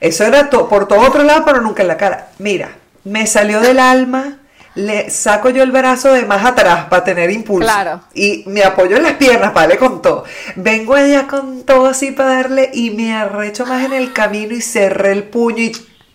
Eso 0.00 0.24
era 0.24 0.50
to- 0.50 0.68
por 0.68 0.88
todo 0.88 1.00
otro 1.00 1.22
lado, 1.22 1.44
pero 1.44 1.60
nunca 1.60 1.82
en 1.82 1.88
la 1.88 1.96
cara. 1.96 2.28
Mira, 2.38 2.70
me 3.04 3.26
salió 3.26 3.60
del 3.60 3.78
alma, 3.78 4.38
le 4.74 5.10
saco 5.10 5.50
yo 5.50 5.62
el 5.62 5.72
brazo 5.72 6.12
de 6.12 6.24
más 6.26 6.44
atrás 6.44 6.86
para 6.88 7.04
tener 7.04 7.30
impulso. 7.30 7.68
Claro. 7.68 8.00
Y 8.14 8.44
me 8.46 8.62
apoyo 8.64 8.96
en 8.96 9.02
las 9.04 9.12
piernas 9.14 9.52
darle 9.54 9.76
con 9.78 10.00
todo. 10.02 10.24
Vengo 10.56 10.94
allá 10.94 11.26
con 11.28 11.62
todo 11.64 11.86
así 11.86 12.12
para 12.12 12.34
darle 12.34 12.70
y 12.72 12.90
me 12.90 13.14
arrecho 13.14 13.66
más 13.66 13.84
en 13.84 13.92
el 13.92 14.12
camino 14.12 14.54
y 14.54 14.60
cerré 14.60 15.12
el 15.12 15.24
puño 15.24 15.62
y 15.64 15.72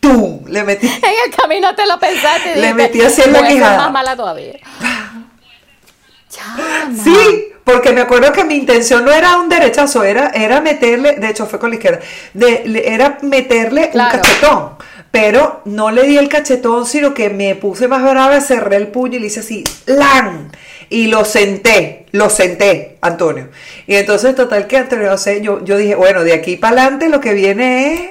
¡tum! 0.09 0.45
Le 0.47 0.63
metí. 0.63 0.87
En 1.03 1.31
el 1.31 1.35
camino 1.35 1.73
te 1.75 1.85
lo 1.85 1.99
pensaste. 1.99 2.53
y 2.57 2.61
Le 2.61 2.73
metí 2.73 3.01
así 3.01 3.21
en 3.23 3.33
la 3.33 3.39
"Voy 3.39 3.47
a 3.47 3.49
ser 3.51 3.57
quijada". 3.59 3.77
más 3.77 3.91
mala 3.91 4.15
todavía. 4.15 4.53
Chama. 6.29 6.91
Sí, 7.03 7.47
porque 7.63 7.91
me 7.93 8.01
acuerdo 8.01 8.31
que 8.33 8.43
mi 8.43 8.55
intención 8.55 9.05
no 9.05 9.11
era 9.11 9.37
un 9.37 9.47
derechazo, 9.49 10.03
era, 10.03 10.27
era 10.33 10.59
meterle, 10.61 11.13
de 11.13 11.29
hecho 11.29 11.45
fue 11.45 11.59
con 11.59 11.69
la 11.69 11.75
izquierda, 11.77 11.99
de, 12.33 12.83
era 12.85 13.17
meterle 13.21 13.89
Claro. 13.91 14.17
un 14.17 14.21
cachetón. 14.21 14.69
Pero 15.11 15.61
no 15.63 15.91
le 15.91 16.03
di 16.03 16.17
el 16.17 16.27
cachetón, 16.27 16.85
sino 16.85 17.13
que 17.13 17.29
me 17.29 17.55
puse 17.55 17.87
más 17.87 18.03
brava, 18.03 18.41
cerré 18.41 18.75
el 18.75 18.87
puño 18.89 19.15
y 19.15 19.19
le 19.21 19.27
hice 19.27 19.39
así, 19.39 19.63
¡lan! 19.85 20.51
Y 20.89 21.07
lo 21.07 21.23
senté, 21.23 22.05
lo 22.11 22.29
senté, 22.29 22.97
Antonio. 22.99 23.47
Y 23.87 23.95
entonces, 23.95 24.35
total 24.35 24.67
que 24.67 24.75
Antonio, 24.77 25.09
no 25.09 25.17
sé, 25.17 25.41
yo, 25.41 25.63
yo 25.63 25.77
dije, 25.77 25.95
bueno, 25.95 26.23
de 26.25 26.33
aquí 26.33 26.57
para 26.57 26.81
adelante 26.81 27.07
lo 27.07 27.21
que 27.21 27.33
viene 27.33 27.93
es. 27.93 28.09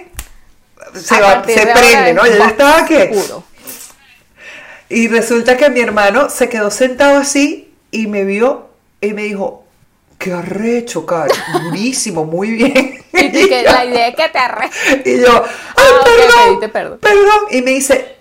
Se, 0.94 1.20
va, 1.20 1.42
prende, 1.42 2.14
¿no? 2.14 2.26
Yo 2.26 2.44
estaba 2.44 2.84
que. 2.84 3.12
Y 4.88 5.08
resulta 5.08 5.56
que 5.56 5.70
mi 5.70 5.80
hermano 5.80 6.30
se 6.30 6.48
quedó 6.48 6.70
sentado 6.70 7.18
así 7.18 7.72
y 7.90 8.06
me 8.06 8.24
vio 8.24 8.68
y 9.00 9.12
me 9.12 9.22
dijo, 9.24 9.64
qué 10.18 10.32
arrecho, 10.32 11.04
Cari, 11.06 11.32
durísimo, 11.64 12.24
muy 12.24 12.50
bien. 12.52 13.02
Y 13.12 13.30
que 13.32 13.62
la 13.66 13.84
idea 13.84 14.08
es 14.08 14.14
que 14.16 14.28
te 14.28 14.38
arre. 14.38 14.70
Y 15.04 15.20
yo, 15.20 15.44
ay, 15.76 15.84
Ah, 16.56 16.68
perdón. 16.72 16.98
perdón. 17.00 17.40
Y 17.50 17.62
me 17.62 17.72
dice, 17.72 18.16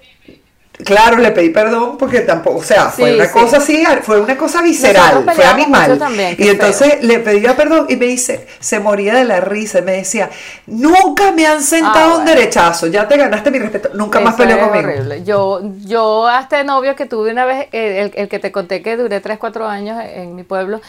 claro, 0.83 1.17
le 1.17 1.31
pedí 1.31 1.49
perdón 1.49 1.97
porque 1.97 2.21
tampoco, 2.21 2.59
o 2.59 2.63
sea, 2.63 2.89
fue 2.89 3.13
una 3.13 3.25
sí. 3.25 3.31
cosa 3.31 3.57
así, 3.57 3.83
fue 4.01 4.19
una 4.21 4.37
cosa 4.37 4.61
visceral, 4.61 5.29
fue 5.33 5.45
animal. 5.45 5.97
también, 5.97 6.35
y 6.37 6.47
entonces 6.49 7.03
le 7.03 7.19
pedía 7.19 7.55
perdón 7.55 7.85
y 7.89 7.95
me 7.95 8.05
dice, 8.07 8.47
se 8.59 8.79
moría 8.79 9.13
de 9.15 9.25
la 9.25 9.39
risa 9.39 9.79
y 9.79 9.81
me 9.83 9.93
decía, 9.93 10.29
nunca 10.65 11.31
me 11.31 11.45
han 11.47 11.61
sentado 11.63 12.15
Ah, 12.15 12.17
un 12.17 12.25
derechazo, 12.25 12.87
ya 12.87 13.07
te 13.07 13.17
ganaste 13.17 13.51
mi 13.51 13.59
respeto, 13.59 13.89
nunca 13.93 14.19
más 14.19 14.35
peleó 14.35 14.59
conmigo. 14.59 14.93
horrible. 14.93 15.23
Yo, 15.23 15.61
yo 15.85 16.27
a 16.27 16.41
este 16.41 16.63
novio 16.63 16.95
que 16.95 17.05
tuve 17.05 17.31
una 17.31 17.45
vez, 17.45 17.67
el, 17.71 18.11
el 18.15 18.27
que 18.29 18.39
te 18.39 18.51
conté 18.51 18.81
que 18.81 18.97
duré 18.97 19.21
3, 19.21 19.37
4 19.37 19.67
años 19.67 20.01
en 20.03 20.35
mi 20.35 20.43
pueblo, 20.43 20.81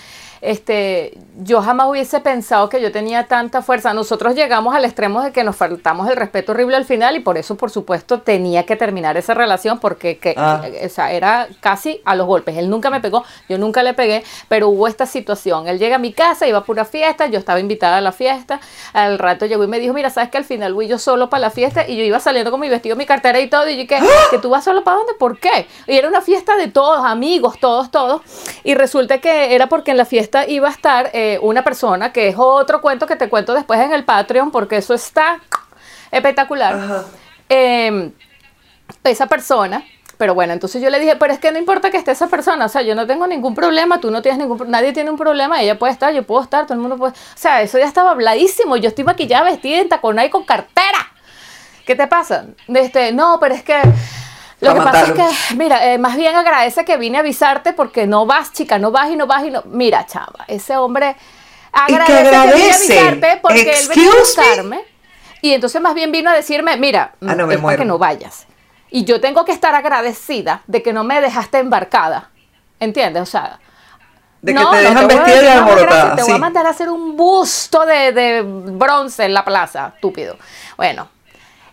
este, 0.44 1.16
yo 1.42 1.62
jamás 1.62 1.88
hubiese 1.88 2.20
pensado 2.20 2.68
que 2.68 2.80
yo 2.82 2.92
tenía 2.92 3.26
tanta 3.26 3.62
fuerza. 3.62 3.94
Nosotros 3.94 4.34
llegamos 4.34 4.74
al 4.74 4.84
extremo 4.84 5.22
de 5.22 5.32
que 5.32 5.42
nos 5.42 5.56
faltamos 5.56 6.08
el 6.10 6.16
respeto 6.16 6.52
horrible 6.52 6.76
al 6.76 6.84
final 6.84 7.16
y 7.16 7.20
por 7.20 7.38
eso, 7.38 7.56
por 7.56 7.70
supuesto, 7.70 8.20
tenía 8.20 8.66
que 8.66 8.76
terminar 8.76 9.16
esa 9.16 9.32
relación 9.32 9.78
porque 9.80 10.18
que, 10.18 10.34
Ah. 10.36 10.62
o 10.84 10.88
sea, 10.90 11.12
era 11.12 11.48
casi 11.60 12.02
a 12.04 12.14
los 12.14 12.26
golpes. 12.26 12.56
Él 12.58 12.68
nunca 12.68 12.90
me 12.90 13.00
pegó, 13.00 13.24
yo 13.48 13.56
nunca 13.56 13.82
le 13.82 13.94
pegué, 13.94 14.22
pero 14.48 14.68
hubo 14.68 14.86
esta 14.86 15.06
situación. 15.06 15.66
Él 15.66 15.78
llega 15.78 15.96
a 15.96 15.98
mi 15.98 16.12
casa, 16.12 16.46
iba 16.46 16.58
a 16.58 16.64
pura 16.64 16.84
fiesta, 16.84 17.26
yo 17.26 17.38
estaba 17.38 17.58
invitada 17.58 17.96
a 17.96 18.00
la 18.02 18.12
fiesta. 18.12 18.60
Al 18.92 19.18
rato 19.18 19.46
llegó 19.46 19.64
y 19.64 19.68
me 19.68 19.78
dijo, 19.80 19.94
mira, 19.94 20.10
sabes 20.10 20.28
que 20.30 20.36
al 20.38 20.44
final 20.44 20.74
voy 20.74 20.88
yo 20.88 20.98
solo 20.98 21.30
para 21.30 21.40
la 21.40 21.50
fiesta 21.50 21.88
y 21.88 21.96
yo 21.96 22.02
iba 22.04 22.20
saliendo 22.20 22.50
con 22.50 22.60
mi 22.60 22.68
vestido, 22.68 22.96
mi 22.96 23.06
cartera 23.06 23.40
y 23.40 23.48
todo. 23.48 23.66
Y 23.70 23.78
yo, 23.78 23.86
¿qué? 23.86 23.98
¿Que 24.30 24.38
tú 24.38 24.50
vas 24.50 24.62
solo 24.62 24.84
para 24.84 24.98
dónde? 24.98 25.14
¿Por 25.18 25.38
qué? 25.38 25.66
Y 25.86 25.96
era 25.96 26.08
una 26.08 26.20
fiesta 26.20 26.56
de 26.56 26.68
todos, 26.68 27.02
amigos, 27.04 27.58
todos, 27.58 27.90
todos. 27.90 28.20
Y 28.62 28.74
resulta 28.74 29.18
que 29.18 29.54
era 29.54 29.68
porque 29.68 29.90
en 29.92 29.96
la 29.96 30.04
fiesta 30.04 30.33
iba 30.48 30.68
a 30.68 30.72
estar 30.72 31.10
eh, 31.12 31.38
una 31.42 31.62
persona, 31.62 32.12
que 32.12 32.28
es 32.28 32.34
otro 32.38 32.80
cuento 32.80 33.06
que 33.06 33.16
te 33.16 33.28
cuento 33.28 33.54
después 33.54 33.78
en 33.80 33.92
el 33.92 34.04
Patreon, 34.04 34.50
porque 34.50 34.76
eso 34.78 34.94
está 34.94 35.40
espectacular. 36.10 37.04
Eh, 37.48 38.10
esa 39.04 39.26
persona, 39.26 39.82
pero 40.18 40.34
bueno, 40.34 40.52
entonces 40.52 40.80
yo 40.82 40.90
le 40.90 41.00
dije, 41.00 41.16
pero 41.16 41.32
es 41.32 41.38
que 41.38 41.50
no 41.52 41.58
importa 41.58 41.90
que 41.90 41.96
esté 41.96 42.10
esa 42.12 42.28
persona, 42.28 42.66
o 42.66 42.68
sea, 42.68 42.82
yo 42.82 42.94
no 42.94 43.06
tengo 43.06 43.26
ningún 43.26 43.54
problema, 43.54 44.00
tú 44.00 44.10
no 44.10 44.22
tienes 44.22 44.38
ningún 44.38 44.58
pro- 44.58 44.66
nadie 44.66 44.92
tiene 44.92 45.10
un 45.10 45.16
problema, 45.16 45.60
ella 45.62 45.78
puede 45.78 45.92
estar, 45.92 46.12
yo 46.12 46.22
puedo 46.22 46.42
estar, 46.42 46.64
todo 46.64 46.74
el 46.74 46.80
mundo 46.80 46.96
puede, 46.96 47.12
o 47.12 47.36
sea, 47.36 47.62
eso 47.62 47.78
ya 47.78 47.86
estaba 47.86 48.10
habladísimo, 48.10 48.76
yo 48.76 48.88
estoy 48.88 49.04
maquillada, 49.04 49.44
vestida 49.44 49.78
en 49.78 49.88
taconada 49.88 50.26
y 50.26 50.30
con 50.30 50.44
cartera. 50.44 50.98
¿Qué 51.86 51.94
te 51.94 52.06
pasa? 52.06 52.46
Este, 52.68 53.12
no, 53.12 53.38
pero 53.40 53.54
es 53.54 53.62
que 53.62 53.76
lo 54.64 54.74
que 54.74 54.80
pasa 54.80 55.04
es 55.04 55.12
que, 55.12 55.54
mira, 55.56 55.92
eh, 55.92 55.98
más 55.98 56.16
bien 56.16 56.34
agradece 56.34 56.84
que 56.84 56.96
vine 56.96 57.18
a 57.18 57.20
avisarte 57.20 57.72
porque 57.72 58.06
no 58.06 58.26
vas, 58.26 58.52
chica, 58.52 58.78
no 58.78 58.90
vas 58.90 59.10
y 59.10 59.16
no 59.16 59.26
vas 59.26 59.44
y 59.44 59.50
no. 59.50 59.62
Mira, 59.66 60.06
chava, 60.06 60.44
ese 60.48 60.76
hombre 60.76 61.16
que 61.86 61.94
agradece 61.94 62.14
que, 62.14 62.22
vine 62.22 62.36
a 62.36 62.74
avisarte 62.74 63.38
porque 63.42 63.60
él 63.80 63.88
venía 63.88 64.08
a 64.10 64.12
me. 64.12 64.18
buscarme. 64.20 64.80
Y 65.42 65.52
entonces 65.52 65.80
más 65.82 65.94
bien 65.94 66.10
vino 66.10 66.30
a 66.30 66.34
decirme, 66.34 66.76
mira, 66.76 67.12
Ah, 67.20 67.34
no, 67.34 67.50
es 67.50 67.60
para 67.60 67.76
que 67.76 67.84
no 67.84 67.98
vayas. 67.98 68.46
Y 68.90 69.04
yo 69.04 69.20
tengo 69.20 69.44
que 69.44 69.52
estar 69.52 69.74
agradecida 69.74 70.62
de 70.66 70.82
que 70.82 70.92
no 70.92 71.04
me 71.04 71.20
dejaste 71.20 71.58
embarcada. 71.58 72.30
¿Entiendes? 72.80 73.22
O 73.22 73.26
sea, 73.26 73.58
De 74.40 74.54
que 74.54 74.60
no, 74.60 74.70
te 74.70 74.76
dejan 74.78 75.08
vestida 75.08 75.54
no, 75.56 75.60
alborotada. 75.62 75.86
gracias, 75.86 76.16
Te 76.16 76.22
voy 76.22 76.32
a 76.32 76.38
mandar 76.38 76.66
a 76.66 76.70
hacer 76.70 76.88
un 76.88 77.16
busto 77.16 77.84
de, 77.86 78.12
de 78.12 78.42
bronce 78.42 79.24
en 79.24 79.34
la 79.34 79.44
plaza, 79.44 79.92
estúpido. 79.94 80.36
Bueno, 80.76 81.08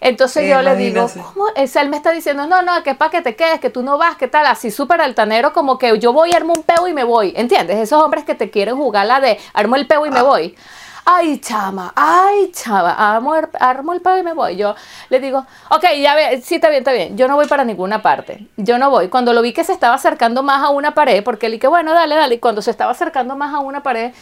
entonces 0.01 0.49
yo 0.49 0.61
le 0.61 0.75
digo. 0.75 1.07
¿cómo? 1.33 1.45
Él 1.55 1.89
me 1.89 1.95
está 1.97 2.11
diciendo, 2.11 2.47
no, 2.47 2.61
no, 2.63 2.83
que 2.83 2.89
es 2.89 2.97
para 2.97 3.11
que 3.11 3.21
te 3.21 3.35
quedes, 3.35 3.59
que 3.59 3.69
tú 3.69 3.83
no 3.83 3.97
vas, 3.97 4.17
que 4.17 4.27
tal, 4.27 4.45
así 4.47 4.71
súper 4.71 4.99
altanero, 4.99 5.53
como 5.53 5.77
que 5.77 5.97
yo 5.99 6.11
voy, 6.11 6.33
armo 6.33 6.53
un 6.53 6.63
peo 6.63 6.87
y 6.87 6.93
me 6.93 7.03
voy. 7.03 7.33
¿Entiendes? 7.37 7.77
Esos 7.77 8.03
hombres 8.03 8.25
que 8.25 8.35
te 8.35 8.49
quieren 8.49 8.75
jugar 8.75 9.05
la 9.05 9.19
de 9.19 9.39
armo 9.53 9.75
el 9.75 9.87
peo 9.87 10.05
y 10.05 10.09
Ah. 10.09 10.13
me 10.13 10.21
voy. 10.23 10.55
Ay, 11.03 11.39
chama, 11.39 11.91
ay, 11.95 12.51
chava, 12.51 12.91
armo 12.93 13.35
el, 13.35 13.47
armo 13.59 13.93
el 13.93 14.01
peo 14.01 14.17
y 14.19 14.23
me 14.23 14.33
voy. 14.33 14.55
Yo 14.55 14.75
le 15.09 15.19
digo, 15.19 15.45
ok, 15.69 15.83
ya 15.99 16.13
ve, 16.15 16.41
sí, 16.43 16.55
está 16.55 16.69
bien, 16.69 16.81
está 16.81 16.91
bien. 16.93 17.17
Yo 17.17 17.27
no 17.27 17.35
voy 17.35 17.47
para 17.47 17.63
ninguna 17.63 18.01
parte. 18.03 18.47
Yo 18.57 18.77
no 18.77 18.89
voy. 18.91 19.07
Cuando 19.09 19.33
lo 19.33 19.41
vi 19.41 19.51
que 19.51 19.63
se 19.63 19.73
estaba 19.73 19.95
acercando 19.95 20.43
más 20.43 20.63
a 20.63 20.69
una 20.69 20.93
pared, 20.93 21.23
porque 21.23 21.49
le 21.49 21.55
dije, 21.55 21.67
bueno, 21.67 21.93
dale, 21.93 22.15
dale. 22.15 22.35
Y 22.35 22.39
cuando 22.39 22.61
se 22.61 22.69
estaba 22.71 22.91
acercando 22.91 23.35
más 23.35 23.53
a 23.53 23.59
una 23.59 23.81
pared, 23.81 24.13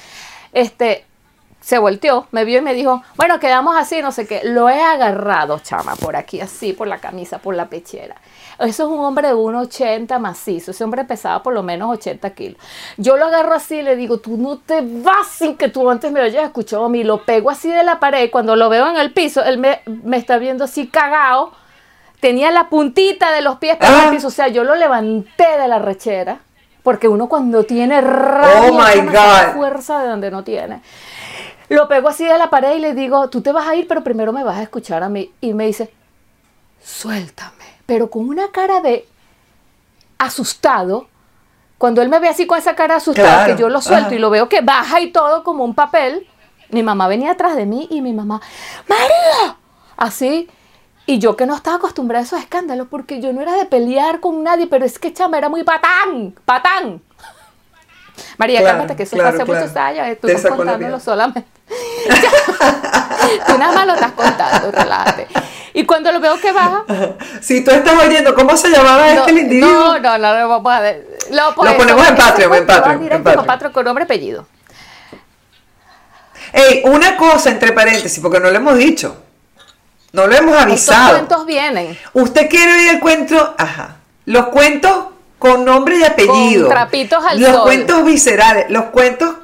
este, 0.53 1.05
se 1.61 1.77
volteó, 1.77 2.27
me 2.31 2.45
vio 2.45 2.59
y 2.59 2.61
me 2.61 2.73
dijo, 2.73 3.03
bueno, 3.15 3.39
quedamos 3.39 3.75
así, 3.77 4.01
no 4.01 4.11
sé 4.11 4.25
qué. 4.27 4.41
Lo 4.43 4.69
he 4.69 4.81
agarrado, 4.81 5.59
chama, 5.59 5.95
por 5.95 6.15
aquí, 6.15 6.39
así, 6.41 6.73
por 6.73 6.87
la 6.87 6.99
camisa, 6.99 7.39
por 7.39 7.53
la 7.55 7.67
pechera. 7.67 8.15
Eso 8.59 8.83
es 8.83 8.89
un 8.89 8.99
hombre 8.99 9.27
de 9.29 9.33
1,80 9.35 10.19
macizo. 10.19 10.71
Ese 10.71 10.83
hombre 10.83 11.05
pesaba 11.05 11.41
por 11.43 11.53
lo 11.53 11.63
menos 11.63 11.89
80 11.91 12.29
kilos. 12.31 12.61
Yo 12.97 13.15
lo 13.17 13.25
agarro 13.27 13.53
así 13.53 13.75
y 13.77 13.81
le 13.83 13.95
digo, 13.95 14.19
tú 14.19 14.35
no 14.37 14.57
te 14.57 14.81
vas 14.81 15.27
sin 15.27 15.55
que 15.55 15.69
tú 15.69 15.89
antes 15.89 16.11
me 16.11 16.19
lo 16.19 16.25
hayas 16.25 16.43
escuchado 16.43 16.85
a 16.85 16.89
mí. 16.89 17.03
Lo 17.03 17.23
pego 17.23 17.49
así 17.49 17.71
de 17.71 17.83
la 17.83 17.99
pared. 17.99 18.29
Cuando 18.31 18.55
lo 18.57 18.67
veo 18.69 18.89
en 18.89 18.97
el 18.97 19.13
piso, 19.13 19.43
él 19.43 19.57
me, 19.59 19.81
me 19.85 20.17
está 20.17 20.37
viendo 20.39 20.65
así 20.65 20.87
cagado. 20.87 21.53
Tenía 22.19 22.51
la 22.51 22.67
puntita 22.69 23.31
de 23.31 23.41
los 23.41 23.57
pies 23.59 23.77
para 23.77 23.97
Ah. 23.97 24.03
el 24.05 24.15
piso. 24.15 24.27
O 24.27 24.31
sea, 24.31 24.49
yo 24.49 24.65
lo 24.65 24.75
levanté 24.75 25.57
de 25.57 25.67
la 25.69 25.79
rechera. 25.79 26.39
Porque 26.83 27.07
uno 27.07 27.27
cuando 27.29 27.63
tiene 27.65 27.99
rabia, 28.01 28.69
Oh, 28.69 28.73
my 28.73 29.05
God. 29.07 29.53
fuerza 29.55 29.99
de 30.01 30.07
donde 30.09 30.31
no 30.31 30.43
tiene. 30.43 30.81
Lo 31.69 31.87
pego 31.87 32.09
así 32.09 32.25
de 32.25 32.37
la 32.37 32.49
pared 32.49 32.75
y 32.75 32.79
le 32.79 32.93
digo, 32.93 33.29
tú 33.29 33.41
te 33.41 33.51
vas 33.51 33.67
a 33.67 33.75
ir, 33.75 33.87
pero 33.87 34.03
primero 34.03 34.33
me 34.33 34.43
vas 34.43 34.57
a 34.57 34.63
escuchar 34.63 35.03
a 35.03 35.09
mí. 35.09 35.31
Y 35.39 35.53
me 35.53 35.67
dice, 35.67 35.93
suéltame. 36.83 37.65
Pero 37.85 38.09
con 38.09 38.27
una 38.27 38.49
cara 38.51 38.81
de 38.81 39.07
asustado. 40.17 41.07
Cuando 41.77 42.01
él 42.01 42.09
me 42.09 42.19
ve 42.19 42.27
así 42.27 42.45
con 42.45 42.57
esa 42.57 42.75
cara 42.75 42.95
asustada, 42.97 43.43
Claro, 43.45 43.55
que 43.55 43.61
yo 43.61 43.69
lo 43.69 43.81
suelto 43.81 44.07
ajá. 44.07 44.15
y 44.15 44.19
lo 44.19 44.29
veo 44.29 44.49
que 44.49 44.61
baja 44.61 44.99
y 44.99 45.11
todo 45.11 45.43
como 45.43 45.63
un 45.63 45.73
papel, 45.75 46.27
mi 46.71 46.83
mamá 46.83 47.07
venía 47.07 47.31
atrás 47.31 47.55
de 47.55 47.65
mí 47.65 47.87
y 47.89 48.01
mi 48.01 48.11
mamá, 48.13 48.41
María, 48.87 49.55
así. 49.95 50.49
Y 51.05 51.19
yo 51.19 51.35
que 51.37 51.45
no 51.45 51.55
estaba 51.55 51.77
acostumbrada 51.77 52.21
a 52.23 52.25
esos 52.25 52.39
escándalos, 52.39 52.87
porque 52.89 53.21
yo 53.21 53.31
no 53.33 53.41
era 53.41 53.53
de 53.53 53.65
pelear 53.65 54.19
con 54.19 54.43
nadie, 54.43 54.67
pero 54.67 54.85
es 54.85 54.99
que 54.99 55.13
chama 55.13 55.37
era 55.37 55.47
muy 55.49 55.63
patán, 55.63 56.35
patán. 56.45 57.01
María, 58.37 58.59
Claro, 58.59 58.77
cálmate, 58.77 58.95
que 58.95 59.03
eso 59.03 59.15
claro, 59.15 59.31
fue 59.31 59.37
hace 59.37 59.45
claro. 59.45 59.61
muchos 59.65 59.77
años, 59.77 60.07
eh, 60.07 60.15
tú 60.15 60.27
Te 60.27 60.33
estás 60.33 60.51
contándolo 60.51 60.99
solamente. 60.99 61.45
tú 63.47 63.57
nada 63.57 63.71
más 63.73 63.87
lo 63.87 63.93
estás 63.93 64.11
contando, 64.13 64.71
relájate. 64.71 65.27
Y 65.73 65.85
cuando 65.85 66.11
lo 66.11 66.19
veo 66.19 66.39
que 66.39 66.51
baja, 66.51 66.83
Si 67.41 67.63
tú 67.63 67.71
estás 67.71 67.93
oyendo, 68.03 68.33
¿cómo 68.35 68.57
se 68.57 68.69
llamaba 68.69 69.13
no, 69.13 69.19
este 69.21 69.31
individuo? 69.31 69.69
no, 69.69 69.99
no, 69.99 70.17
no, 70.17 70.33
lo 70.39 70.49
vamos 70.49 70.73
a 70.73 70.79
ver. 70.79 71.07
Lo, 71.31 71.35
Lo 71.35 71.49
eso, 71.49 71.77
ponemos 71.77 72.07
en 72.07 72.13
ese 72.13 72.23
Patreon, 72.23 72.53
en 72.55 72.65
Patreon, 72.65 73.11
en 73.11 73.23
Patreon. 73.45 73.73
con 73.73 73.85
nombre 73.85 74.03
y 74.03 74.05
apellido. 74.05 74.47
Ey, 76.51 76.81
una 76.85 77.15
cosa 77.17 77.51
entre 77.51 77.71
paréntesis, 77.73 78.19
porque 78.21 78.39
no 78.39 78.49
lo 78.49 78.55
hemos 78.55 78.77
dicho. 78.77 79.23
No 80.11 80.25
lo 80.25 80.35
hemos 80.35 80.53
Estos 80.55 80.63
avisado. 80.63 81.11
cuentos 81.11 81.45
vienen 81.45 81.97
Usted 82.13 82.49
quiere 82.49 82.73
oír 82.73 82.89
el 82.89 82.99
cuento, 82.99 83.53
ajá. 83.57 83.97
Los 84.25 84.47
cuentos 84.47 85.05
con 85.39 85.65
nombre 85.65 85.97
y 85.97 86.03
apellido. 86.03 86.67
Con 86.67 86.75
trapitos 86.75 87.23
al 87.25 87.39
Los 87.39 87.51
sol. 87.51 87.61
cuentos 87.63 88.05
viscerales, 88.05 88.69
los 88.69 88.85
cuentos, 88.85 89.35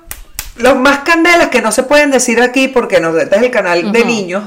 los 0.57 0.75
más 0.75 0.99
candelas 0.99 1.47
que 1.49 1.61
no 1.61 1.71
se 1.71 1.83
pueden 1.83 2.11
decir 2.11 2.41
aquí 2.41 2.67
porque 2.67 2.99
nos 2.99 3.15
este 3.17 3.35
es 3.37 3.41
el 3.43 3.51
canal 3.51 3.91
de 3.91 4.05
niños. 4.05 4.43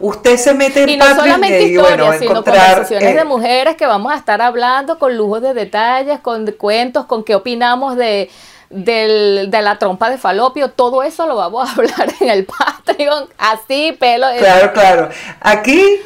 Usted 0.00 0.36
se 0.36 0.52
mete 0.54 0.82
en 0.82 0.88
Y 0.90 0.96
no 0.96 1.04
Patreon 1.04 1.24
solamente 1.26 1.62
y 1.62 1.74
historias, 1.76 2.18
sino 2.18 2.30
encontrar, 2.32 2.56
conversaciones 2.58 3.08
eh, 3.10 3.14
de 3.16 3.24
mujeres 3.24 3.76
que 3.76 3.86
vamos 3.86 4.12
a 4.12 4.16
estar 4.16 4.42
hablando 4.42 4.98
con 4.98 5.16
lujos 5.16 5.40
de 5.40 5.54
detalles, 5.54 6.18
con 6.20 6.44
cuentos, 6.58 7.06
con 7.06 7.22
qué 7.24 7.34
opinamos 7.36 7.96
de, 7.96 8.28
del- 8.70 9.48
de 9.50 9.62
la 9.62 9.78
trompa 9.78 10.10
de 10.10 10.18
falopio. 10.18 10.70
Todo 10.70 11.02
eso 11.04 11.26
lo 11.26 11.36
vamos 11.36 11.68
a 11.68 11.72
hablar 11.76 12.12
en 12.20 12.28
el 12.28 12.44
Patreon, 12.44 13.28
así, 13.38 13.96
pelo. 13.98 14.26
Claro, 14.38 14.72
claro. 14.72 15.08
Aquí, 15.40 16.00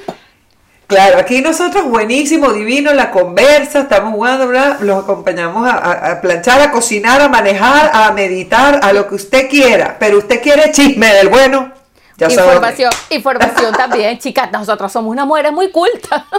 claro, 0.89 1.19
aquí 1.19 1.41
nosotros 1.41 1.85
buenísimo, 1.85 2.53
divino, 2.53 2.93
la 2.93 3.13
conversa, 3.13 3.83
estamos 3.83 4.13
jugando, 4.13 4.47
los 4.81 5.05
acompañamos 5.05 5.69
a, 5.71 6.21
planchar, 6.21 6.61
a 6.61 6.73
cocinar, 6.73 7.21
a 7.21 7.29
manejar, 7.29 7.91
a 7.95 8.11
meditar, 8.11 8.81
a 8.83 8.93
lo 8.93 9.07
que 9.07 9.15
usted 9.15 9.49
quiera. 9.49 9.97
Pero 10.01 10.19
usted 10.19 10.43
quiere 10.43 10.73
chisme 10.73 11.15
del 11.15 11.29
bueno, 11.29 11.71
ya 12.17 12.29
sabe. 12.29 12.49
Información, 12.49 12.93
información 13.11 13.73
también, 13.75 14.19
chicas. 14.21 14.51
Nosotros 14.51 14.91
somos 14.91 15.13
unas 15.13 15.27
mujeres 15.27 15.53
muy 15.53 15.71
cultas. 15.71 16.25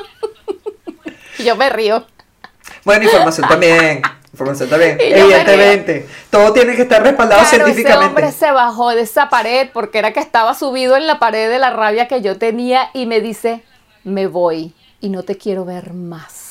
Y 1.38 1.46
Yo 1.46 1.56
me 1.56 1.70
río. 1.70 2.06
Bueno, 2.84 3.06
información 3.06 3.48
también. 3.48 4.02
Información 4.34 4.70
también, 4.70 4.98
evidentemente. 5.00 6.06
Todo 6.30 6.52
tiene 6.52 6.76
que 6.76 6.82
estar 6.82 7.02
respaldado 7.02 7.42
Claro, 7.42 7.56
ese 7.56 7.64
científicamente. 7.64 8.08
hombre 8.08 8.32
se 8.34 8.52
bajó 8.52 8.90
de 8.90 9.02
esa 9.04 9.30
pared 9.30 9.70
porque 9.72 10.00
era 10.00 10.12
que 10.12 10.20
estaba 10.20 10.54
subido 10.54 10.98
en 10.98 11.08
la 11.08 11.18
pared 11.18 11.50
de 11.50 11.60
la 11.60 11.70
rabia 11.70 12.10
que 12.10 12.22
yo 12.22 12.38
tenía 12.38 12.90
y 12.94 13.06
me 13.06 13.22
dice, 13.22 13.64
me 14.04 14.28
voy 14.28 14.74
y 15.02 15.10
no 15.10 15.24
te 15.24 15.38
quiero 15.38 15.66
ver 15.66 15.94
más. 15.94 16.50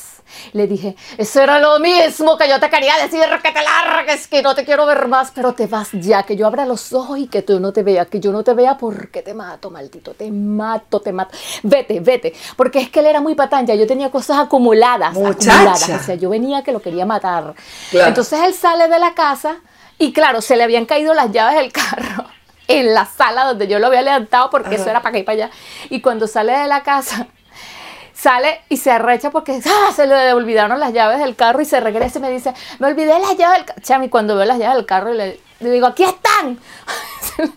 Le 0.53 0.67
dije, 0.67 0.95
eso 1.17 1.41
era 1.41 1.59
lo 1.59 1.79
mismo 1.79 2.37
que 2.37 2.49
yo 2.49 2.61
te 2.61 2.69
quería 2.69 2.97
decir, 2.99 3.23
que 3.43 3.51
te 3.51 3.63
largues, 3.63 4.29
que 4.29 4.43
no 4.43 4.55
te 4.55 4.65
quiero 4.65 4.87
ver 4.87 5.09
más, 5.09 5.31
pero 5.35 5.55
te 5.55 5.67
vas 5.67 5.89
ya, 5.93 6.23
que 6.23 6.37
yo 6.37 6.47
abra 6.47 6.67
los 6.67 6.93
ojos 6.93 7.19
y 7.19 7.29
que 7.29 7.43
tú 7.43 7.61
no 7.61 7.73
te 7.73 7.83
vea, 7.83 8.05
que 8.07 8.21
yo 8.21 8.31
no 8.31 8.45
te 8.45 8.55
vea 8.55 8.77
porque 8.77 9.23
te 9.23 9.35
mato, 9.35 9.71
maldito, 9.71 10.13
te 10.13 10.31
mato, 10.31 11.01
te 11.01 11.13
mato. 11.13 11.37
Vete, 11.63 12.01
vete, 12.01 12.35
porque 12.57 12.81
es 12.81 12.91
que 12.91 13.01
él 13.01 13.07
era 13.07 13.21
muy 13.21 13.35
patán, 13.35 13.67
ya 13.67 13.75
yo 13.75 13.87
tenía 13.87 14.11
cosas 14.11 14.39
acumuladas, 14.39 15.15
Muchacha. 15.15 15.53
acumuladas, 15.53 15.89
o 15.89 16.05
sea, 16.05 16.15
yo 16.15 16.29
venía 16.31 16.63
que 16.63 16.73
lo 16.73 16.81
quería 16.81 17.07
matar. 17.07 17.55
Claro. 17.91 18.09
Entonces 18.09 18.41
él 18.45 18.55
sale 18.55 18.89
de 18.89 18.99
la 18.99 19.15
casa 19.15 19.57
y 19.99 20.13
claro, 20.13 20.41
se 20.41 20.57
le 20.57 20.65
habían 20.65 20.87
caído 20.87 21.15
las 21.15 21.33
llaves 21.33 21.57
del 21.57 21.73
carro 21.73 22.27
en 22.69 22.95
la 22.95 23.07
sala 23.07 23.45
donde 23.45 23.67
yo 23.67 23.79
lo 23.79 23.87
había 23.87 24.03
levantado 24.03 24.51
porque 24.51 24.75
eso 24.75 24.89
era 24.91 25.01
para 25.01 25.11
acá 25.11 25.19
y 25.19 25.23
para 25.23 25.45
allá. 25.47 25.51
Y 25.89 26.01
cuando 26.01 26.27
sale 26.27 26.53
de 26.53 26.69
la 26.69 26.83
casa, 26.83 27.29
sale 28.19 28.63
y 28.69 28.77
se 28.79 28.91
arrecha 28.91 29.31
porque 29.31 29.61
¡ah! 29.65 29.93
se 29.95 30.07
le 30.07 30.33
olvidaron 30.33 30.81
las 30.81 30.93
llaves 30.93 31.21
del 31.21 31.37
carro 31.37 31.61
y 31.61 31.65
se 31.65 31.79
regresa 31.79 32.19
y 32.19 32.23
me 32.23 32.31
dice, 32.31 32.53
me 32.81 32.89
olvidé 32.89 33.19
las 33.19 33.37
llaves 33.37 33.59
del 33.59 33.67
carro. 33.67 33.81
Chami, 33.83 34.09
cuando 34.09 34.37
veo 34.37 34.45
las 34.45 34.59
llaves 34.59 34.77
del 34.77 34.87
carro 34.87 35.13
le, 35.13 35.41
le 35.61 35.71
digo, 35.71 35.87
aquí 35.87 36.05
están. 36.05 36.59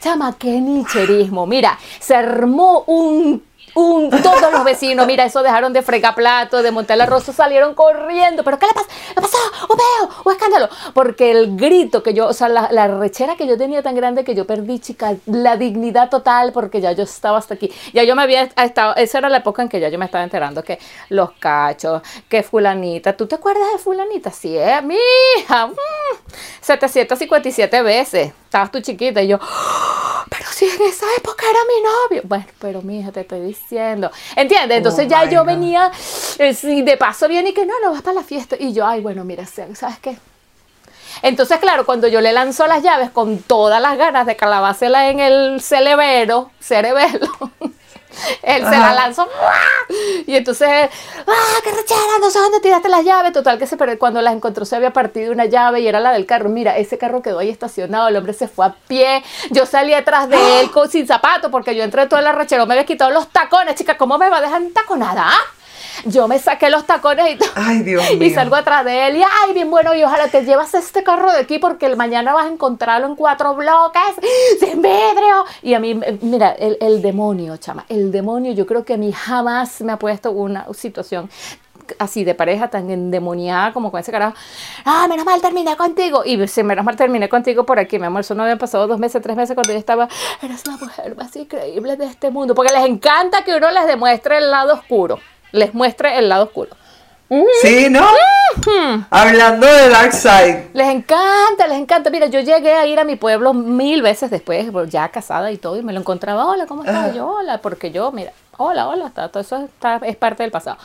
Chama, 0.00 0.34
qué 0.38 0.60
nicherismo. 0.60 1.46
Mira, 1.46 1.78
se 2.00 2.16
armó 2.16 2.84
un, 2.86 3.44
un, 3.74 4.10
todos 4.10 4.52
los 4.52 4.64
vecinos, 4.64 5.06
mira, 5.06 5.24
eso 5.24 5.42
dejaron 5.42 5.72
de 5.72 5.82
fregar 5.82 6.14
platos, 6.14 6.62
de 6.62 6.70
montar 6.70 6.96
el 6.96 7.02
arroz, 7.02 7.24
salieron 7.24 7.74
corriendo. 7.74 8.42
¿Pero 8.44 8.58
qué 8.58 8.66
le 8.66 8.72
pasa? 8.72 8.88
¿Qué 9.14 9.20
pasó? 9.20 9.36
¡Un 9.68 9.76
peo! 9.76 10.22
¡Un 10.24 10.32
escándalo! 10.32 10.68
Porque 10.94 11.30
el 11.30 11.56
grito 11.56 12.02
que 12.02 12.14
yo, 12.14 12.26
o 12.28 12.32
sea, 12.32 12.48
la, 12.48 12.88
rechera 12.88 13.36
que 13.36 13.46
yo 13.46 13.56
tenía 13.56 13.82
tan 13.82 13.94
grande 13.94 14.24
que 14.24 14.34
yo 14.34 14.46
perdí, 14.46 14.78
chica, 14.78 15.14
la 15.26 15.56
dignidad 15.56 16.10
total, 16.10 16.52
porque 16.52 16.80
ya 16.80 16.92
yo 16.92 17.04
estaba 17.04 17.38
hasta 17.38 17.54
aquí. 17.54 17.70
Ya 17.92 18.02
yo 18.04 18.16
me 18.16 18.22
había 18.22 18.42
estado, 18.42 18.94
esa 18.96 19.18
era 19.18 19.28
la 19.28 19.38
época 19.38 19.62
en 19.62 19.68
que 19.68 19.80
ya 19.80 19.88
yo 19.88 19.98
me 19.98 20.04
estaba 20.04 20.24
enterando 20.24 20.62
que 20.62 20.78
los 21.08 21.32
cachos, 21.32 22.02
que 22.28 22.42
fulanita, 22.42 23.16
¿tú 23.16 23.26
te 23.26 23.36
acuerdas 23.36 23.72
de 23.72 23.78
fulanita? 23.78 24.30
Sí, 24.30 24.56
eh, 24.56 24.80
mi 24.82 24.96
hija, 25.38 25.66
mm, 25.68 25.72
757 26.60 27.82
veces. 27.82 28.32
Estabas 28.50 28.72
tú 28.72 28.80
chiquita 28.80 29.22
y 29.22 29.28
yo, 29.28 29.38
"Oh, 29.40 30.24
pero 30.28 30.44
si 30.50 30.64
en 30.64 30.82
esa 30.82 31.06
época 31.16 31.44
era 31.48 31.60
mi 31.68 31.82
novio. 32.16 32.22
Bueno, 32.24 32.46
pero 32.58 32.82
mi 32.82 32.98
hija, 32.98 33.12
te 33.12 33.20
estoy 33.20 33.42
diciendo. 33.42 34.10
¿Entiendes? 34.34 34.78
Entonces 34.78 35.06
Oh 35.06 35.08
ya 35.08 35.24
yo 35.26 35.40
God. 35.42 35.46
venía, 35.46 35.92
eh, 36.36 36.82
de 36.82 36.96
paso 36.96 37.28
viene 37.28 37.50
y 37.50 37.54
que 37.54 37.64
no, 37.64 37.74
no 37.80 37.92
vas 37.92 38.02
para 38.02 38.14
la 38.14 38.24
fiesta. 38.24 38.56
Y 38.58 38.72
yo, 38.72 38.84
ay, 38.84 39.02
bueno, 39.02 39.22
mira, 39.22 39.46
¿sabes 39.46 40.00
qué? 40.02 40.18
Entonces, 41.22 41.60
claro, 41.60 41.86
cuando 41.86 42.08
yo 42.08 42.20
le 42.20 42.32
lanzo 42.32 42.66
las 42.66 42.82
llaves 42.82 43.10
con 43.10 43.38
todas 43.38 43.80
las 43.80 43.96
ganas 43.96 44.26
de 44.26 44.34
calabársela 44.34 45.10
en 45.10 45.20
el 45.20 45.60
cerebro, 45.60 46.50
cerebelo, 46.58 47.28
él 48.42 48.64
se 48.64 48.70
la 48.70 48.94
lanzó. 48.94 49.28
Y 50.26 50.34
entonces, 50.34 50.68
¡ah, 50.68 51.60
qué 51.64 51.70
rechera! 51.70 52.18
No 52.20 52.30
sé 52.30 52.38
dónde 52.38 52.60
tiraste 52.60 52.88
las 52.88 53.04
llaves. 53.04 53.32
Total, 53.32 53.58
que 53.58 53.66
se 53.66 53.76
pero 53.76 53.98
cuando 53.98 54.20
las 54.20 54.34
encontró 54.34 54.64
se 54.64 54.76
había 54.76 54.92
partido 54.92 55.32
una 55.32 55.46
llave 55.46 55.80
y 55.80 55.88
era 55.88 56.00
la 56.00 56.12
del 56.12 56.26
carro. 56.26 56.48
Mira, 56.48 56.76
ese 56.76 56.98
carro 56.98 57.22
quedó 57.22 57.38
ahí 57.38 57.48
estacionado, 57.48 58.08
el 58.08 58.16
hombre 58.16 58.32
se 58.32 58.48
fue 58.48 58.66
a 58.66 58.74
pie. 58.86 59.22
Yo 59.50 59.66
salí 59.66 59.94
atrás 59.94 60.28
de 60.28 60.60
él 60.60 60.70
con, 60.70 60.90
sin 60.90 61.06
zapatos 61.06 61.50
porque 61.50 61.74
yo 61.74 61.82
entré 61.82 62.06
toda 62.06 62.22
la 62.22 62.32
rechera, 62.32 62.66
me 62.66 62.74
había 62.74 62.86
quitado 62.86 63.10
los 63.10 63.28
tacones. 63.28 63.74
Chica, 63.74 63.96
¿cómo 63.96 64.18
me 64.18 64.28
va 64.28 64.38
a 64.38 64.42
dejar 64.42 64.62
taconada? 64.74 65.24
ah? 65.26 65.59
Yo 66.04 66.28
me 66.28 66.38
saqué 66.38 66.70
los 66.70 66.86
tacones 66.86 67.36
y. 67.36 67.38
Ay, 67.54 67.82
Dios 67.82 68.02
Y 68.20 68.30
salgo 68.30 68.56
atrás 68.56 68.84
de 68.84 69.08
él 69.08 69.16
y, 69.16 69.22
ay, 69.22 69.52
bien 69.54 69.70
bueno, 69.70 69.94
y 69.94 70.02
ojalá 70.02 70.28
te 70.28 70.44
llevas 70.44 70.74
este 70.74 71.02
carro 71.02 71.30
de 71.32 71.38
aquí 71.38 71.58
porque 71.58 71.86
el 71.86 71.96
mañana 71.96 72.32
vas 72.32 72.46
a 72.46 72.48
encontrarlo 72.48 73.06
en 73.06 73.16
cuatro 73.16 73.54
bloques, 73.54 74.02
sin 74.60 74.82
vidrio. 74.82 75.44
Y 75.62 75.74
a 75.74 75.80
mí, 75.80 75.98
eh, 76.02 76.18
mira, 76.22 76.50
el, 76.50 76.76
el 76.80 77.02
demonio, 77.02 77.56
chama, 77.56 77.84
el 77.88 78.12
demonio, 78.12 78.52
yo 78.52 78.66
creo 78.66 78.84
que 78.84 78.94
a 78.94 78.96
mí 78.96 79.12
jamás 79.12 79.80
me 79.80 79.92
ha 79.92 79.98
puesto 79.98 80.30
una 80.32 80.66
situación 80.72 81.28
así 81.98 82.24
de 82.24 82.34
pareja 82.34 82.68
tan 82.68 82.90
endemoniada 82.90 83.72
como 83.72 83.90
con 83.90 84.00
ese 84.00 84.12
carajo. 84.12 84.36
Ah, 84.84 85.06
menos 85.08 85.24
mal 85.24 85.40
terminé 85.40 85.76
contigo. 85.76 86.22
Y 86.24 86.46
sí, 86.48 86.62
menos 86.62 86.84
mal 86.84 86.96
terminé 86.96 87.28
contigo 87.28 87.64
por 87.64 87.78
aquí, 87.78 87.98
mi 87.98 88.06
amor. 88.06 88.20
Eso 88.20 88.34
no 88.34 88.42
habían 88.42 88.58
pasado 88.58 88.86
dos 88.86 88.98
meses, 88.98 89.22
tres 89.22 89.36
meses 89.36 89.54
cuando 89.54 89.72
yo 89.72 89.78
estaba. 89.78 90.08
Eres 90.42 90.66
la 90.66 90.76
mujer 90.76 91.16
más 91.16 91.34
increíble 91.36 91.96
de 91.96 92.06
este 92.06 92.30
mundo. 92.30 92.54
Porque 92.54 92.72
les 92.72 92.84
encanta 92.84 93.44
que 93.44 93.56
uno 93.56 93.70
les 93.70 93.86
demuestre 93.86 94.38
el 94.38 94.50
lado 94.50 94.74
oscuro. 94.74 95.18
Les 95.52 95.74
muestre 95.74 96.18
el 96.18 96.28
lado 96.28 96.44
oscuro. 96.44 96.70
Sí, 97.62 97.88
¿no? 97.88 98.04
Hablando 99.10 99.66
de 99.66 99.88
Dark 99.88 100.12
Side. 100.12 100.70
Les 100.72 100.88
encanta, 100.88 101.68
les 101.68 101.78
encanta. 101.78 102.10
Mira, 102.10 102.26
yo 102.26 102.40
llegué 102.40 102.72
a 102.72 102.86
ir 102.86 102.98
a 102.98 103.04
mi 103.04 103.14
pueblo 103.14 103.54
mil 103.54 104.02
veces 104.02 104.30
después, 104.30 104.66
ya 104.88 105.08
casada 105.10 105.52
y 105.52 105.56
todo, 105.56 105.76
y 105.76 105.82
me 105.82 105.92
lo 105.92 106.00
encontraba, 106.00 106.46
hola, 106.46 106.66
¿cómo 106.66 106.82
estás? 106.82 107.10
Ah. 107.10 107.14
Yo, 107.14 107.28
hola, 107.28 107.58
porque 107.58 107.92
yo, 107.92 108.10
mira, 108.10 108.32
hola, 108.56 108.88
hola, 108.88 109.06
está, 109.06 109.28
todo 109.28 109.42
eso 109.42 109.58
está, 109.58 110.00
es 110.02 110.16
parte 110.16 110.42
del 110.42 110.50
pasado. 110.50 110.78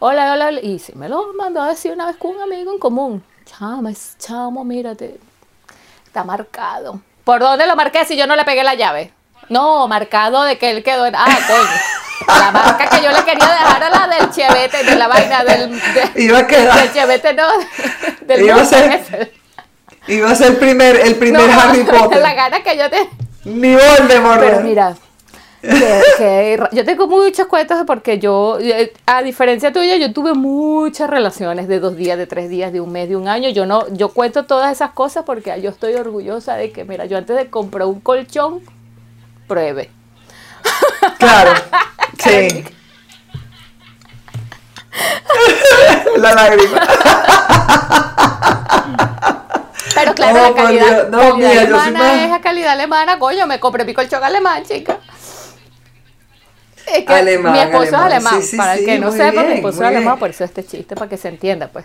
Hola, 0.00 0.32
hola, 0.32 0.50
y 0.60 0.80
sí, 0.80 0.92
me 0.96 1.08
lo 1.08 1.32
mandó 1.34 1.62
a 1.62 1.68
decir 1.68 1.92
una 1.92 2.06
vez 2.06 2.16
con 2.16 2.34
un 2.34 2.40
amigo 2.40 2.72
en 2.72 2.78
común. 2.80 3.22
Chama, 3.44 3.90
es 3.90 4.16
chamo, 4.18 4.64
mírate, 4.64 5.20
está 6.04 6.24
marcado. 6.24 7.00
¿Por 7.22 7.40
dónde 7.40 7.68
lo 7.68 7.76
marqué 7.76 8.04
si 8.04 8.16
yo 8.16 8.26
no 8.26 8.34
le 8.34 8.44
pegué 8.44 8.64
la 8.64 8.74
llave? 8.74 9.12
No, 9.48 9.86
marcado 9.88 10.44
de 10.44 10.56
que 10.58 10.70
él 10.70 10.82
quedó 10.82 11.06
en... 11.06 11.14
Ah, 11.14 11.26
coño. 11.46 12.38
La 12.40 12.50
marca 12.52 12.88
que 12.88 13.02
yo 13.04 13.10
le 13.10 13.24
quería 13.24 13.46
dejar 13.50 13.82
a 13.82 13.90
la 13.90 14.16
del 14.16 14.30
chevete, 14.30 14.84
de 14.84 14.94
la 14.96 15.08
vaina 15.08 15.44
del... 15.44 15.70
de- 15.72 16.22
Iba 16.22 16.38
a 16.38 16.46
quedar. 16.46 16.78
del 16.80 16.92
chevete, 16.92 17.34
no, 17.34 17.46
del 18.22 18.42
Iba 18.44 18.62
a 18.62 18.64
ser- 18.64 18.92
ese. 18.92 19.32
Iba 20.06 20.30
a 20.30 20.34
ser 20.34 20.52
el 20.52 20.56
primer, 20.56 20.96
el 20.96 21.16
primer 21.16 21.42
No, 21.48 21.60
Harry 21.60 21.82
Potter. 21.84 22.22
La 22.22 22.34
gana 22.34 22.62
que 22.62 22.76
yo 22.76 22.88
te. 22.88 23.08
Ni 23.44 23.74
Voldemort. 23.74 24.40
Pero 24.40 24.60
mira, 24.60 24.94
que- 25.60 26.62
yo 26.72 26.84
tengo 26.84 27.06
muchos 27.08 27.46
cuentos 27.46 27.78
porque 27.86 28.18
yo, 28.18 28.58
eh, 28.60 28.92
a 29.06 29.22
diferencia 29.22 29.72
tuya, 29.72 29.96
yo 29.96 30.12
tuve 30.12 30.32
muchas 30.34 31.10
relaciones 31.10 31.66
de 31.68 31.80
dos 31.80 31.96
días, 31.96 32.16
de 32.18 32.26
tres 32.26 32.48
días, 32.48 32.72
de 32.72 32.80
un 32.80 32.92
mes, 32.92 33.08
de 33.08 33.16
un 33.16 33.26
año. 33.28 33.48
Yo 33.50 33.66
no, 33.66 33.84
yo 33.92 34.10
cuento 34.10 34.44
todas 34.44 34.70
esas 34.72 34.90
cosas 34.92 35.24
porque 35.24 35.60
yo 35.60 35.70
estoy 35.70 35.94
orgullosa 35.94 36.54
de 36.54 36.70
que, 36.72 36.84
mira, 36.84 37.04
yo 37.06 37.18
antes 37.18 37.36
de 37.36 37.50
comprar 37.50 37.86
un 37.88 38.00
colchón, 38.00 38.60
pruebe. 39.52 39.90
Claro. 41.18 41.52
Sí. 42.22 42.64
La 46.18 46.34
lágrima. 46.34 46.80
Pero 49.94 50.14
claro, 50.14 50.38
Oh, 50.38 50.50
la 50.50 50.54
calidad. 50.54 51.08
No, 51.08 51.18
calidad 51.30 51.50
soy 51.52 51.58
alemana 51.58 52.24
es 52.26 52.32
a 52.32 52.40
calidad 52.40 52.72
alemana, 52.72 53.18
coño, 53.18 53.46
me 53.48 53.58
compré 53.58 53.84
mi 53.84 53.92
colchón 53.92 54.22
alemán, 54.22 54.62
chica. 54.64 54.98
Es 56.86 57.04
que 57.04 57.12
Alemán, 57.12 57.52
mi 57.52 57.58
esposo 57.58 57.82
es 57.84 57.92
alemán. 57.94 58.06
alemán. 58.12 58.42
Sí, 58.42 58.48
sí, 58.48 58.56
para 58.56 58.74
el 58.74 58.78
sí, 58.80 58.84
que 58.86 58.98
no 59.00 59.10
sepa, 59.10 59.40
mi 59.40 59.46
bien, 59.46 59.52
esposo 59.54 59.74
es 59.82 59.88
alemán, 59.88 60.04
bien. 60.04 60.18
por 60.18 60.30
eso 60.30 60.44
este 60.44 60.64
chiste, 60.64 60.94
para 60.94 61.08
que 61.08 61.16
se 61.16 61.28
entienda, 61.28 61.68
pues. 61.68 61.84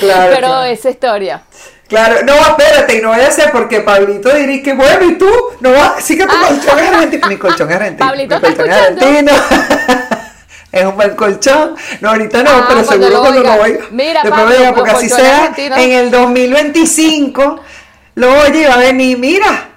Claro, 0.00 0.32
Pero 0.34 0.46
claro. 0.48 0.62
esa 0.64 0.90
historia. 0.90 1.42
Claro, 1.90 2.22
no, 2.24 2.32
espérate, 2.34 2.96
y 2.98 3.00
no 3.02 3.08
vaya 3.10 3.26
a 3.28 3.30
ser 3.32 3.50
porque 3.50 3.80
Pablito 3.80 4.32
diría 4.34 4.62
que 4.62 4.72
bueno, 4.74 5.04
y 5.10 5.18
tú, 5.18 5.28
no 5.60 5.72
vas 5.72 5.96
decir 5.96 6.16
que 6.18 6.24
tu 6.24 6.32
Ah. 6.34 6.46
colchón 6.48 6.78
es 6.78 6.88
argentino. 6.92 7.26
Mi 7.28 7.36
colchón 7.36 7.68
es 7.70 7.76
argentino. 7.80 8.06
Pablito 8.08 8.34
mi 8.36 8.40
colchón 8.40 8.70
es 8.70 8.76
argentino. 8.76 9.32
es 10.72 10.84
un 10.84 10.96
buen 10.96 11.16
colchón. 11.16 11.74
No, 12.00 12.10
ahorita 12.10 12.42
no, 12.44 12.50
Ah, 12.50 12.64
pero 12.68 12.84
cuando 12.86 13.06
seguro 13.06 13.10
lo 13.10 13.20
cuando 13.20 13.40
oiga. 13.40 13.56
lo 13.56 13.62
oiga. 13.62 13.84
Mira, 13.90 14.20
después 14.22 14.40
Pablo, 14.42 14.56
oiga, 14.56 14.74
porque 14.74 14.90
así 14.92 15.08
sea, 15.08 15.52
en 15.56 15.92
el 15.92 16.10
2025, 16.12 17.60
lo 18.14 18.32
oye 18.40 18.62
y 18.62 18.64
va 18.66 18.74
a 18.74 18.78
venir, 18.78 19.18
mira, 19.18 19.68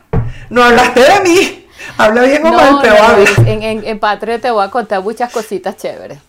no 0.49 0.63
hablaste 0.63 0.99
de 1.01 1.19
mí. 1.21 1.67
Habla 1.97 2.21
bien 2.23 2.45
o 2.45 2.51
No, 2.51 2.57
mal, 2.57 2.79
pero 2.81 2.95
no, 2.95 3.03
habla. 3.03 3.29
en, 3.47 3.63
en, 3.63 3.85
en 3.85 3.99
Patria 3.99 4.39
te 4.39 4.49
voy 4.51 4.65
a 4.65 4.69
contar 4.69 5.01
muchas 5.01 5.31
cositas 5.31 5.77
chéveres. 5.77 6.19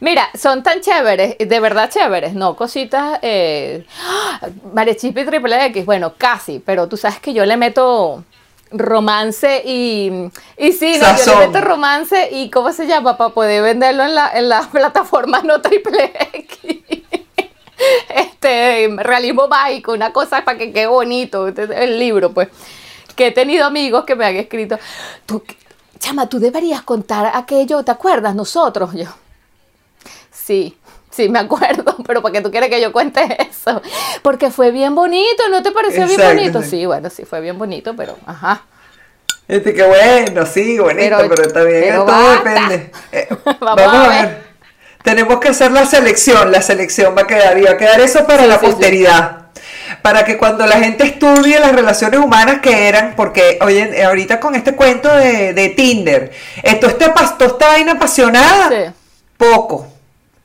Mira, 0.00 0.28
son 0.38 0.62
tan 0.62 0.80
chéveres, 0.80 1.36
de 1.38 1.60
verdad 1.60 1.90
chéveres, 1.90 2.34
no 2.34 2.54
cositas. 2.56 3.18
Eh, 3.22 3.84
¡ah! 4.02 4.48
Marechipi 4.72 5.24
Triple 5.24 5.66
X, 5.66 5.84
bueno, 5.84 6.14
casi, 6.16 6.60
pero 6.60 6.88
tú 6.88 6.96
sabes 6.96 7.20
que 7.20 7.32
yo 7.32 7.44
le 7.44 7.56
meto 7.56 8.24
romance 8.70 9.62
y. 9.64 10.30
Y 10.56 10.72
sí, 10.72 10.96
no, 11.00 11.16
yo 11.16 11.40
le 11.40 11.46
meto 11.48 11.60
romance 11.60 12.28
y 12.32 12.50
¿cómo 12.50 12.72
se 12.72 12.86
llama? 12.86 13.16
Para 13.16 13.30
poder 13.30 13.62
venderlo 13.62 14.04
en 14.04 14.14
la, 14.14 14.30
en 14.34 14.48
la 14.48 14.62
plataforma 14.72 15.42
no 15.42 15.60
Triple 15.60 16.12
X. 16.32 16.60
Este, 18.14 18.94
realismo 18.98 19.48
mágico, 19.48 19.92
una 19.92 20.12
cosa 20.12 20.44
para 20.44 20.58
que 20.58 20.70
quede 20.70 20.86
bonito, 20.86 21.48
este, 21.48 21.62
el 21.82 21.98
libro, 21.98 22.30
pues. 22.30 22.48
Que 23.16 23.28
he 23.28 23.30
tenido 23.32 23.64
amigos 23.64 24.04
que 24.04 24.14
me 24.14 24.26
han 24.26 24.36
escrito, 24.36 24.78
tú, 25.24 25.42
chama, 25.98 26.28
tú 26.28 26.38
deberías 26.38 26.82
contar 26.82 27.30
aquello, 27.34 27.82
¿te 27.82 27.90
acuerdas? 27.90 28.34
Nosotros, 28.34 28.92
yo. 28.94 29.06
Sí, 30.44 30.76
sí, 31.10 31.28
me 31.28 31.38
acuerdo, 31.40 31.96
pero 32.06 32.22
¿para 32.22 32.32
qué 32.32 32.40
tú 32.40 32.50
quieres 32.50 32.68
que 32.70 32.80
yo 32.80 32.92
cuente 32.92 33.20
eso? 33.50 33.80
Porque 34.22 34.50
fue 34.50 34.70
bien 34.70 34.94
bonito, 34.94 35.48
¿no 35.50 35.62
te 35.62 35.70
pareció 35.72 36.06
bien 36.06 36.20
bonito? 36.20 36.62
sí. 36.62 36.70
Sí, 36.70 36.86
bueno, 36.86 37.10
sí, 37.10 37.24
fue 37.24 37.40
bien 37.40 37.58
bonito, 37.58 37.94
pero, 37.96 38.16
ajá. 38.26 38.62
Este, 39.48 39.74
que 39.74 39.82
bueno, 39.82 40.46
sí, 40.46 40.78
bonito, 40.78 41.16
Pero- 41.18 41.34
pero, 41.34 41.52
también 41.52 41.80
pero 41.82 42.04
todo 42.04 42.16
basta. 42.16 42.50
depende. 42.50 42.90
Eh, 43.12 43.28
Vamos 43.60 43.80
a 43.94 44.08
ver. 44.08 44.50
Tenemos 45.02 45.40
que 45.40 45.48
hacer 45.48 45.72
la 45.72 45.86
selección, 45.86 46.52
la 46.52 46.60
selección 46.62 47.16
va 47.16 47.22
a 47.22 47.26
quedar 47.26 47.58
y 47.58 47.62
va 47.62 47.70
a 47.70 47.76
quedar 47.76 48.00
eso 48.00 48.26
para 48.26 48.42
Sí, 48.42 48.48
la 48.48 48.58
sí, 48.58 48.66
posteridad. 48.66 49.36
Para 50.02 50.24
que 50.24 50.36
cuando 50.38 50.66
la 50.66 50.76
gente 50.76 51.04
estudie 51.04 51.58
las 51.58 51.72
relaciones 51.72 52.20
humanas 52.20 52.60
que 52.60 52.86
eran, 52.86 53.14
porque 53.16 53.58
oye, 53.62 53.90
eh, 53.98 54.04
ahorita 54.04 54.38
con 54.38 54.54
este 54.54 54.76
cuento 54.76 55.12
de, 55.16 55.52
de 55.54 55.68
Tinder, 55.70 56.30
esto 56.62 56.86
esta, 56.86 57.12
pas- 57.14 57.36
toda 57.36 57.50
esta 57.50 57.66
vaina 57.68 57.92
apasionada, 57.92 58.68
Sí. 58.68 58.92
poco, 59.36 59.88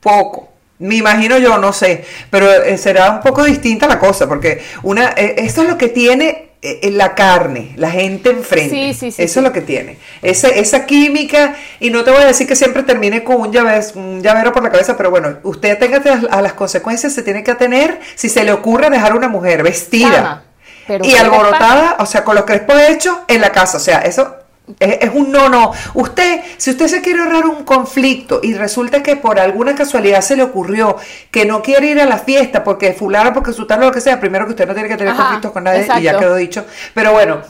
poco. 0.05 0.49
Me 0.77 0.95
imagino 0.95 1.37
yo, 1.37 1.57
no 1.57 1.71
sé, 1.71 2.03
pero 2.29 2.51
eh, 2.51 2.77
será 2.77 3.11
un 3.11 3.21
poco 3.21 3.43
distinta 3.43 3.87
la 3.87 3.97
cosa, 3.97 4.27
porque 4.27 4.61
una, 4.83 5.13
eh, 5.15 5.35
esto 5.37 5.61
es 5.63 5.69
lo 5.69 5.77
que 5.77 5.87
tiene 5.87 6.49
eh, 6.61 6.91
la 6.91 7.15
carne, 7.15 7.71
la 7.77 7.89
gente 7.91 8.29
enfrente. 8.29 8.75
Sí, 8.75 8.93
sí, 8.93 9.11
sí, 9.11 9.23
Eso 9.23 9.39
es 9.39 9.43
lo 9.45 9.53
que 9.53 9.61
tiene. 9.61 9.97
Esa, 10.21 10.49
esa 10.49 10.85
química, 10.85 11.55
y 11.79 11.91
no 11.91 12.03
te 12.03 12.11
voy 12.11 12.21
a 12.23 12.25
decir 12.25 12.45
que 12.45 12.57
siempre 12.57 12.83
termine 12.83 13.23
con 13.23 13.37
un, 13.39 13.53
llave- 13.53 13.95
un 13.95 14.21
llavero 14.21 14.51
por 14.51 14.63
la 14.63 14.69
cabeza, 14.69 14.97
pero 14.97 15.09
bueno, 15.11 15.37
usted 15.43 15.79
tenga 15.79 16.01
a 16.29 16.41
las 16.41 16.53
consecuencias, 16.53 17.13
se 17.13 17.23
tiene 17.23 17.41
que 17.43 17.51
atener 17.51 17.99
si 18.15 18.27
se 18.29 18.43
le 18.43 18.51
ocurre 18.51 18.89
dejar 18.89 19.13
a 19.13 19.15
una 19.15 19.29
mujer 19.29 19.63
vestida 19.63 20.43
pero 20.87 21.05
y 21.05 21.09
¿qué 21.09 21.13
le 21.15 21.19
alborotada, 21.21 21.95
o 21.99 22.05
sea, 22.05 22.23
con 22.25 22.35
los 22.35 22.43
crespos 22.45 22.75
hechos 22.89 23.15
en 23.27 23.41
la 23.41 23.51
casa. 23.51 23.77
O 23.77 23.79
sea, 23.79 23.99
eso 23.99 24.35
es, 24.79 25.11
un 25.13 25.31
no, 25.31 25.49
no. 25.49 25.71
Usted, 25.93 26.41
si 26.57 26.71
usted 26.71 26.87
se 26.87 27.01
quiere 27.01 27.21
ahorrar 27.21 27.45
un 27.45 27.63
conflicto 27.63 28.39
y 28.41 28.53
resulta 28.55 29.03
que 29.03 29.15
por 29.15 29.39
alguna 29.39 29.75
casualidad 29.75 30.21
se 30.21 30.35
le 30.35 30.43
ocurrió 30.43 30.97
que 31.31 31.45
no 31.45 31.61
quiere 31.61 31.87
ir 31.87 31.99
a 31.99 32.05
la 32.05 32.17
fiesta 32.17 32.63
porque 32.63 32.93
fulano, 32.93 33.33
porque 33.33 33.53
sultano, 33.53 33.85
lo 33.85 33.91
que 33.91 34.01
sea, 34.01 34.19
primero 34.19 34.45
que 34.45 34.51
usted 34.51 34.67
no 34.67 34.73
tiene 34.73 34.89
que 34.89 34.97
tener 34.97 35.13
Ajá, 35.13 35.23
conflictos 35.23 35.51
con 35.51 35.63
nadie 35.63 35.87
y 35.99 36.01
ya 36.01 36.17
quedó 36.17 36.35
dicho. 36.35 36.65
Pero 36.93 37.13
bueno, 37.13 37.41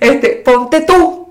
este, 0.00 0.30
ponte 0.44 0.82
tú. 0.82 1.22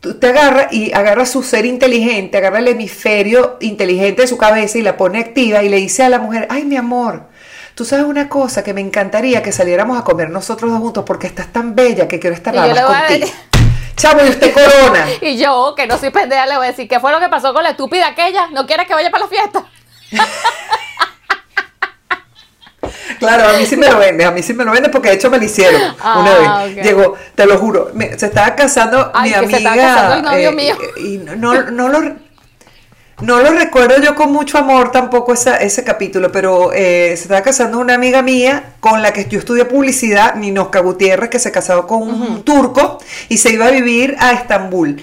Tú 0.00 0.18
te 0.18 0.28
agarra 0.28 0.68
y 0.70 0.92
agarra 0.92 1.24
su 1.24 1.42
ser 1.42 1.64
inteligente, 1.64 2.36
agarra 2.36 2.58
el 2.58 2.68
hemisferio 2.68 3.56
inteligente 3.60 4.20
de 4.22 4.28
su 4.28 4.36
cabeza 4.36 4.76
y 4.76 4.82
la 4.82 4.98
pone 4.98 5.18
activa 5.18 5.62
y 5.62 5.70
le 5.70 5.78
dice 5.78 6.02
a 6.02 6.10
la 6.10 6.18
mujer, 6.18 6.46
ay 6.50 6.64
mi 6.64 6.76
amor, 6.76 7.22
tú 7.74 7.86
sabes 7.86 8.04
una 8.04 8.28
cosa 8.28 8.62
que 8.62 8.74
me 8.74 8.82
encantaría 8.82 9.42
que 9.42 9.50
saliéramos 9.50 9.98
a 9.98 10.04
comer 10.04 10.28
nosotros 10.28 10.70
dos 10.70 10.80
juntos 10.80 11.04
porque 11.06 11.26
estás 11.26 11.50
tan 11.54 11.74
bella 11.74 12.06
que 12.06 12.20
quiero 12.20 12.36
estar 12.36 12.54
nada 12.54 12.74
más 12.74 13.08
contigo. 13.08 13.28
Chavo, 13.96 14.24
y 14.24 14.28
usted 14.30 14.52
corona. 14.52 15.06
Y 15.20 15.36
yo, 15.38 15.74
que 15.76 15.86
no 15.86 15.96
soy 15.98 16.10
pendeja, 16.10 16.46
le 16.46 16.56
voy 16.56 16.66
a 16.66 16.70
decir, 16.70 16.88
¿qué 16.88 16.98
fue 17.00 17.12
lo 17.12 17.20
que 17.20 17.28
pasó 17.28 17.52
con 17.54 17.62
la 17.62 17.70
estúpida 17.70 18.08
aquella? 18.08 18.48
¿No 18.48 18.66
quieres 18.66 18.86
que 18.86 18.94
vaya 18.94 19.10
para 19.10 19.24
la 19.24 19.30
fiesta? 19.30 19.64
Claro, 23.18 23.48
a 23.48 23.52
mí 23.58 23.64
sí 23.64 23.76
me 23.76 23.88
lo 23.88 23.98
vende, 23.98 24.24
a 24.24 24.30
mí 24.30 24.42
sí 24.42 24.52
me 24.52 24.64
lo 24.64 24.72
vende 24.72 24.88
porque 24.90 25.08
de 25.08 25.14
hecho 25.14 25.30
me 25.30 25.38
lo 25.38 25.44
hicieron 25.44 25.80
Ah, 26.02 26.18
una 26.18 26.34
vez. 26.64 26.76
ok. 26.78 26.82
Llegó, 26.84 27.14
te 27.34 27.46
lo 27.46 27.58
juro, 27.58 27.90
me- 27.94 28.18
se 28.18 28.26
estaba 28.26 28.54
casando 28.54 29.10
Ay, 29.14 29.30
mi 29.30 29.30
se 29.30 29.36
amiga. 29.38 29.56
estaba 29.58 29.76
casando 29.76 30.14
el 30.16 30.22
novio 30.22 30.52
mío. 30.52 30.76
Y 30.96 31.18
no, 31.18 31.54
no 31.70 31.88
lo 31.88 32.16
no 33.22 33.40
lo 33.40 33.50
recuerdo 33.52 34.00
yo 34.02 34.14
con 34.14 34.32
mucho 34.32 34.58
amor 34.58 34.90
tampoco 34.92 35.32
esa- 35.34 35.56
ese 35.56 35.84
capítulo, 35.84 36.30
pero 36.32 36.72
eh, 36.72 37.08
se 37.16 37.22
estaba 37.22 37.42
casando 37.42 37.78
una 37.78 37.94
amiga 37.94 38.22
mía 38.22 38.74
con 38.80 39.02
la 39.02 39.12
que 39.12 39.26
yo 39.26 39.38
estudié 39.38 39.64
publicidad, 39.64 40.34
Ninosca 40.34 40.80
Gutiérrez, 40.80 41.30
que 41.30 41.38
se 41.38 41.52
casó 41.52 41.86
con 41.86 42.02
un 42.02 42.42
turco 42.44 42.98
y 43.28 43.38
se 43.38 43.50
iba 43.50 43.66
a 43.66 43.70
vivir 43.70 44.16
a 44.18 44.32
Estambul. 44.32 45.00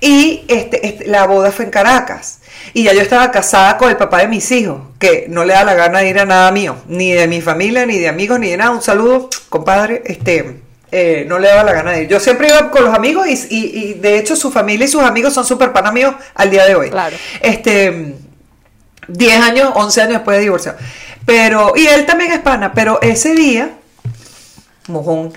Y 0.00 0.44
este, 0.48 0.86
este, 0.86 1.06
la 1.06 1.26
boda 1.26 1.52
fue 1.52 1.64
en 1.66 1.70
Caracas. 1.70 2.40
Y 2.74 2.84
ya 2.84 2.92
yo 2.92 3.00
estaba 3.00 3.30
casada 3.30 3.78
con 3.78 3.88
el 3.90 3.96
papá 3.96 4.18
de 4.18 4.28
mis 4.28 4.50
hijos, 4.50 4.80
que 4.98 5.26
no 5.28 5.44
le 5.44 5.54
da 5.54 5.62
la 5.64 5.74
gana 5.74 6.00
de 6.00 6.08
ir 6.08 6.18
a 6.18 6.24
nada 6.24 6.50
mío, 6.50 6.76
ni 6.88 7.12
de 7.12 7.28
mi 7.28 7.40
familia, 7.40 7.86
ni 7.86 7.98
de 7.98 8.08
amigos, 8.08 8.40
ni 8.40 8.48
de 8.50 8.56
nada. 8.56 8.70
Un 8.72 8.82
saludo, 8.82 9.28
compadre. 9.48 10.02
Este, 10.04 10.61
eh, 10.92 11.24
no 11.26 11.38
le 11.38 11.48
daba 11.48 11.64
la 11.64 11.72
gana 11.72 11.92
de 11.92 12.02
ir. 12.02 12.08
Yo 12.08 12.20
siempre 12.20 12.48
iba 12.48 12.70
con 12.70 12.84
los 12.84 12.94
amigos 12.94 13.26
y, 13.26 13.32
y- 13.50 13.84
y, 13.90 13.94
de 13.94 14.18
hecho 14.18 14.36
su 14.36 14.50
familia 14.52 14.84
y 14.84 14.88
sus 14.88 15.02
amigos 15.02 15.32
son 15.32 15.44
súper 15.46 15.72
pan 15.72 15.86
amigos 15.86 16.14
al 16.34 16.50
día 16.50 16.66
de 16.66 16.74
hoy. 16.74 16.90
Claro. 16.90 17.16
Este, 17.40 18.14
10 19.08 19.40
años, 19.40 19.72
11 19.74 20.00
años 20.02 20.12
después 20.14 20.36
de 20.36 20.42
divorciado. 20.44 20.78
Pero, 21.26 21.72
y 21.76 21.86
él 21.86 22.04
también 22.06 22.32
es 22.32 22.40
pana, 22.40 22.72
pero 22.74 23.00
ese 23.00 23.34
día, 23.34 23.70
mojón, 24.88 25.32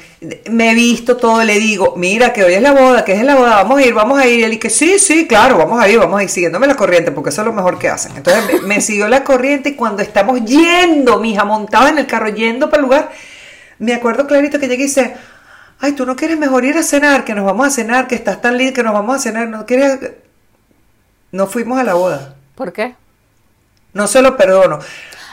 me 0.50 0.72
he 0.72 0.74
visto 0.74 1.18
todo, 1.18 1.44
le 1.44 1.60
digo, 1.60 1.94
mira 1.96 2.34
que 2.34 2.44
hoy 2.44 2.54
es 2.56 2.62
la 2.62 2.72
boda, 2.72 3.06
que 3.06 3.14
es 3.14 3.24
la 3.24 3.36
boda, 3.36 3.56
vamos 3.58 3.80
a 3.80 3.84
ir, 3.86 3.94
vamos 3.94 4.20
a 4.20 4.26
ir. 4.28 4.40
Y 4.40 4.44
él 4.44 4.52
dice, 4.52 4.70
sí, 4.70 4.98
sí, 5.00 5.28
claro, 5.28 5.58
vamos 5.58 5.80
a 5.82 5.88
ir, 5.88 6.00
vamos 6.00 6.20
a 6.20 6.24
ir, 6.24 6.30
siguiéndome 6.30 6.66
la 6.68 6.76
corriente, 6.76 7.12
porque 7.12 7.30
eso 7.30 7.42
es 7.42 7.48
lo 7.48 7.54
mejor 7.54 7.78
que 7.78 7.88
hacen. 7.90 8.14
Entonces 8.18 8.44
me, 8.62 8.68
me 8.76 8.82
siguió 8.82 9.08
la 9.08 9.24
corriente 9.24 9.70
y 9.70 9.74
cuando 9.76 10.02
estamos 10.02 10.44
yendo, 10.44 11.20
mija, 11.20 11.46
montada 11.46 11.90
en 11.90 12.00
el 12.00 12.08
carro, 12.08 12.30
yendo 12.30 12.70
para 12.70 12.78
el 12.82 12.84
lugar, 12.86 13.12
me 13.78 13.94
acuerdo 13.94 14.26
clarito 14.26 14.60
que 14.60 14.68
llegué 14.68 14.84
y 14.84 14.88
dice, 14.88 15.16
ay, 15.80 15.94
tú 15.94 16.06
no 16.06 16.16
quieres 16.16 16.38
mejor 16.38 16.66
ir 16.66 16.78
a 16.78 16.84
cenar, 16.84 17.26
que 17.26 17.36
nos 17.36 17.46
vamos 17.46 17.68
a 17.68 17.70
cenar, 17.70 18.08
que 18.08 18.16
estás 18.16 18.42
tan 18.42 18.58
linda, 18.58 18.74
que 18.74 18.84
nos 18.84 18.94
vamos 18.94 19.16
a 19.16 19.20
cenar, 19.20 19.48
no 19.48 19.66
quieres... 19.66 20.00
No 21.32 21.48
fuimos 21.48 21.78
a 21.80 21.84
la 21.84 21.96
boda. 21.96 22.36
¿Por 22.56 22.72
qué? 22.72 22.96
No 23.94 24.08
se 24.08 24.22
lo 24.22 24.38
perdono. 24.38 24.80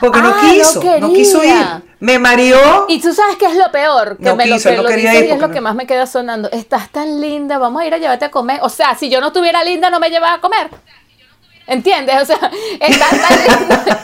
Porque 0.01 0.21
no 0.21 0.29
Ah, 0.35 0.41
quiso, 0.51 0.83
no 0.83 1.07
no, 1.07 1.13
quiso 1.13 1.43
ir. 1.43 1.53
Me 2.01 2.19
mareó. 2.19 2.85
Y 2.89 2.99
tú 2.99 3.13
sabes 3.13 3.37
qué 3.37 3.45
es 3.45 3.55
lo 3.55 3.71
peor, 3.71 4.17
que 4.17 4.23
No 4.23 4.35
me 4.35 4.43
quiso, 4.43 4.69
lo, 4.69 4.71
que 4.71 4.75
no 4.77 4.83
lo 4.83 4.89
quería 4.89 5.11
dices 5.11 5.23
ir 5.25 5.29
y 5.29 5.33
es 5.33 5.39
lo 5.39 5.49
que 5.49 5.61
más 5.61 5.75
me 5.75 5.87
queda 5.87 6.05
sonando. 6.05 6.49
Estás 6.51 6.89
tan 6.89 7.21
linda, 7.21 7.57
vamos 7.57 7.81
a 7.81 7.85
ir 7.85 7.93
a 7.93 7.97
llevarte 7.97 8.25
a 8.25 8.31
comer. 8.31 8.59
O 8.63 8.69
sea, 8.69 8.95
si 8.95 9.09
yo 9.09 9.21
no 9.21 9.27
estuviera 9.27 9.63
linda, 9.63 9.89
no 9.89 10.01
me 10.01 10.09
llevas 10.09 10.37
a 10.37 10.41
comer. 10.41 10.69
¿Entiendes? 11.65 12.21
O 12.21 12.25
sea, 12.25 12.39
tan 12.39 12.51
linda. 13.59 13.99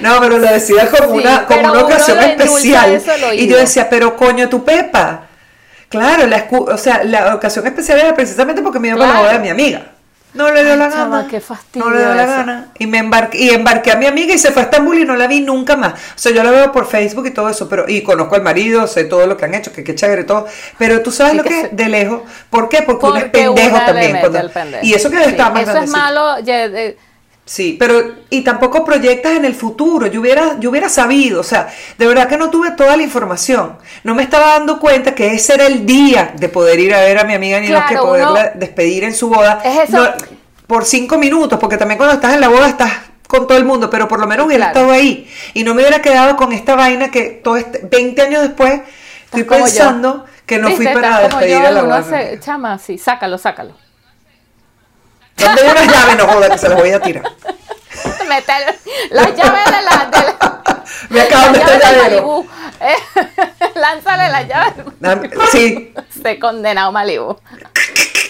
No, 0.00 0.20
pero 0.20 0.38
lo 0.38 0.46
decía 0.46 0.88
como 0.88 1.14
Sí, 1.14 1.18
una, 1.20 1.46
como 1.46 1.60
una 1.72 1.82
ocasión 1.82 2.18
especial. 2.20 3.02
Y 3.34 3.46
yo 3.48 3.56
decía, 3.56 3.88
pero 3.90 4.16
coño, 4.16 4.48
tu 4.48 4.64
Pepa. 4.64 5.26
Claro, 5.88 6.26
la, 6.26 6.46
o 6.50 6.76
sea, 6.78 7.04
la 7.04 7.34
ocasión 7.34 7.66
especial 7.66 7.98
era 8.00 8.14
precisamente 8.14 8.62
porque 8.62 8.78
me 8.80 8.88
iba 8.88 8.96
para 8.96 9.08
la 9.08 9.12
Claro. 9.14 9.26
boda 9.26 9.38
de 9.38 9.44
mi 9.44 9.48
amiga. 9.50 9.82
No 10.34 10.50
le 10.52 10.64
dio 10.64 10.72
Ay, 10.72 10.78
la 10.80 10.90
chama, 10.90 11.16
gana. 11.18 11.28
qué 11.30 11.40
fastidio 11.40 11.86
no 11.86 11.92
le 11.94 11.98
dio 12.04 12.14
la 12.14 12.26
gana. 12.26 12.66
Y 12.78 12.86
me 12.88 12.98
embarqué, 12.98 13.38
y 13.38 13.50
embarqué 13.50 13.92
a 13.92 13.96
mi 13.96 14.06
amiga 14.06 14.34
y 14.34 14.38
se 14.38 14.50
fue 14.50 14.62
a 14.62 14.64
Estambul 14.64 14.98
y 14.98 15.04
no 15.04 15.14
la 15.14 15.26
vi 15.28 15.40
nunca 15.40 15.76
más. 15.76 15.92
O 15.92 15.96
sea, 16.16 16.32
yo 16.32 16.42
la 16.42 16.50
veo 16.50 16.72
por 16.72 16.86
Facebook 16.86 17.26
y 17.26 17.30
todo 17.30 17.48
eso, 17.48 17.68
pero, 17.68 17.88
y 17.88 18.02
conozco 18.02 18.34
al 18.34 18.42
marido, 18.42 18.86
sé 18.88 19.04
todo 19.04 19.26
lo 19.28 19.36
que 19.36 19.44
han 19.44 19.54
hecho, 19.54 19.72
que 19.72 19.84
qué 19.84 19.94
chévere 19.94 20.24
todo. 20.24 20.46
Pero 20.76 21.02
tú 21.02 21.12
sabes 21.12 21.32
Sí, 21.32 21.38
lo 21.38 21.44
que 21.44 21.50
se- 21.50 21.60
es 21.66 21.76
de 21.76 21.88
lejos. 21.88 22.22
¿Por 22.50 22.68
qué? 22.68 22.82
Porque, 22.82 23.06
uno 23.06 23.16
es 23.16 23.22
Porque 23.24 23.38
pendejo 23.44 23.76
también. 23.86 24.16
cuando- 24.18 24.50
pendejo. 24.50 24.84
y 24.84 24.94
eso 24.94 25.08
que 25.10 25.18
Sí, 25.18 25.22
estaba 25.30 25.50
más 25.54 25.68
Eso 25.68 25.78
es 25.78 25.90
malo. 25.90 26.38
ya, 26.40 26.64
eh, 26.64 26.96
Sí, 27.46 27.76
pero 27.78 28.02
y 28.30 28.40
tampoco 28.40 28.84
proyectas 28.86 29.32
en 29.32 29.44
el 29.44 29.54
futuro. 29.54 30.06
Yo 30.06 30.20
hubiera, 30.22 30.58
yo 30.60 30.70
hubiera 30.70 30.88
sabido, 30.88 31.40
o 31.40 31.44
sea, 31.44 31.68
de 31.98 32.06
verdad 32.06 32.26
que 32.26 32.38
no 32.38 32.48
tuve 32.48 32.70
toda 32.70 32.96
la 32.96 33.02
información. 33.02 33.76
No 34.02 34.14
me 34.14 34.22
estaba 34.22 34.52
dando 34.58 34.80
cuenta 34.80 35.14
que 35.14 35.34
ese 35.34 35.54
era 35.54 35.66
el 35.66 35.84
día 35.84 36.32
de 36.38 36.48
poder 36.48 36.80
ir 36.80 36.94
a 36.94 37.00
ver 37.00 37.18
a 37.18 37.24
mi 37.24 37.34
amiga 37.34 37.60
ni 37.60 37.66
Claro, 37.66 37.86
que 37.88 37.94
uno- 37.96 38.04
poderla 38.04 38.52
despedir 38.54 39.04
en 39.04 39.14
su 39.14 39.28
boda. 39.28 39.60
Es 39.62 39.90
eso. 39.90 40.02
No, 40.02 40.10
por 40.66 40.86
cinco 40.86 41.18
minutos, 41.18 41.58
porque 41.60 41.76
también 41.76 41.98
cuando 41.98 42.14
estás 42.14 42.32
en 42.32 42.40
la 42.40 42.48
boda 42.48 42.66
estás 42.68 42.90
con 43.28 43.46
todo 43.46 43.58
el 43.58 43.66
mundo, 43.66 43.90
pero 43.90 44.08
por 44.08 44.20
lo 44.20 44.26
menos 44.26 44.46
hubiera 44.46 44.70
Claro. 44.70 44.78
estado 44.80 44.92
ahí 44.98 45.28
y 45.52 45.64
no 45.64 45.74
me 45.74 45.82
hubiera 45.82 46.00
quedado 46.00 46.36
con 46.36 46.52
esta 46.52 46.74
vaina 46.76 47.10
que 47.10 47.24
todo 47.44 47.58
este, 47.58 47.80
20 47.90 48.22
años 48.22 48.40
después 48.42 48.80
estoy 49.26 49.42
yo. 49.42 49.46
pensando 49.48 50.24
que 50.46 50.58
no 50.58 50.70
fui 50.70 50.86
para 50.86 51.22
Estás 51.26 51.40
despedir 51.40 51.60
yo, 51.60 51.66
a 51.66 51.70
la 51.70 51.82
boda. 51.82 51.98
hace- 51.98 52.40
chama, 52.40 52.78
sí, 52.78 52.96
sácalo, 52.96 53.36
sácalo. 53.36 53.76
¿Dónde 55.36 55.62
hay 55.62 55.70
unas 55.70 55.86
llaves? 55.86 56.16
No 56.16 56.26
joda, 56.26 56.48
que 56.50 56.58
se 56.58 56.68
las 56.68 56.78
voy 56.78 56.90
a 56.90 57.00
tirar. 57.00 57.24
Meter 58.28 58.78
las 59.10 59.36
llaves 59.36 59.64
de 59.64 59.82
la... 59.82 60.08
De 60.10 60.22
la 60.22 60.84
Me 61.10 61.20
acabo 61.20 61.52
de 61.52 61.58
las 61.58 62.22
Eh, 62.84 62.94
lánzale 63.76 64.28
las 64.28 64.46
llaves. 64.48 64.74
Dame- 65.00 65.30
Sí, 65.50 65.92
Se 66.22 66.38
condenado 66.38 66.92
Malibu. 66.92 67.36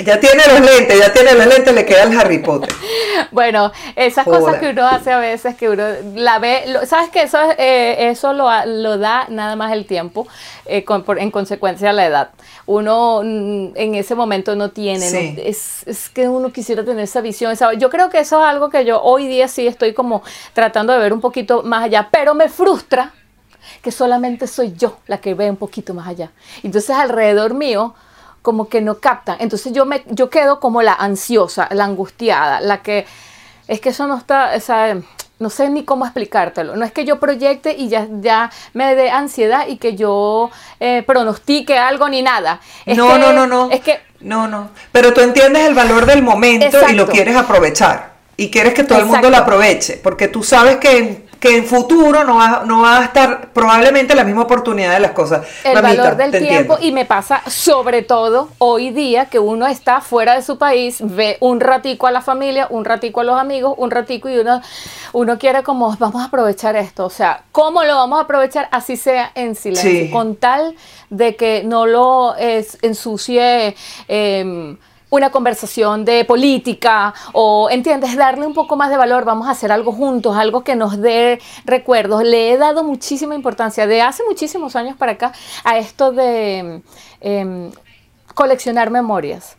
ya 0.04 0.18
tiene 0.20 0.42
los 0.46 0.60
lentes, 0.60 0.98
ya 0.98 1.12
tiene 1.12 1.34
los 1.34 1.46
lentes, 1.46 1.74
le 1.74 1.84
queda 1.86 2.04
el 2.04 2.18
Harry 2.18 2.38
Potter. 2.38 2.72
Bueno, 3.30 3.72
esas 3.96 4.24
cosas 4.24 4.56
que 4.60 4.68
uno 4.70 4.86
hace 4.86 5.12
a 5.12 5.18
veces, 5.18 5.54
que 5.56 5.68
uno 5.70 5.84
la 6.14 6.38
ve, 6.38 6.64
lo- 6.68 6.84
¿sabes 6.86 7.10
que 7.10 7.22
Eso, 7.22 7.40
es, 7.40 7.54
eh, 7.58 8.10
eso 8.10 8.32
lo, 8.32 8.48
lo 8.66 8.98
da 8.98 9.26
nada 9.28 9.56
más 9.56 9.72
el 9.72 9.86
tiempo, 9.86 10.26
eh, 10.66 10.84
con- 10.84 11.02
por- 11.04 11.18
en 11.18 11.30
consecuencia 11.30 11.92
la 11.92 12.06
edad. 12.06 12.30
Uno 12.66 13.22
mm, 13.24 13.68
en 13.76 13.94
ese 13.94 14.14
momento 14.14 14.54
no 14.56 14.70
tiene, 14.70 15.04
no- 15.04 15.10
Sí. 15.18 15.34
es, 15.38 15.82
es 15.86 16.08
que 16.10 16.28
uno 16.28 16.52
quisiera 16.52 16.84
tener 16.84 17.04
esa 17.04 17.20
visión. 17.20 17.50
esa- 17.52 17.72
yo 17.74 17.88
creo 17.90 18.08
que 18.10 18.18
eso 18.20 18.40
es 18.42 18.48
algo 18.48 18.70
que 18.70 18.84
yo 18.84 19.00
hoy 19.02 19.26
día 19.26 19.48
sí 19.48 19.66
estoy 19.66 19.94
como 19.94 20.22
tratando 20.52 20.92
de 20.92 20.98
ver 20.98 21.12
un 21.12 21.20
poquito 21.20 21.62
más 21.62 21.84
allá, 21.84 22.08
pero 22.10 22.34
me 22.34 22.48
frustra 22.48 23.12
que 23.84 23.92
solamente 23.92 24.46
soy 24.48 24.74
yo 24.76 24.96
la 25.06 25.18
que 25.18 25.34
ve 25.34 25.48
un 25.50 25.56
poquito 25.56 25.92
más 25.94 26.08
allá. 26.08 26.30
Entonces 26.64 26.90
alrededor 26.90 27.54
mío 27.54 27.94
como 28.42 28.68
que 28.68 28.80
no 28.80 28.98
captan. 28.98 29.36
Entonces 29.40 29.72
yo 29.72 29.84
me 29.84 30.02
yo 30.06 30.30
quedo 30.30 30.58
como 30.58 30.82
la 30.82 30.94
ansiosa, 30.94 31.68
la 31.70 31.84
angustiada, 31.84 32.60
la 32.60 32.82
que 32.82 33.06
es 33.68 33.80
que 33.80 33.90
eso 33.90 34.06
no 34.06 34.16
está, 34.16 34.52
o 34.56 34.60
sea, 34.60 34.96
no 35.38 35.50
sé 35.50 35.68
ni 35.68 35.84
cómo 35.84 36.04
explicártelo. 36.06 36.76
No 36.76 36.84
es 36.84 36.92
que 36.92 37.04
yo 37.04 37.20
proyecte 37.20 37.74
y 37.76 37.88
ya, 37.88 38.06
ya 38.20 38.50
me 38.72 38.94
dé 38.94 39.10
ansiedad 39.10 39.66
y 39.68 39.76
que 39.76 39.94
yo 39.96 40.50
eh, 40.80 41.02
pronostique 41.06 41.76
algo 41.78 42.08
ni 42.08 42.22
nada. 42.22 42.60
Es 42.86 42.96
no, 42.96 43.08
que- 43.12 43.18
no, 43.18 43.32
no, 43.32 43.46
no. 43.46 43.70
Es 43.70 43.80
que 43.80 44.00
No, 44.20 44.48
no. 44.48 44.70
Pero 44.92 45.12
tú 45.12 45.20
entiendes 45.20 45.66
el 45.66 45.74
valor 45.74 46.06
del 46.06 46.22
momento 46.22 46.78
y 46.88 46.94
lo 46.94 47.06
quieres 47.06 47.36
aprovechar. 47.36 48.14
Y 48.36 48.50
quieres 48.50 48.74
que 48.74 48.84
todo 48.84 48.98
el 48.98 49.06
mundo 49.06 49.28
lo 49.30 49.36
aproveche. 49.36 50.00
Porque 50.02 50.28
tú 50.28 50.42
sabes 50.42 50.76
que 50.78 50.98
en, 50.98 51.24
que 51.44 51.58
en 51.58 51.66
futuro 51.66 52.24
no 52.24 52.36
va, 52.36 52.62
no 52.64 52.80
va 52.80 53.00
a 53.00 53.04
estar 53.04 53.50
probablemente 53.52 54.14
la 54.14 54.24
misma 54.24 54.44
oportunidad 54.44 54.94
de 54.94 55.00
las 55.00 55.10
cosas. 55.10 55.46
el 55.62 55.74
Mamita, 55.74 56.02
valor 56.02 56.16
del 56.16 56.30
tiempo 56.30 56.46
entiendo. 56.46 56.78
y 56.80 56.90
me 56.92 57.04
pasa 57.04 57.42
sobre 57.46 58.00
todo 58.00 58.48
hoy 58.56 58.88
día 58.92 59.26
que 59.26 59.38
uno 59.38 59.66
está 59.66 60.00
fuera 60.00 60.36
de 60.36 60.40
su 60.42 60.56
país, 60.56 60.96
ve 61.02 61.36
un 61.40 61.60
ratico 61.60 62.06
a 62.06 62.10
la 62.12 62.22
familia, 62.22 62.66
un 62.70 62.86
ratico 62.86 63.20
a 63.20 63.24
los 63.24 63.38
amigos, 63.38 63.74
un 63.76 63.90
ratico 63.90 64.30
y 64.30 64.38
uno, 64.38 64.62
uno 65.12 65.38
quiere 65.38 65.62
como 65.62 65.94
vamos 65.98 66.22
a 66.22 66.28
aprovechar 66.28 66.76
esto, 66.76 67.04
o 67.04 67.10
sea, 67.10 67.42
¿cómo 67.52 67.84
lo 67.84 67.94
vamos 67.94 68.18
a 68.20 68.22
aprovechar? 68.22 68.66
Así 68.72 68.96
sea 68.96 69.30
en 69.34 69.54
silencio, 69.54 69.90
Sí. 69.90 70.10
con 70.10 70.36
tal 70.36 70.74
de 71.10 71.36
que 71.36 71.62
no 71.62 71.84
lo 71.84 72.34
es- 72.36 72.78
ensucie. 72.80 73.76
em, 74.08 74.78
una 75.14 75.30
conversación 75.30 76.04
de 76.04 76.24
política 76.24 77.14
o, 77.32 77.70
¿entiendes? 77.70 78.16
Darle 78.16 78.46
un 78.46 78.54
poco 78.54 78.76
más 78.76 78.90
de 78.90 78.96
valor, 78.96 79.24
vamos 79.24 79.46
a 79.46 79.52
hacer 79.52 79.70
algo 79.70 79.92
juntos, 79.92 80.36
algo 80.36 80.64
que 80.64 80.74
nos 80.74 81.00
dé 81.00 81.40
recuerdos. 81.64 82.24
Le 82.24 82.52
he 82.52 82.56
dado 82.56 82.82
muchísima 82.82 83.34
importancia 83.34 83.86
de 83.86 84.02
hace 84.02 84.22
muchísimos 84.28 84.74
años 84.74 84.96
para 84.96 85.12
acá 85.12 85.32
a 85.62 85.78
esto 85.78 86.10
de 86.12 86.82
em, 87.20 87.70
coleccionar 88.34 88.90
memorias. 88.90 89.56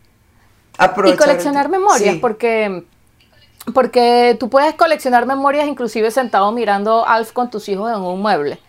Y 0.78 0.84
Aprovechar 0.84 1.18
coleccionar 1.20 1.70
memorias, 1.70 2.16
Sí. 2.16 2.20
porque, 2.20 2.84
porque 3.74 4.36
tú 4.38 4.50
puedes 4.50 4.76
coleccionar 4.76 5.26
memorias 5.26 5.68
inclusive 5.68 6.12
sentado 6.12 6.52
mirando 6.52 7.08
Alf 7.08 7.32
con 7.32 7.50
tus 7.50 7.70
hijos 7.70 7.90
en 7.92 8.02
un 8.02 8.22
mueble. 8.22 8.60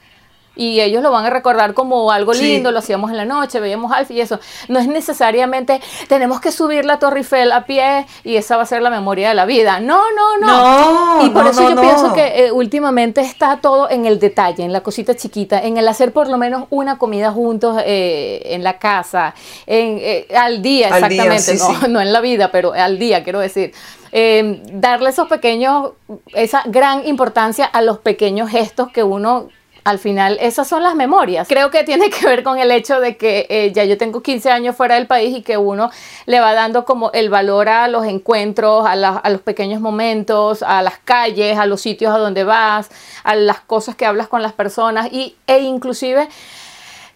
Y 0.57 0.80
ellos 0.80 1.02
lo 1.02 1.11
van 1.11 1.26
a 1.26 1.30
recordar 1.30 1.74
como 1.74 2.11
algo 2.11 2.34
Sí. 2.34 2.42
lindo, 2.42 2.72
lo 2.72 2.78
hacíamos 2.78 3.11
en 3.11 3.18
la 3.18 3.24
noche, 3.26 3.61
veíamos 3.61 3.92
Alf 3.92 4.11
y 4.11 4.20
eso. 4.20 4.40
No 4.68 4.78
es 4.78 4.88
necesariamente, 4.88 5.80
tenemos 6.09 6.40
que 6.40 6.50
subir 6.50 6.84
la 6.84 6.98
Torre 6.98 7.18
Eiffel 7.18 7.52
a 7.52 7.66
pie 7.66 8.07
y 8.24 8.36
esa 8.36 8.57
va 8.57 8.62
a 8.62 8.66
ser 8.66 8.82
la 8.82 8.90
memoria 8.90 9.28
de 9.28 9.34
la 9.34 9.44
vida. 9.44 9.80
No, 9.80 10.00
no, 10.12 10.38
no. 10.38 11.16
No, 11.18 11.26
y 11.26 11.30
por 11.30 11.44
no, 11.44 11.50
eso 11.50 11.62
no, 11.62 11.74
yo 11.74 11.80
pienso 11.80 12.12
que 12.14 12.46
eh, 12.46 12.52
últimamente 12.52 13.20
está 13.20 13.59
todo 13.61 13.90
en 13.90 14.07
el 14.07 14.18
detalle, 14.18 14.64
en 14.64 14.72
la 14.72 14.80
cosita 14.80 15.14
chiquita, 15.14 15.62
en 15.62 15.76
el 15.76 15.86
hacer 15.88 16.12
por 16.12 16.28
lo 16.28 16.38
menos 16.38 16.64
una 16.70 16.98
comida 16.98 17.30
juntos 17.30 17.76
eh, 17.84 18.42
en 18.46 18.64
la 18.64 18.78
casa, 18.78 19.34
en, 19.66 19.98
eh, 20.00 20.26
al 20.36 20.62
día 20.62 20.88
Al 20.94 21.09
día, 21.09 21.24
exactamente, 21.26 21.42
sí, 21.42 21.59
no, 21.59 21.80
sí. 21.80 21.86
no 21.90 22.00
en 22.00 22.12
la 22.12 22.20
vida, 22.20 22.50
pero 22.50 22.72
al 22.72 22.98
día, 22.98 23.22
quiero 23.22 23.40
decir. 23.40 23.72
Eh, 24.12 24.62
darle 24.72 25.11
esos 25.11 25.28
pequeños, 25.28 25.90
esa 26.32 26.62
gran 26.66 27.07
importancia 27.07 27.66
a 27.66 27.82
los 27.82 27.98
pequeños 27.98 28.48
gestos 28.48 28.90
que 28.90 29.02
uno 29.02 29.48
al 29.87 30.01
final, 30.01 30.37
esas 30.41 30.66
son 30.66 30.82
las 30.82 30.97
memorias. 30.97 31.47
Creo 31.47 31.70
que 31.70 31.84
tiene 31.84 32.11
que 32.11 32.26
ver 32.26 32.43
con 32.43 32.59
el 32.59 32.72
hecho 32.72 32.99
de 32.99 33.16
que 33.16 33.47
eh, 33.49 33.70
ya 33.72 33.84
yo 33.84 33.97
tengo 33.97 34.20
15 34.20 34.51
años 34.51 34.74
fuera 34.74 34.97
del 34.97 35.07
país 35.07 35.37
y 35.37 35.43
que 35.43 35.57
uno 35.57 35.93
le 36.26 36.41
va 36.41 36.55
dando 36.55 36.84
como 36.84 37.12
el 37.12 37.30
valor 37.30 37.68
a 37.68 37.87
los 37.87 38.05
encuentros, 38.05 38.84
a, 38.84 38.97
los 38.97 39.41
pequeños 39.43 39.80
momentos, 39.80 40.64
a 40.64 40.82
las 40.82 40.99
calles, 40.99 41.57
a 41.57 41.66
los 41.66 41.82
sitios 41.82 42.12
a 42.12 42.18
donde 42.18 42.43
vas, 42.43 42.91
a 43.22 43.37
las 43.37 43.61
cosas 43.61 43.95
que 43.95 44.05
hablas 44.05 44.26
con 44.26 44.43
las 44.43 44.53
personas 44.53 45.09
y, 45.12 45.37
e 45.47 45.61
inclusive 45.61 46.28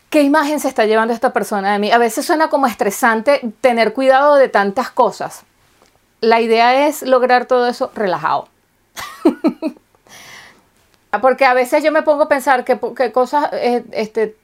¿Qué 0.09 0.23
imagen 0.23 0.61
se 0.61 0.69
está 0.69 0.87
llevando 0.87 1.13
esta 1.13 1.33
persona 1.33 1.73
de 1.73 1.79
mí? 1.81 1.91
A 1.91 1.99
veces 1.99 2.25
suena 2.25 2.51
como 2.51 2.69
estresante 2.69 3.41
tener 3.61 3.93
cuidado 3.93 4.37
de 4.37 4.49
tantas 4.49 4.91
cosas. 4.91 5.43
La 6.21 6.41
idea 6.41 6.87
es 6.87 7.03
lograr 7.03 7.47
todo 7.47 7.67
eso 7.67 7.91
relajado. 7.95 8.49
Porque 11.19 11.45
a 11.45 11.55
veces 11.55 11.83
yo 11.83 11.91
me 11.91 12.03
pongo 12.03 12.25
a 12.25 12.29
pensar 12.29 12.65
qué 12.65 12.79
qué 12.97 13.11
cosas 13.11 13.49
eh, 13.53 13.85
este, 13.93 14.37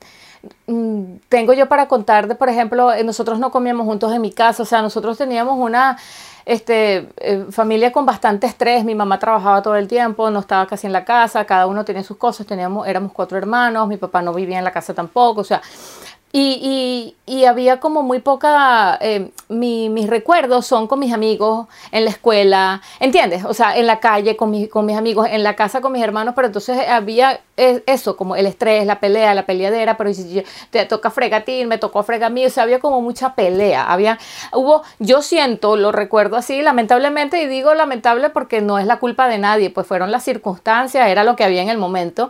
mm, 0.67 1.17
tengo 1.29 1.53
yo 1.53 1.69
para 1.69 1.87
contar 1.89 2.27
de, 2.27 2.35
por 2.35 2.49
ejemplo, 2.49 2.93
eh, 2.93 3.05
nosotros 3.05 3.39
no 3.39 3.51
comíamos 3.51 3.87
juntos 3.87 4.13
en 4.13 4.21
mi 4.21 4.33
casa, 4.33 4.63
o 4.63 4.67
sea, 4.67 4.83
nosotros 4.83 5.17
teníamos 5.19 5.57
una 5.59 5.97
este, 6.45 7.09
eh, 7.19 7.47
familia 7.51 7.93
con 7.93 8.07
bastante 8.07 8.47
estrés, 8.47 8.85
mi 8.85 8.95
mamá 8.95 9.19
trabajaba 9.19 9.63
todo 9.63 9.77
el 9.77 9.89
tiempo, 9.89 10.31
no 10.31 10.41
estaba 10.41 10.67
casi 10.67 10.87
en 10.87 10.93
la 10.93 11.05
casa, 11.05 11.45
cada 11.45 11.67
uno 11.67 11.85
tenía 11.85 12.05
sus 12.05 12.17
cosas, 12.17 12.47
teníamos, 12.47 12.87
éramos 12.87 13.13
cuatro 13.13 13.37
hermanos, 13.37 13.89
mi 13.89 13.97
papá 13.97 14.23
no 14.23 14.33
vivía 14.33 14.59
en 14.59 14.65
la 14.65 14.73
casa 14.73 14.95
tampoco, 14.95 15.41
o 15.41 15.45
sea, 15.45 15.61
y, 16.39 17.15
y- 17.27 17.39
y 17.39 17.45
había 17.47 17.81
como 17.81 18.03
muy 18.03 18.21
poca, 18.21 18.99
eh, 19.01 19.31
mi- 19.49 19.89
mis 19.89 20.07
recuerdos 20.07 20.67
son 20.67 20.87
con 20.87 20.99
mis 20.99 21.13
amigos 21.15 21.67
en 21.93 22.05
la 22.05 22.11
escuela, 22.11 22.83
¿entiendes? 23.01 23.45
O 23.47 23.55
sea, 23.55 23.75
en 23.77 23.87
la 23.87 24.01
calle 24.01 24.37
con, 24.37 24.51
mis- 24.51 24.69
con 24.69 24.85
mis 24.85 24.97
amigos, 24.99 25.27
en 25.31 25.43
la 25.43 25.57
casa 25.57 25.81
con 25.81 25.93
mis 25.93 26.03
hermanos, 26.03 26.35
pero 26.37 26.49
entonces 26.49 26.79
había 26.89 27.41
eso, 27.57 28.19
como 28.19 28.37
el 28.37 28.45
estrés, 28.47 28.85
la 28.87 29.01
pelea, 29.01 29.33
la 29.35 29.47
peleadera, 29.47 29.97
pero 29.97 30.13
si 30.13 30.43
te 30.71 30.85
toca 30.85 31.11
frega 31.11 31.39
a 31.39 31.41
ti, 31.45 31.65
me 31.65 31.79
tocó 31.79 32.03
frega 32.03 32.27
a 32.27 32.31
mí, 32.31 32.45
o 32.45 32.51
sea, 32.51 32.65
había 32.65 32.81
como 32.81 33.01
mucha 33.01 33.35
pelea, 33.35 33.91
había, 33.91 34.19
hubo, 34.53 34.83
yo 34.99 35.23
siento, 35.23 35.75
lo 35.77 35.91
recuerdo 35.91 36.37
así, 36.37 36.61
lamentablemente, 36.61 37.41
y 37.43 37.47
digo 37.47 37.73
lamentable 37.75 38.29
porque 38.29 38.61
no 38.61 38.79
es 38.79 38.85
la 38.87 38.99
culpa 38.99 39.27
de 39.29 39.39
nadie, 39.39 39.71
pues 39.71 39.87
fueron 39.87 40.11
las 40.13 40.23
circunstancias, 40.23 41.09
era 41.09 41.25
lo 41.25 41.35
que 41.35 41.45
había 41.45 41.63
en 41.63 41.71
el 41.71 41.79
momento, 41.79 42.29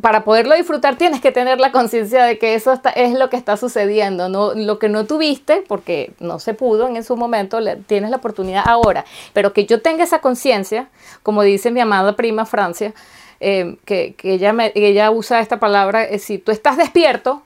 para 0.00 0.24
poderlo 0.24 0.54
disfrutar 0.56 0.96
tienes 0.96 1.20
que 1.20 1.30
tener 1.30 1.60
la 1.60 1.70
conciencia 1.70 2.24
de 2.24 2.36
que 2.38 2.54
eso 2.54 2.72
es 2.96 3.12
lo 3.12 3.30
que 3.30 3.36
está 3.36 3.56
sucediendo, 3.56 4.28
lo 4.54 4.78
que 4.78 4.88
no 4.88 5.04
tuviste 5.06 5.62
porque 5.68 6.12
no 6.18 6.40
se 6.40 6.52
pudo 6.54 6.88
en 6.88 7.04
su 7.04 7.16
momento, 7.16 7.58
tienes 7.86 8.10
la 8.10 8.16
oportunidad 8.16 8.64
ahora, 8.66 9.04
pero 9.32 9.52
que 9.52 9.66
yo 9.66 9.80
tenga 9.82 10.02
esa 10.04 10.20
conciencia, 10.20 10.88
como 11.22 11.42
dice 11.42 11.70
mi 11.70 11.80
amada 11.80 12.16
prima 12.16 12.44
Francia, 12.44 12.92
eh, 13.40 13.76
que, 13.84 14.16
ella, 14.24 14.52
ella 14.74 15.10
usa 15.10 15.40
esta 15.40 15.60
palabra, 15.60 16.04
eh, 16.04 16.18
si 16.18 16.38
tú 16.38 16.50
estás 16.50 16.76
despierto 16.76 17.42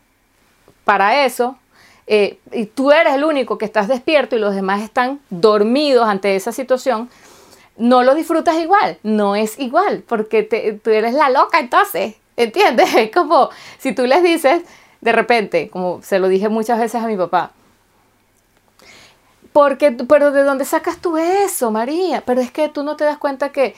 para 0.84 1.24
eso, 1.26 1.56
eh, 2.06 2.38
y 2.52 2.64
tú 2.64 2.90
eres 2.92 3.14
el 3.14 3.24
único 3.24 3.58
que 3.58 3.66
estás 3.66 3.88
despierto 3.88 4.36
y 4.36 4.38
los 4.38 4.54
demás 4.54 4.80
están 4.82 5.20
dormidos 5.28 6.08
ante 6.08 6.34
esa 6.36 6.52
situación, 6.52 7.10
no 7.76 8.02
lo 8.02 8.14
disfrutas 8.14 8.56
igual, 8.56 8.96
no 9.02 9.36
es 9.36 9.58
igual, 9.58 10.02
porque 10.08 10.42
te- 10.42 10.72
tú 10.72 10.90
eres 10.90 11.12
la 11.14 11.28
loca 11.28 11.60
entonces, 11.60 12.14
¿entiendes? 12.38 12.94
Es 12.96 13.10
como 13.10 13.50
si 13.78 13.92
tú 13.92 14.06
les 14.06 14.22
dices, 14.22 14.62
de 15.00 15.12
repente, 15.12 15.68
como 15.68 16.00
se 16.02 16.18
lo 16.18 16.28
dije 16.28 16.48
muchas 16.48 16.78
veces 16.78 17.02
a 17.02 17.06
mi 17.06 17.16
papá, 17.16 17.50
porque, 19.52 19.90
pero 19.90 20.30
¿de 20.30 20.44
dónde 20.44 20.64
sacas 20.64 20.98
tú 20.98 21.16
eso, 21.16 21.70
María? 21.70 22.22
Pero 22.24 22.40
es 22.40 22.50
que 22.50 22.68
tú 22.68 22.84
no 22.84 22.96
te 22.96 23.04
das 23.04 23.18
cuenta 23.18 23.50
que, 23.50 23.74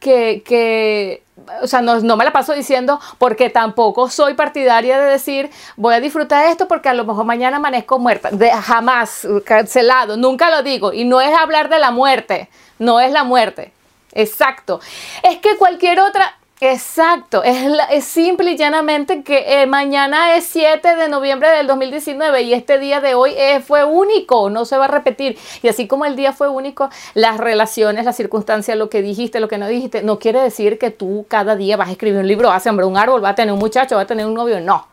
que, 0.00 0.42
que 0.44 1.22
o 1.62 1.66
sea, 1.66 1.82
no, 1.82 2.00
no 2.00 2.16
me 2.16 2.24
la 2.24 2.32
paso 2.32 2.52
diciendo 2.52 2.98
porque 3.18 3.50
tampoco 3.50 4.08
soy 4.08 4.34
partidaria 4.34 4.98
de 4.98 5.10
decir 5.10 5.50
voy 5.76 5.94
a 5.94 6.00
disfrutar 6.00 6.46
esto 6.46 6.66
porque 6.66 6.88
a 6.88 6.94
lo 6.94 7.04
mejor 7.04 7.24
mañana 7.24 7.58
amanezco 7.58 7.98
muerta. 7.98 8.30
De, 8.30 8.50
jamás, 8.50 9.26
cancelado, 9.44 10.16
nunca 10.16 10.50
lo 10.50 10.62
digo. 10.62 10.92
Y 10.92 11.04
no 11.04 11.20
es 11.20 11.36
hablar 11.36 11.68
de 11.68 11.78
la 11.78 11.90
muerte, 11.90 12.48
no 12.78 13.00
es 13.00 13.12
la 13.12 13.24
muerte. 13.24 13.72
Exacto. 14.12 14.80
Es 15.22 15.38
que 15.38 15.56
cualquier 15.56 16.00
otra... 16.00 16.37
Exacto, 16.60 17.44
es, 17.44 18.04
simple 18.04 18.50
y 18.50 18.56
llanamente 18.56 19.22
que 19.22 19.62
eh, 19.62 19.66
mañana 19.66 20.34
es 20.34 20.44
7 20.46 20.96
de 20.96 21.08
noviembre 21.08 21.48
del 21.50 21.68
2019 21.68 22.42
y 22.42 22.52
este 22.52 22.80
día 22.80 23.00
de 23.00 23.14
hoy 23.14 23.32
eh, 23.36 23.60
fue 23.60 23.84
único, 23.84 24.50
no 24.50 24.64
se 24.64 24.76
va 24.76 24.86
a 24.86 24.88
repetir. 24.88 25.38
Y 25.62 25.68
así 25.68 25.86
como 25.86 26.04
el 26.04 26.16
día 26.16 26.32
fue 26.32 26.48
único, 26.48 26.90
las 27.14 27.38
relaciones, 27.38 28.04
las 28.04 28.16
circunstancias, 28.16 28.76
lo 28.76 28.90
que 28.90 29.02
dijiste, 29.02 29.38
lo 29.38 29.46
que 29.46 29.56
no 29.56 29.68
dijiste, 29.68 30.02
no 30.02 30.18
quiere 30.18 30.40
decir 30.40 30.80
que 30.80 30.90
tú 30.90 31.26
cada 31.28 31.54
día 31.54 31.76
vas 31.76 31.90
a 31.90 31.92
escribir 31.92 32.18
un 32.18 32.26
libro, 32.26 32.48
vas 32.48 32.56
a 32.56 32.64
sembrar 32.64 32.88
un 32.88 32.96
árbol, 32.96 33.20
vas 33.20 33.32
a 33.32 33.36
tener 33.36 33.52
un 33.52 33.60
muchacho, 33.60 33.94
vas 33.94 34.04
a 34.04 34.08
tener 34.08 34.26
un 34.26 34.34
novio, 34.34 34.60
no. 34.60 34.88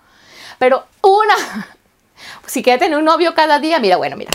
Pero 0.59 0.83
una, 1.01 1.35
si 2.45 2.61
quieres 2.61 2.79
tener 2.79 2.99
un 2.99 3.05
novio 3.05 3.33
cada 3.33 3.57
día, 3.57 3.79
mira, 3.79 3.97
bueno, 3.97 4.15
mira, 4.17 4.31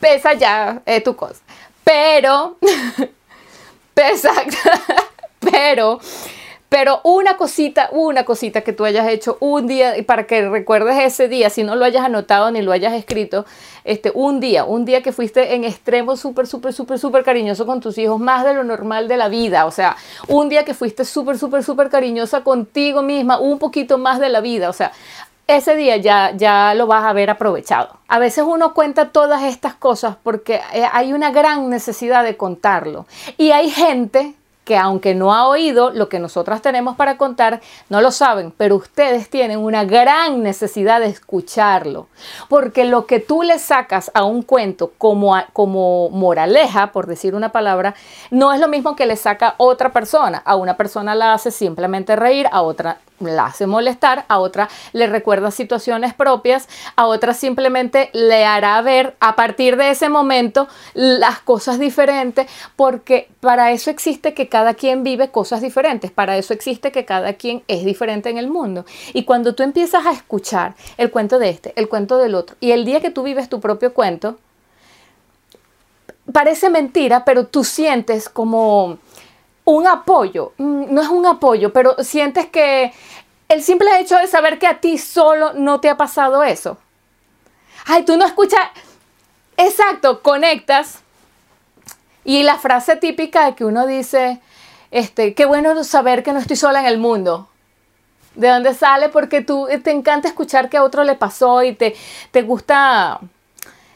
Pesa 0.00 0.32
ya, 0.32 0.82
es 0.86 1.04
tu 1.04 1.14
cosa. 1.14 1.40
Pero, 1.84 2.56
exacto, 3.96 4.56
pero 5.50 6.00
pero 6.72 7.02
una 7.04 7.36
cosita, 7.36 7.90
una 7.92 8.24
cosita 8.24 8.62
que 8.62 8.72
tú 8.72 8.86
hayas 8.86 9.06
hecho 9.06 9.36
un 9.40 9.66
día, 9.66 9.92
para 10.06 10.26
que 10.26 10.48
recuerdes 10.48 10.96
ese 11.00 11.28
día, 11.28 11.50
si 11.50 11.64
no 11.64 11.76
lo 11.76 11.84
hayas 11.84 12.02
anotado 12.02 12.50
ni 12.50 12.62
lo 12.62 12.72
hayas 12.72 12.94
escrito, 12.94 13.44
este, 13.84 14.10
un 14.14 14.40
día, 14.40 14.64
un 14.64 14.86
día 14.86 15.02
que 15.02 15.12
fuiste 15.12 15.54
en 15.54 15.64
extremo 15.64 16.16
súper, 16.16 16.46
súper, 16.46 16.72
súper, 16.72 16.98
súper 16.98 17.24
cariñoso 17.24 17.66
con 17.66 17.82
tus 17.82 17.98
hijos, 17.98 18.18
más 18.18 18.46
de 18.46 18.54
lo 18.54 18.64
normal 18.64 19.06
de 19.06 19.18
la 19.18 19.28
vida, 19.28 19.66
o 19.66 19.70
sea, 19.70 19.98
un 20.28 20.48
día 20.48 20.64
que 20.64 20.72
fuiste 20.72 21.04
súper, 21.04 21.36
súper, 21.36 21.62
súper 21.62 21.90
cariñosa 21.90 22.42
contigo 22.42 23.02
misma, 23.02 23.38
un 23.38 23.58
poquito 23.58 23.98
más 23.98 24.18
de 24.18 24.30
la 24.30 24.40
vida, 24.40 24.70
o 24.70 24.72
sea, 24.72 24.92
ese 25.46 25.76
día 25.76 25.98
ya, 25.98 26.32
ya 26.34 26.72
lo 26.72 26.86
vas 26.86 27.04
a 27.04 27.10
haber 27.10 27.28
aprovechado. 27.28 27.98
A 28.08 28.18
veces 28.18 28.44
uno 28.48 28.72
cuenta 28.72 29.10
todas 29.10 29.42
estas 29.42 29.74
cosas 29.74 30.16
porque 30.22 30.62
eh, 30.72 30.86
hay 30.90 31.12
una 31.12 31.32
gran 31.32 31.68
necesidad 31.68 32.24
de 32.24 32.38
contarlo. 32.38 33.06
Y 33.36 33.50
hay 33.50 33.68
gente 33.68 34.34
que 34.64 34.76
aunque 34.76 35.14
no 35.14 35.34
ha 35.34 35.48
oído 35.48 35.90
lo 35.90 36.08
que 36.08 36.18
nosotras 36.18 36.62
tenemos 36.62 36.96
para 36.96 37.16
contar, 37.16 37.60
no 37.88 38.00
lo 38.00 38.12
saben, 38.12 38.52
pero 38.56 38.76
ustedes 38.76 39.28
tienen 39.28 39.58
una 39.58 39.84
gran 39.84 40.42
necesidad 40.42 41.00
de 41.00 41.06
escucharlo. 41.06 42.08
Porque 42.48 42.84
lo 42.84 43.06
que 43.06 43.18
tú 43.18 43.42
le 43.42 43.58
sacas 43.58 44.10
a 44.14 44.24
un 44.24 44.42
cuento 44.42 44.92
como, 44.98 45.36
como 45.52 46.10
moraleja, 46.10 46.92
por 46.92 47.06
decir 47.06 47.34
una 47.34 47.50
palabra, 47.50 47.94
no 48.30 48.52
es 48.52 48.60
lo 48.60 48.68
mismo 48.68 48.94
que 48.94 49.06
le 49.06 49.16
saca 49.16 49.54
otra 49.56 49.92
persona. 49.92 50.42
A 50.44 50.56
una 50.56 50.76
persona 50.76 51.14
la 51.14 51.32
hace 51.32 51.50
simplemente 51.50 52.14
reír, 52.16 52.46
a 52.52 52.62
otra 52.62 52.98
la 53.30 53.46
hace 53.46 53.66
molestar, 53.66 54.24
a 54.28 54.38
otra 54.38 54.68
le 54.92 55.06
recuerda 55.06 55.50
situaciones 55.50 56.14
propias, 56.14 56.68
a 56.96 57.06
otra 57.06 57.34
simplemente 57.34 58.10
le 58.12 58.44
hará 58.44 58.80
ver 58.82 59.16
a 59.20 59.36
partir 59.36 59.76
de 59.76 59.90
ese 59.90 60.08
momento 60.08 60.68
las 60.94 61.40
cosas 61.40 61.78
diferentes, 61.78 62.48
porque 62.76 63.28
para 63.40 63.70
eso 63.72 63.90
existe 63.90 64.34
que 64.34 64.48
cada 64.48 64.74
quien 64.74 65.02
vive 65.02 65.30
cosas 65.30 65.60
diferentes, 65.60 66.10
para 66.10 66.36
eso 66.36 66.54
existe 66.54 66.92
que 66.92 67.04
cada 67.04 67.34
quien 67.34 67.62
es 67.68 67.84
diferente 67.84 68.30
en 68.30 68.38
el 68.38 68.48
mundo. 68.48 68.84
Y 69.12 69.24
cuando 69.24 69.54
tú 69.54 69.62
empiezas 69.62 70.06
a 70.06 70.12
escuchar 70.12 70.74
el 70.96 71.10
cuento 71.10 71.38
de 71.38 71.50
este, 71.50 71.72
el 71.76 71.88
cuento 71.88 72.18
del 72.18 72.34
otro, 72.34 72.56
y 72.60 72.72
el 72.72 72.84
día 72.84 73.00
que 73.00 73.10
tú 73.10 73.22
vives 73.22 73.48
tu 73.48 73.60
propio 73.60 73.92
cuento, 73.94 74.36
parece 76.32 76.70
mentira, 76.70 77.24
pero 77.24 77.46
tú 77.46 77.64
sientes 77.64 78.28
como 78.28 78.98
un 79.64 79.86
apoyo, 79.86 80.52
mm, 80.58 80.92
no 80.92 81.02
es 81.02 81.08
un 81.08 81.26
apoyo, 81.26 81.72
pero 81.72 81.96
sientes 82.02 82.46
que 82.46 82.92
el 83.48 83.62
simple 83.62 84.00
hecho 84.00 84.16
de 84.16 84.26
saber 84.26 84.58
que 84.58 84.66
a 84.66 84.80
ti 84.80 84.98
solo 84.98 85.52
no 85.54 85.80
te 85.80 85.90
ha 85.90 85.96
pasado 85.96 86.42
eso. 86.42 86.78
Ay, 87.86 88.04
tú 88.04 88.16
no 88.16 88.24
escuchas, 88.24 88.60
exacto, 89.56 90.22
conectas. 90.22 91.00
Y 92.24 92.44
la 92.44 92.58
frase 92.58 92.96
típica 92.96 93.46
de 93.46 93.54
que 93.54 93.64
uno 93.64 93.86
dice, 93.86 94.40
este, 94.90 95.34
qué 95.34 95.44
bueno 95.44 95.82
saber 95.84 96.22
que 96.22 96.32
no 96.32 96.38
estoy 96.38 96.56
sola 96.56 96.80
en 96.80 96.86
el 96.86 96.98
mundo. 96.98 97.48
¿De 98.34 98.48
dónde 98.48 98.74
sale? 98.74 99.08
Porque 99.10 99.42
tú 99.42 99.68
te 99.82 99.90
encanta 99.90 100.28
escuchar 100.28 100.70
que 100.70 100.78
a 100.78 100.84
otro 100.84 101.04
le 101.04 101.16
pasó 101.16 101.62
y 101.62 101.74
te, 101.74 101.94
te 102.30 102.42
gusta, 102.42 103.20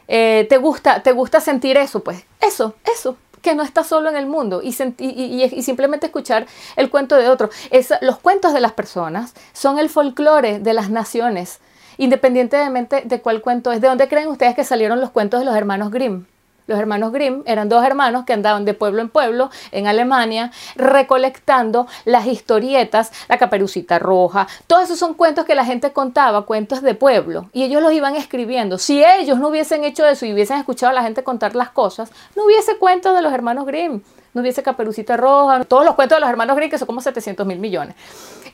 eh, 0.07 0.45
te 0.49 0.57
gusta, 0.57 1.01
te 1.01 1.13
gusta 1.13 1.41
sentir 1.41 1.77
eso, 1.77 2.01
pues. 2.01 2.23
Eso, 2.41 2.75
eso 2.83 3.17
que 3.41 3.55
no 3.55 3.63
está 3.63 3.83
solo 3.83 4.09
en 4.09 4.15
el 4.15 4.25
mundo 4.25 4.61
y, 4.63 4.69
y, 4.69 5.61
simplemente 5.63 6.07
escuchar 6.07 6.47
el 6.75 6.89
cuento 6.89 7.15
de 7.15 7.29
otro. 7.29 7.49
Es, 7.71 7.93
los 8.01 8.19
cuentos 8.19 8.53
de 8.53 8.61
las 8.61 8.73
personas 8.73 9.33
son 9.53 9.79
el 9.79 9.89
folclore 9.89 10.59
de 10.59 10.73
las 10.73 10.89
naciones, 10.89 11.59
independientemente 11.97 13.03
de 13.05 13.21
cuál 13.21 13.41
cuento 13.41 13.71
es. 13.71 13.81
¿De 13.81 13.87
dónde 13.87 14.07
creen 14.07 14.27
ustedes 14.27 14.55
que 14.55 14.63
salieron 14.63 15.01
los 15.01 15.11
cuentos 15.11 15.39
de 15.39 15.45
los 15.45 15.55
hermanos 15.55 15.91
Grimm? 15.91 16.25
Los 16.67 16.77
hermanos 16.77 17.13
Grimm 17.13 17.43
eran 17.45 17.69
dos 17.69 17.83
hermanos 17.85 18.25
que 18.25 18.33
andaban 18.33 18.65
de 18.65 18.73
pueblo 18.73 19.01
en 19.01 19.09
pueblo 19.09 19.49
en 19.71 19.87
Alemania 19.87 20.51
recolectando 20.75 21.87
las 22.03 22.27
historietas, 22.27 23.11
la 23.29 23.37
caperucita 23.37 23.99
roja. 23.99 24.47
Todos 24.67 24.83
esos 24.83 24.99
son 24.99 25.13
cuentos 25.13 25.45
que 25.45 25.55
la 25.55 25.63
gente 25.63 25.93
contaba, 25.93 26.45
cuentos 26.45 26.81
de 26.81 26.93
pueblo, 26.93 27.49
y 27.53 27.63
ellos 27.63 27.81
los 27.81 27.93
iban 27.93 28.17
escribiendo. 28.17 28.77
Si 28.77 29.03
ellos 29.03 29.39
no 29.39 29.47
hubiesen 29.47 29.85
hecho 29.85 30.05
eso 30.05 30.25
y 30.25 30.33
hubiesen 30.33 30.57
escuchado 30.57 30.91
a 30.91 30.93
la 30.93 31.03
gente 31.03 31.23
contar 31.23 31.55
las 31.55 31.69
cosas, 31.69 32.11
no 32.35 32.43
hubiese 32.43 32.77
cuentos 32.77 33.15
de 33.15 33.21
los 33.21 33.31
hermanos 33.31 33.65
Grimm, 33.65 34.01
no 34.33 34.41
hubiese 34.41 34.61
caperucita 34.61 35.15
roja, 35.15 35.63
todos 35.63 35.85
los 35.85 35.95
cuentos 35.95 36.17
de 36.17 36.19
los 36.19 36.29
hermanos 36.29 36.57
Grimm, 36.57 36.69
que 36.69 36.77
son 36.77 36.85
como 36.85 36.99
700 36.99 37.47
mil 37.47 37.59
millones, 37.59 37.95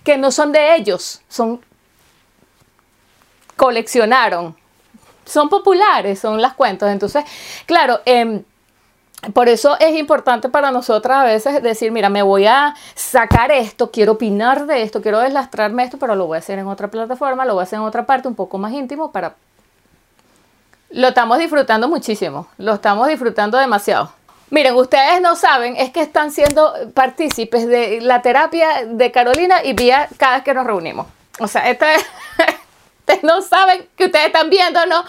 que 0.03 0.18
no 0.18 0.30
son 0.30 0.51
de 0.51 0.76
ellos, 0.76 1.22
son 1.28 1.61
coleccionaron 3.55 4.55
son 5.26 5.49
populares, 5.49 6.19
son 6.19 6.41
las 6.41 6.53
cuentas. 6.53 6.91
Entonces, 6.91 7.24
claro, 7.65 8.01
em, 8.05 8.43
por 9.32 9.47
eso 9.47 9.78
es 9.80 9.97
importante 9.97 10.49
para 10.49 10.71
nosotras 10.71 11.19
a 11.19 11.24
veces 11.24 11.63
decir, 11.63 11.91
mira, 11.91 12.09
me 12.09 12.21
voy 12.21 12.45
a 12.45 12.76
sacar 12.93 13.51
esto, 13.51 13.89
quiero 13.89 14.13
opinar 14.13 14.65
de 14.65 14.82
esto, 14.82 15.01
quiero 15.01 15.19
deslastrarme 15.19 15.84
esto, 15.84 15.97
pero 15.97 16.15
lo 16.15 16.28
voy 16.28 16.36
a 16.36 16.39
hacer 16.39 16.59
en 16.59 16.67
otra 16.67 16.89
plataforma, 16.89 17.45
lo 17.45 17.53
voy 17.53 17.61
a 17.61 17.63
hacer 17.63 17.80
en 17.80 17.86
otra 17.86 18.05
parte 18.05 18.28
un 18.28 18.36
poco 18.36 18.57
más 18.57 18.74
íntimo 18.74 19.11
para... 19.11 19.36
Lo 20.89 21.07
estamos 21.07 21.39
disfrutando 21.39 21.88
muchísimo, 21.88 22.47
lo 22.57 22.74
estamos 22.74 23.07
disfrutando 23.07 23.57
demasiado. 23.57 24.11
Miren, 24.49 24.76
ustedes 24.76 25.21
no 25.21 25.36
saben, 25.36 25.76
es 25.78 25.91
que 25.91 26.01
están 26.01 26.30
siendo 26.30 26.74
partícipes 26.93 27.65
de 27.65 28.01
la 28.01 28.21
terapia 28.21 28.86
de 28.86 29.11
Carolina 29.11 29.63
y 29.63 29.74
Vía 29.74 30.09
cada 30.17 30.36
vez 30.36 30.43
que 30.43 30.53
nos 30.53 30.67
reunimos. 30.67 31.07
O 31.39 31.47
sea, 31.47 31.69
esta 31.69 31.95
es... 31.95 32.05
Ustedes 33.04 33.24
no 33.24 33.41
saben 33.41 33.86
que 33.97 34.06
ustedes 34.06 34.28
están 34.28 34.49
viendo, 34.49 34.86
¿no? 34.86 35.04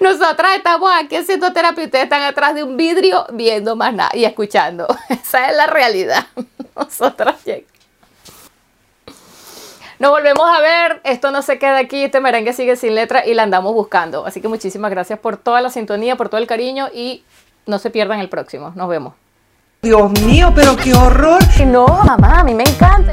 Nosotras 0.00 0.56
estamos 0.56 0.88
aquí 0.94 1.16
haciendo 1.16 1.52
terapia 1.52 1.82
y 1.82 1.86
ustedes 1.86 2.04
están 2.04 2.22
atrás 2.22 2.54
de 2.54 2.62
un 2.62 2.76
vidrio 2.76 3.26
viendo 3.32 3.74
más 3.74 3.92
nada 3.92 4.10
y 4.14 4.24
escuchando. 4.24 4.86
Esa 5.08 5.50
es 5.50 5.56
la 5.56 5.66
realidad. 5.66 6.26
Nosotras 6.76 7.36
nos 9.98 10.10
volvemos 10.10 10.44
a 10.48 10.60
ver. 10.60 11.00
Esto 11.02 11.32
no 11.32 11.42
se 11.42 11.58
queda 11.58 11.78
aquí. 11.78 12.04
Este 12.04 12.20
merengue 12.20 12.52
sigue 12.52 12.76
sin 12.76 12.94
letra 12.94 13.26
y 13.26 13.34
la 13.34 13.42
andamos 13.42 13.72
buscando. 13.72 14.24
Así 14.24 14.40
que 14.40 14.48
muchísimas 14.48 14.90
gracias 14.90 15.18
por 15.18 15.36
toda 15.36 15.60
la 15.60 15.70
sintonía, 15.70 16.16
por 16.16 16.28
todo 16.28 16.40
el 16.40 16.46
cariño 16.46 16.88
y 16.92 17.24
no 17.66 17.78
se 17.78 17.90
pierdan 17.90 18.20
el 18.20 18.28
próximo. 18.28 18.72
Nos 18.76 18.88
vemos. 18.88 19.14
Dios 19.82 20.10
mío, 20.22 20.52
pero 20.54 20.76
qué 20.76 20.94
horror. 20.94 21.42
No, 21.66 21.86
mamá, 21.86 22.40
a 22.40 22.44
mí 22.44 22.54
me 22.54 22.64
encanta. 22.64 23.10